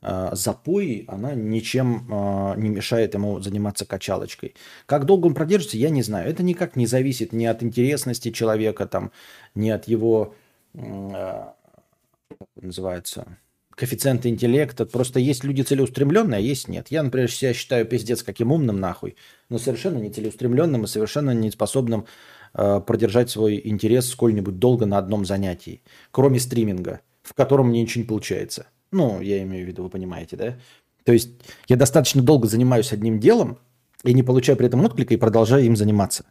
[0.00, 4.54] э, запой, она ничем э, не мешает ему заниматься качалочкой.
[4.86, 6.30] Как долго он продержится, я не знаю.
[6.30, 9.12] Это никак не зависит ни от интересности человека, там,
[9.54, 10.34] ни от его,
[10.72, 13.36] э, как называется,
[13.80, 14.84] коэффициента интеллекта.
[14.84, 16.88] Просто есть люди целеустремленные, а есть нет.
[16.90, 19.16] Я, например, себя считаю пиздец каким умным нахуй,
[19.48, 22.04] но совершенно не целеустремленным и совершенно не способным
[22.52, 28.02] э, продержать свой интерес сколь-нибудь долго на одном занятии, кроме стриминга, в котором мне ничего
[28.02, 28.66] не получается.
[28.92, 30.58] Ну, я имею в виду, вы понимаете, да?
[31.04, 31.30] То есть
[31.66, 33.58] я достаточно долго занимаюсь одним делом
[34.04, 36.26] и не получаю при этом отклика и продолжаю им заниматься.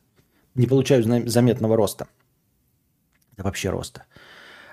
[0.54, 2.08] Не получаю заметного роста.
[3.38, 4.06] Да вообще роста.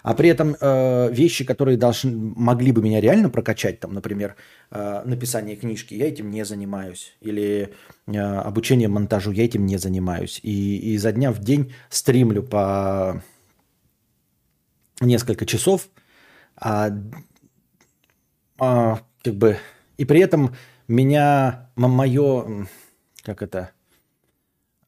[0.07, 4.37] А при этом э, вещи, которые должны, могли бы меня реально прокачать, там, например,
[4.71, 7.17] э, написание книжки, я этим не занимаюсь.
[7.21, 7.75] Или
[8.07, 10.39] э, обучение монтажу, я этим не занимаюсь.
[10.45, 13.21] И, изо дня в день стримлю по
[15.01, 15.89] несколько часов,
[16.55, 16.91] а,
[18.59, 19.57] а, как бы,
[19.97, 20.55] и при этом
[20.87, 22.69] меня, мое,
[23.25, 23.73] как это,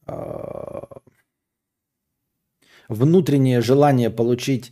[0.05, 1.01] а,
[2.87, 4.71] внутреннее желание получить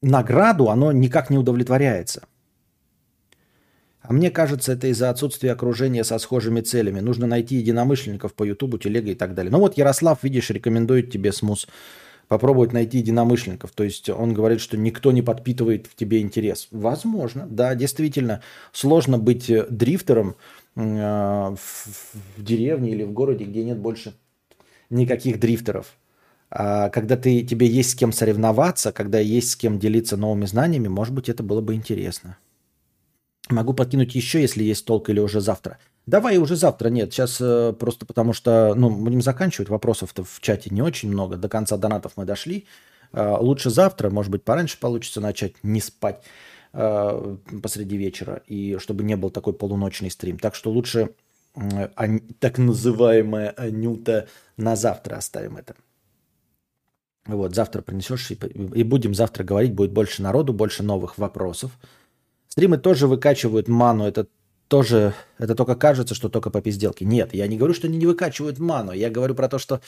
[0.00, 2.26] награду, оно никак не удовлетворяется.
[4.00, 7.00] А мне кажется, это из-за отсутствия окружения со схожими целями.
[7.00, 9.52] Нужно найти единомышленников по Ютубу, телега и так далее.
[9.52, 11.68] Ну вот Ярослав, видишь, рекомендует тебе смус
[12.26, 13.72] попробовать найти единомышленников.
[13.72, 16.68] То есть он говорит, что никто не подпитывает в тебе интерес.
[16.70, 18.42] Возможно, да, действительно.
[18.72, 20.36] Сложно быть э, дрифтером
[20.76, 24.14] э, в деревне или в городе, где нет больше
[24.90, 25.98] никаких дрифтеров.
[26.50, 30.88] А когда ты, тебе есть с кем соревноваться, когда есть с кем делиться новыми знаниями,
[30.88, 32.38] может быть, это было бы интересно.
[33.50, 35.78] Могу подкинуть еще, если есть толк, или уже завтра.
[36.06, 40.70] Давай уже завтра, нет, сейчас э, просто потому что, ну, будем заканчивать, вопросов-то в чате
[40.70, 42.66] не очень много, до конца донатов мы дошли.
[43.12, 46.22] Э, лучше завтра, может быть, пораньше получится начать не спать
[46.72, 50.38] э, посреди вечера, и чтобы не был такой полуночный стрим.
[50.38, 51.10] Так что лучше
[51.54, 55.74] э, ан- так называемая Анюта на завтра оставим это.
[57.28, 61.78] Вот, завтра принесешь, и, и будем завтра говорить, будет больше народу, больше новых вопросов.
[62.48, 64.26] Стримы тоже выкачивают ману, это
[64.68, 67.04] тоже, это только кажется, что только по пизделке.
[67.04, 68.92] Нет, я не говорю, что они не выкачивают ману.
[68.92, 69.80] Я говорю про то, что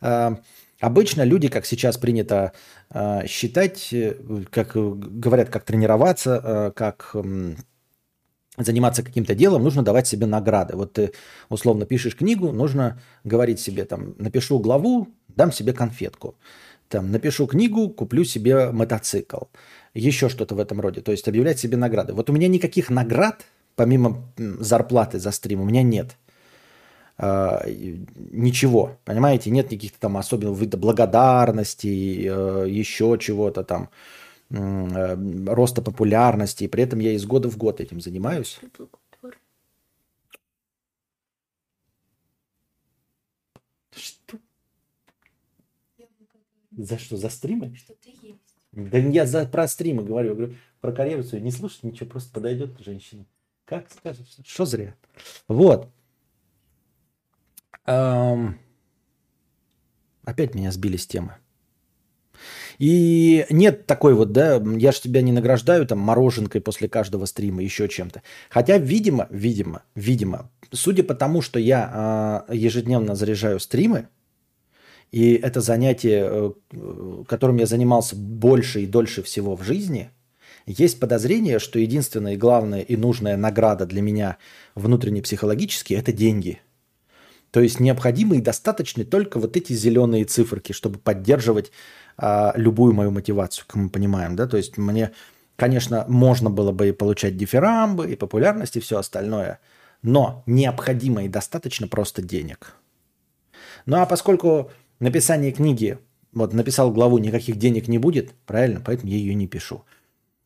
[0.00, 0.36] э,
[0.80, 2.52] обычно люди, как сейчас принято
[2.90, 4.16] э, считать, э,
[4.50, 7.54] как говорят, как тренироваться, э, как э,
[8.56, 10.76] заниматься каким-то делом, нужно давать себе награды.
[10.76, 11.12] Вот ты
[11.50, 16.36] условно пишешь книгу, нужно говорить себе, там, напишу главу, дам себе конфетку.
[16.88, 19.44] Там, напишу книгу, куплю себе мотоцикл.
[19.94, 21.00] Еще что-то в этом роде.
[21.00, 22.12] То есть объявлять себе награды.
[22.12, 23.44] Вот у меня никаких наград–
[23.76, 26.16] помимо зарплаты за стрим, у меня нет
[27.18, 27.58] э,
[28.32, 33.90] ничего, понимаете, нет никаких там особенных вида благодарности, э, еще чего-то там,
[34.50, 38.58] э, роста популярности, и при этом я из года в год этим занимаюсь.
[46.76, 47.16] За что?
[47.16, 47.74] За стримы?
[47.74, 48.38] Что ты есть.
[48.72, 51.42] Да я за, про стримы говорю, говорю про карьеру свою.
[51.42, 53.24] Не слушать ничего, просто подойдет женщина.
[53.64, 54.36] Как скажешь?
[54.44, 54.94] Что зря?
[55.48, 55.88] Вот.
[57.86, 58.58] Эм...
[60.24, 61.36] Опять меня сбили с темы.
[62.78, 67.62] И нет такой вот, да, я же тебя не награждаю там мороженкой после каждого стрима,
[67.62, 68.22] еще чем-то.
[68.50, 74.08] Хотя, видимо, видимо, видимо, судя по тому, что я э, ежедневно заряжаю стримы,
[75.12, 80.10] и это занятие, э, которым я занимался больше и дольше всего в жизни,
[80.66, 84.36] есть подозрение, что единственная и главная и нужная награда для меня
[84.74, 86.60] внутренне психологически– это деньги.
[87.52, 91.70] То есть необходимы и достаточны только вот эти зеленые циферки, чтобы поддерживать
[92.16, 94.34] а, любую мою мотивацию, как мы понимаем.
[94.34, 94.46] Да?
[94.48, 95.12] То есть мне,
[95.54, 99.60] конечно, можно было бы и получать дифирамбы, и популярность, и все остальное,
[100.02, 102.74] но необходимо и достаточно просто денег.
[103.86, 104.70] Ну а поскольку
[105.00, 105.98] написание книги,
[106.32, 109.84] вот написал главу, никаких денег не будет, правильно, поэтому я ее не пишу.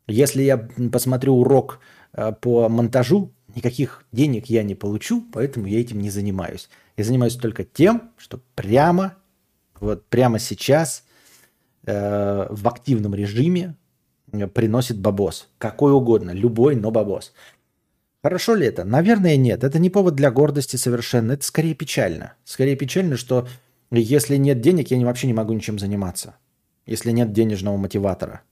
[0.06, 1.80] Если я посмотрю урок
[2.12, 6.68] э, по монтажу, никаких денег я не получу, поэтому я этим не занимаюсь.
[6.96, 9.16] Я занимаюсь только тем, что прямо,
[9.78, 11.04] вот прямо сейчас
[11.86, 13.76] э, в активном режиме
[14.32, 15.48] э, приносит бабос.
[15.58, 17.32] Какой угодно, любой, но бабос.
[18.22, 18.84] Хорошо ли это?
[18.84, 19.64] Наверное, нет.
[19.64, 21.32] Это не повод для гордости совершенно.
[21.32, 22.34] Это скорее печально.
[22.44, 23.48] Скорее печально, что
[23.98, 26.36] если нет денег, я вообще не могу ничем заниматься.
[26.86, 28.42] Если нет денежного мотиватора–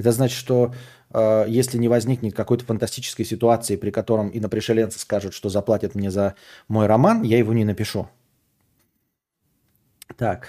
[0.00, 0.72] это значит, что
[1.12, 6.34] э, если не возникнет какой-то фантастической ситуации, при котором инопришеленцы скажут, что заплатят мне за
[6.68, 8.08] мой роман, я его не напишу.
[10.16, 10.48] Так.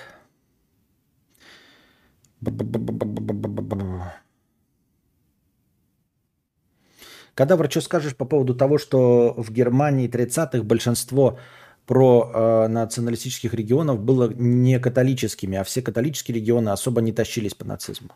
[7.33, 11.39] Когда что скажешь по поводу того, что в Германии 30-х большинство
[11.85, 17.65] про э, националистических регионов было не католическими, а все католические регионы особо не тащились по
[17.65, 18.11] нацизму?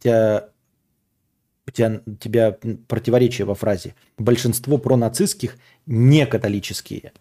[0.00, 0.48] тебя,
[1.72, 3.94] тебя, тебя противоречие во фразе.
[4.16, 5.56] Большинство пронацистских
[5.86, 7.12] не католические,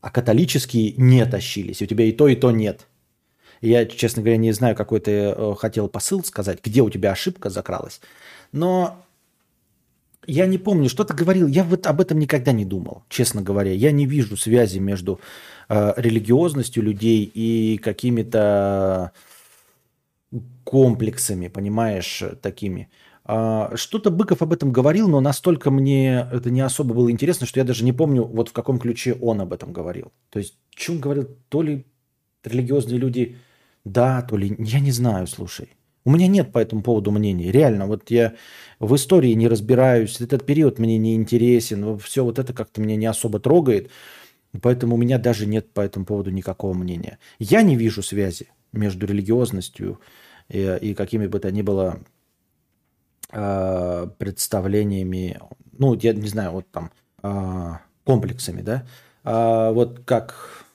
[0.00, 1.82] а католические не тащились.
[1.82, 2.86] У тебя и то, и то нет.
[3.62, 7.48] Я, честно говоря, не знаю, какой ты э, хотел посыл сказать, где у тебя ошибка
[7.48, 8.00] закралась.
[8.52, 9.05] Но
[10.26, 11.46] я не помню, что ты говорил.
[11.46, 13.72] Я вот об этом никогда не думал, честно говоря.
[13.72, 15.20] Я не вижу связи между
[15.68, 19.12] э, религиозностью людей и какими-то
[20.64, 22.88] комплексами, понимаешь, такими.
[23.24, 27.60] А, что-то Быков об этом говорил, но настолько мне это не особо было интересно, что
[27.60, 30.12] я даже не помню, вот в каком ключе он об этом говорил.
[30.30, 30.58] То есть,
[30.88, 31.86] он говорил, то ли
[32.44, 33.36] религиозные люди
[33.86, 34.56] да, то ли...
[34.58, 35.75] Я не знаю, слушай.
[36.06, 37.50] У меня нет по этому поводу мнения.
[37.50, 38.34] Реально, вот я
[38.78, 43.06] в истории не разбираюсь, этот период мне не интересен, все вот это как-то меня не
[43.06, 43.90] особо трогает,
[44.62, 47.18] поэтому у меня даже нет по этому поводу никакого мнения.
[47.40, 50.00] Я не вижу связи между религиозностью
[50.48, 51.98] и, и какими бы то ни было
[53.32, 55.40] э, представлениями,
[55.76, 56.92] ну, я не знаю, вот там
[57.24, 57.72] э,
[58.04, 58.86] комплексами, да.
[59.24, 60.65] А вот как,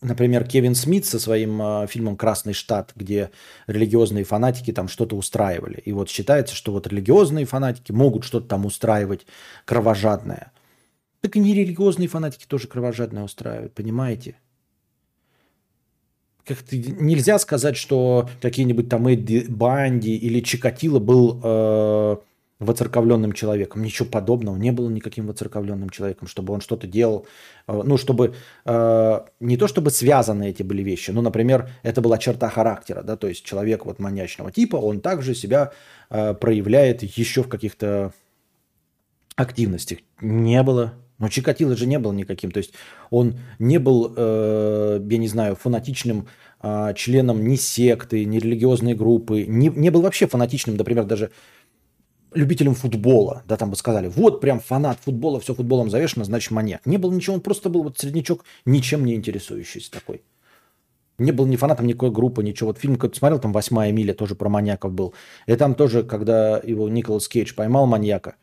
[0.00, 3.30] например, Кевин Смит со своим э, фильмом «Красный штат», где
[3.66, 5.80] религиозные фанатики там что-то устраивали.
[5.84, 9.26] И вот считается, что вот религиозные фанатики могут что-то там устраивать
[9.64, 10.52] кровожадное.
[11.20, 14.36] Так и нерелигиозные фанатики тоже кровожадное устраивают, понимаете?
[16.48, 22.16] как-то нельзя сказать, что какие-нибудь там Эдди Банди или Чикатило был э,
[22.58, 23.82] воцерковленным человеком.
[23.82, 24.56] Ничего подобного.
[24.56, 27.26] Не было никаким воцерковленным человеком, чтобы он что-то делал.
[27.66, 32.18] Э, ну, чтобы э, не то чтобы связаны эти были вещи, но, например, это была
[32.18, 35.72] черта характера, да, то есть человек вот маньячного типа, он также себя
[36.10, 38.12] э, проявляет еще в каких-то
[39.36, 39.98] активностях.
[40.20, 40.94] Не было.
[41.18, 42.50] Но Чикатило же не был никаким.
[42.50, 42.72] То есть
[43.10, 46.28] он не был, э, я не знаю, фанатичным
[46.62, 49.44] э, членом ни секты, ни религиозной группы.
[49.44, 51.30] Не, не был вообще фанатичным, например, даже
[52.34, 53.42] любителем футбола.
[53.46, 56.84] Да, там бы сказали, вот прям фанат футбола, все футболом завешено, значит маньяк.
[56.86, 60.22] Не был ничего, он просто был вот среднячок, ничем не интересующийся такой.
[61.18, 62.68] Не был ни фанатом никакой группы, ничего.
[62.68, 65.14] Вот фильм какой-то смотрел, там «Восьмая миля» тоже про маньяков был.
[65.46, 68.36] И там тоже, когда его Николас Кейдж поймал маньяка,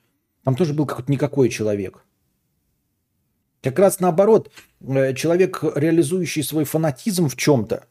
[0.43, 2.03] там тоже был какой-то никакой человек.
[3.61, 4.51] Как раз наоборот,
[4.81, 7.85] э, человек, реализующий свой фанатизм в чем-то,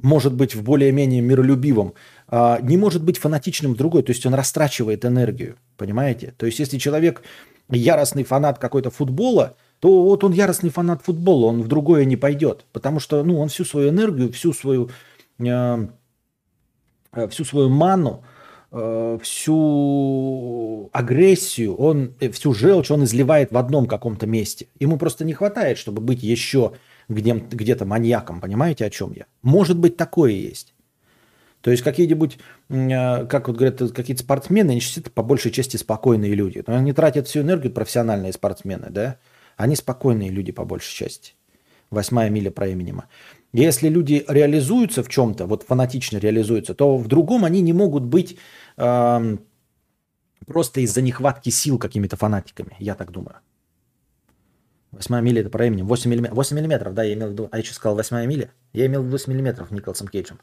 [0.00, 1.94] может быть в более-менее миролюбивом,
[2.30, 6.34] не может быть фанатичным в другой, то есть он растрачивает энергию, понимаете?
[6.36, 7.22] То есть если человек
[7.70, 12.66] яростный фанат какой-то футбола, то вот он яростный фанат футбола, он в другое не пойдет,
[12.72, 14.90] потому что ну, он всю свою энергию, всю свою,
[15.38, 15.88] э,
[17.30, 18.22] всю свою ману
[18.70, 24.66] Э, всю агрессию, он, э, всю желчь он изливает в одном каком-то месте.
[24.78, 26.72] Ему просто не хватает, чтобы быть еще
[27.08, 28.42] где- где-то маньяком.
[28.42, 29.24] Понимаете, о чем я?
[29.40, 30.74] Может быть, такое есть.
[31.60, 36.34] То есть какие-нибудь, э, как вот говорят, какие-то спортсмены, они это по большей части спокойные
[36.34, 36.62] люди.
[36.66, 39.16] Но они тратят всю энергию, профессиональные спортсмены, да?
[39.56, 41.34] Они спокойные люди по большей части.
[41.90, 43.08] Восьмая миля про Эминема.
[43.52, 48.38] Если люди реализуются в чем-то, вот фанатично реализуются, то в другом они не могут быть
[48.76, 49.36] э,
[50.46, 53.36] просто из-за нехватки сил какими-то фанатиками, я так думаю.
[54.90, 55.82] Восьмая миля это про имени.
[55.82, 56.36] 8 миллиметров.
[56.36, 57.48] 8 миллиметров, да, я имел в виду.
[57.50, 58.50] А я еще сказал восьмая миля.
[58.72, 60.40] Я имел в виду 8 миллиметров Николасом Кейджем.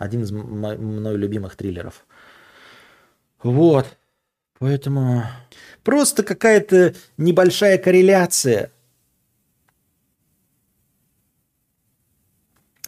[0.00, 2.06] Один из мной любимых триллеров.
[3.42, 3.86] Вот.
[4.58, 5.24] Поэтому
[5.84, 8.72] просто какая-то небольшая корреляция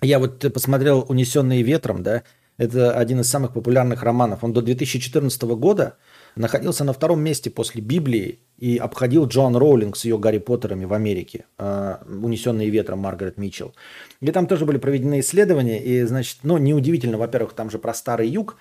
[0.01, 2.25] Я вот посмотрел «Унесенные ветром», да,
[2.57, 4.43] это один из самых популярных романов.
[4.43, 5.97] Он до 2014 года
[6.37, 10.93] находился на втором месте после Библии и обходил Джон Роулинг с ее Гарри Поттерами в
[10.93, 13.75] Америке, э, «Унесенные ветром» Маргарет Митчелл.
[14.21, 18.29] И там тоже были проведены исследования, и, значит, ну, неудивительно, во-первых, там же про Старый
[18.29, 18.57] Юг,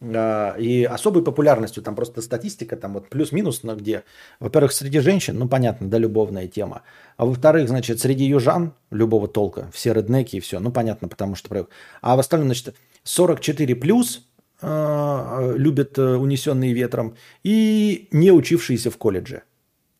[0.00, 4.04] а, и особой популярностью, там просто статистика, там вот плюс-минус, но где,
[4.38, 6.82] во-первых, среди женщин, ну понятно, да, любовная тема,
[7.16, 11.68] а во-вторых, значит, среди южан любого толка, все реднеки и все, ну понятно, потому что,
[12.00, 14.27] а в остальном, значит, 44 плюс
[14.60, 19.42] любят э, унесенные ветром и не учившиеся в колледже.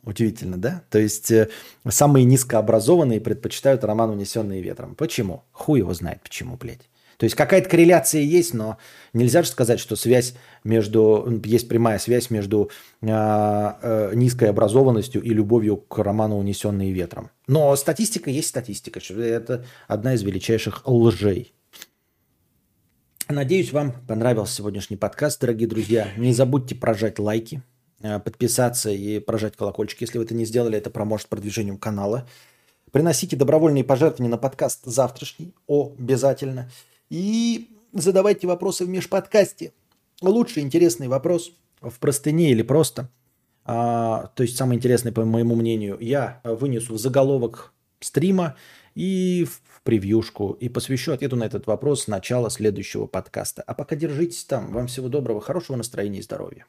[0.04, 0.82] Удивительно, да?
[0.90, 1.48] То есть э,
[1.88, 4.94] самые низкообразованные предпочитают роман «Унесенные ветром».
[4.94, 5.44] Почему?
[5.52, 6.88] Хуй его знает почему, блядь.
[7.18, 8.78] То есть какая-то корреляция есть, но
[9.12, 12.70] нельзя же сказать, что связь между, есть прямая связь между
[13.02, 17.30] э, э, низкой образованностью и любовью к роману «Унесенные ветром».
[17.48, 19.00] Но статистика есть статистика.
[19.12, 21.52] Это одна из величайших лжей.
[23.30, 26.08] Надеюсь, вам понравился сегодняшний подкаст, дорогие друзья.
[26.16, 27.62] Не забудьте прожать лайки,
[28.00, 30.00] э, подписаться и прожать колокольчик.
[30.00, 32.26] Если вы это не сделали, это поможет продвижению канала.
[32.90, 36.70] Приносите добровольные пожертвования на подкаст завтрашний, обязательно.
[37.10, 39.74] И задавайте вопросы в межподкасте.
[40.22, 41.52] Лучший интересный вопрос
[41.82, 43.10] в простыне или просто.
[43.66, 48.56] А, то есть самый интересный, по моему мнению, я вынесу в заголовок стрима
[48.94, 53.62] и в превьюшку и посвящу ответу на этот вопрос с начала следующего подкаста.
[53.66, 54.70] А пока держитесь там.
[54.70, 56.66] Вам всего доброго, хорошего настроения и здоровья.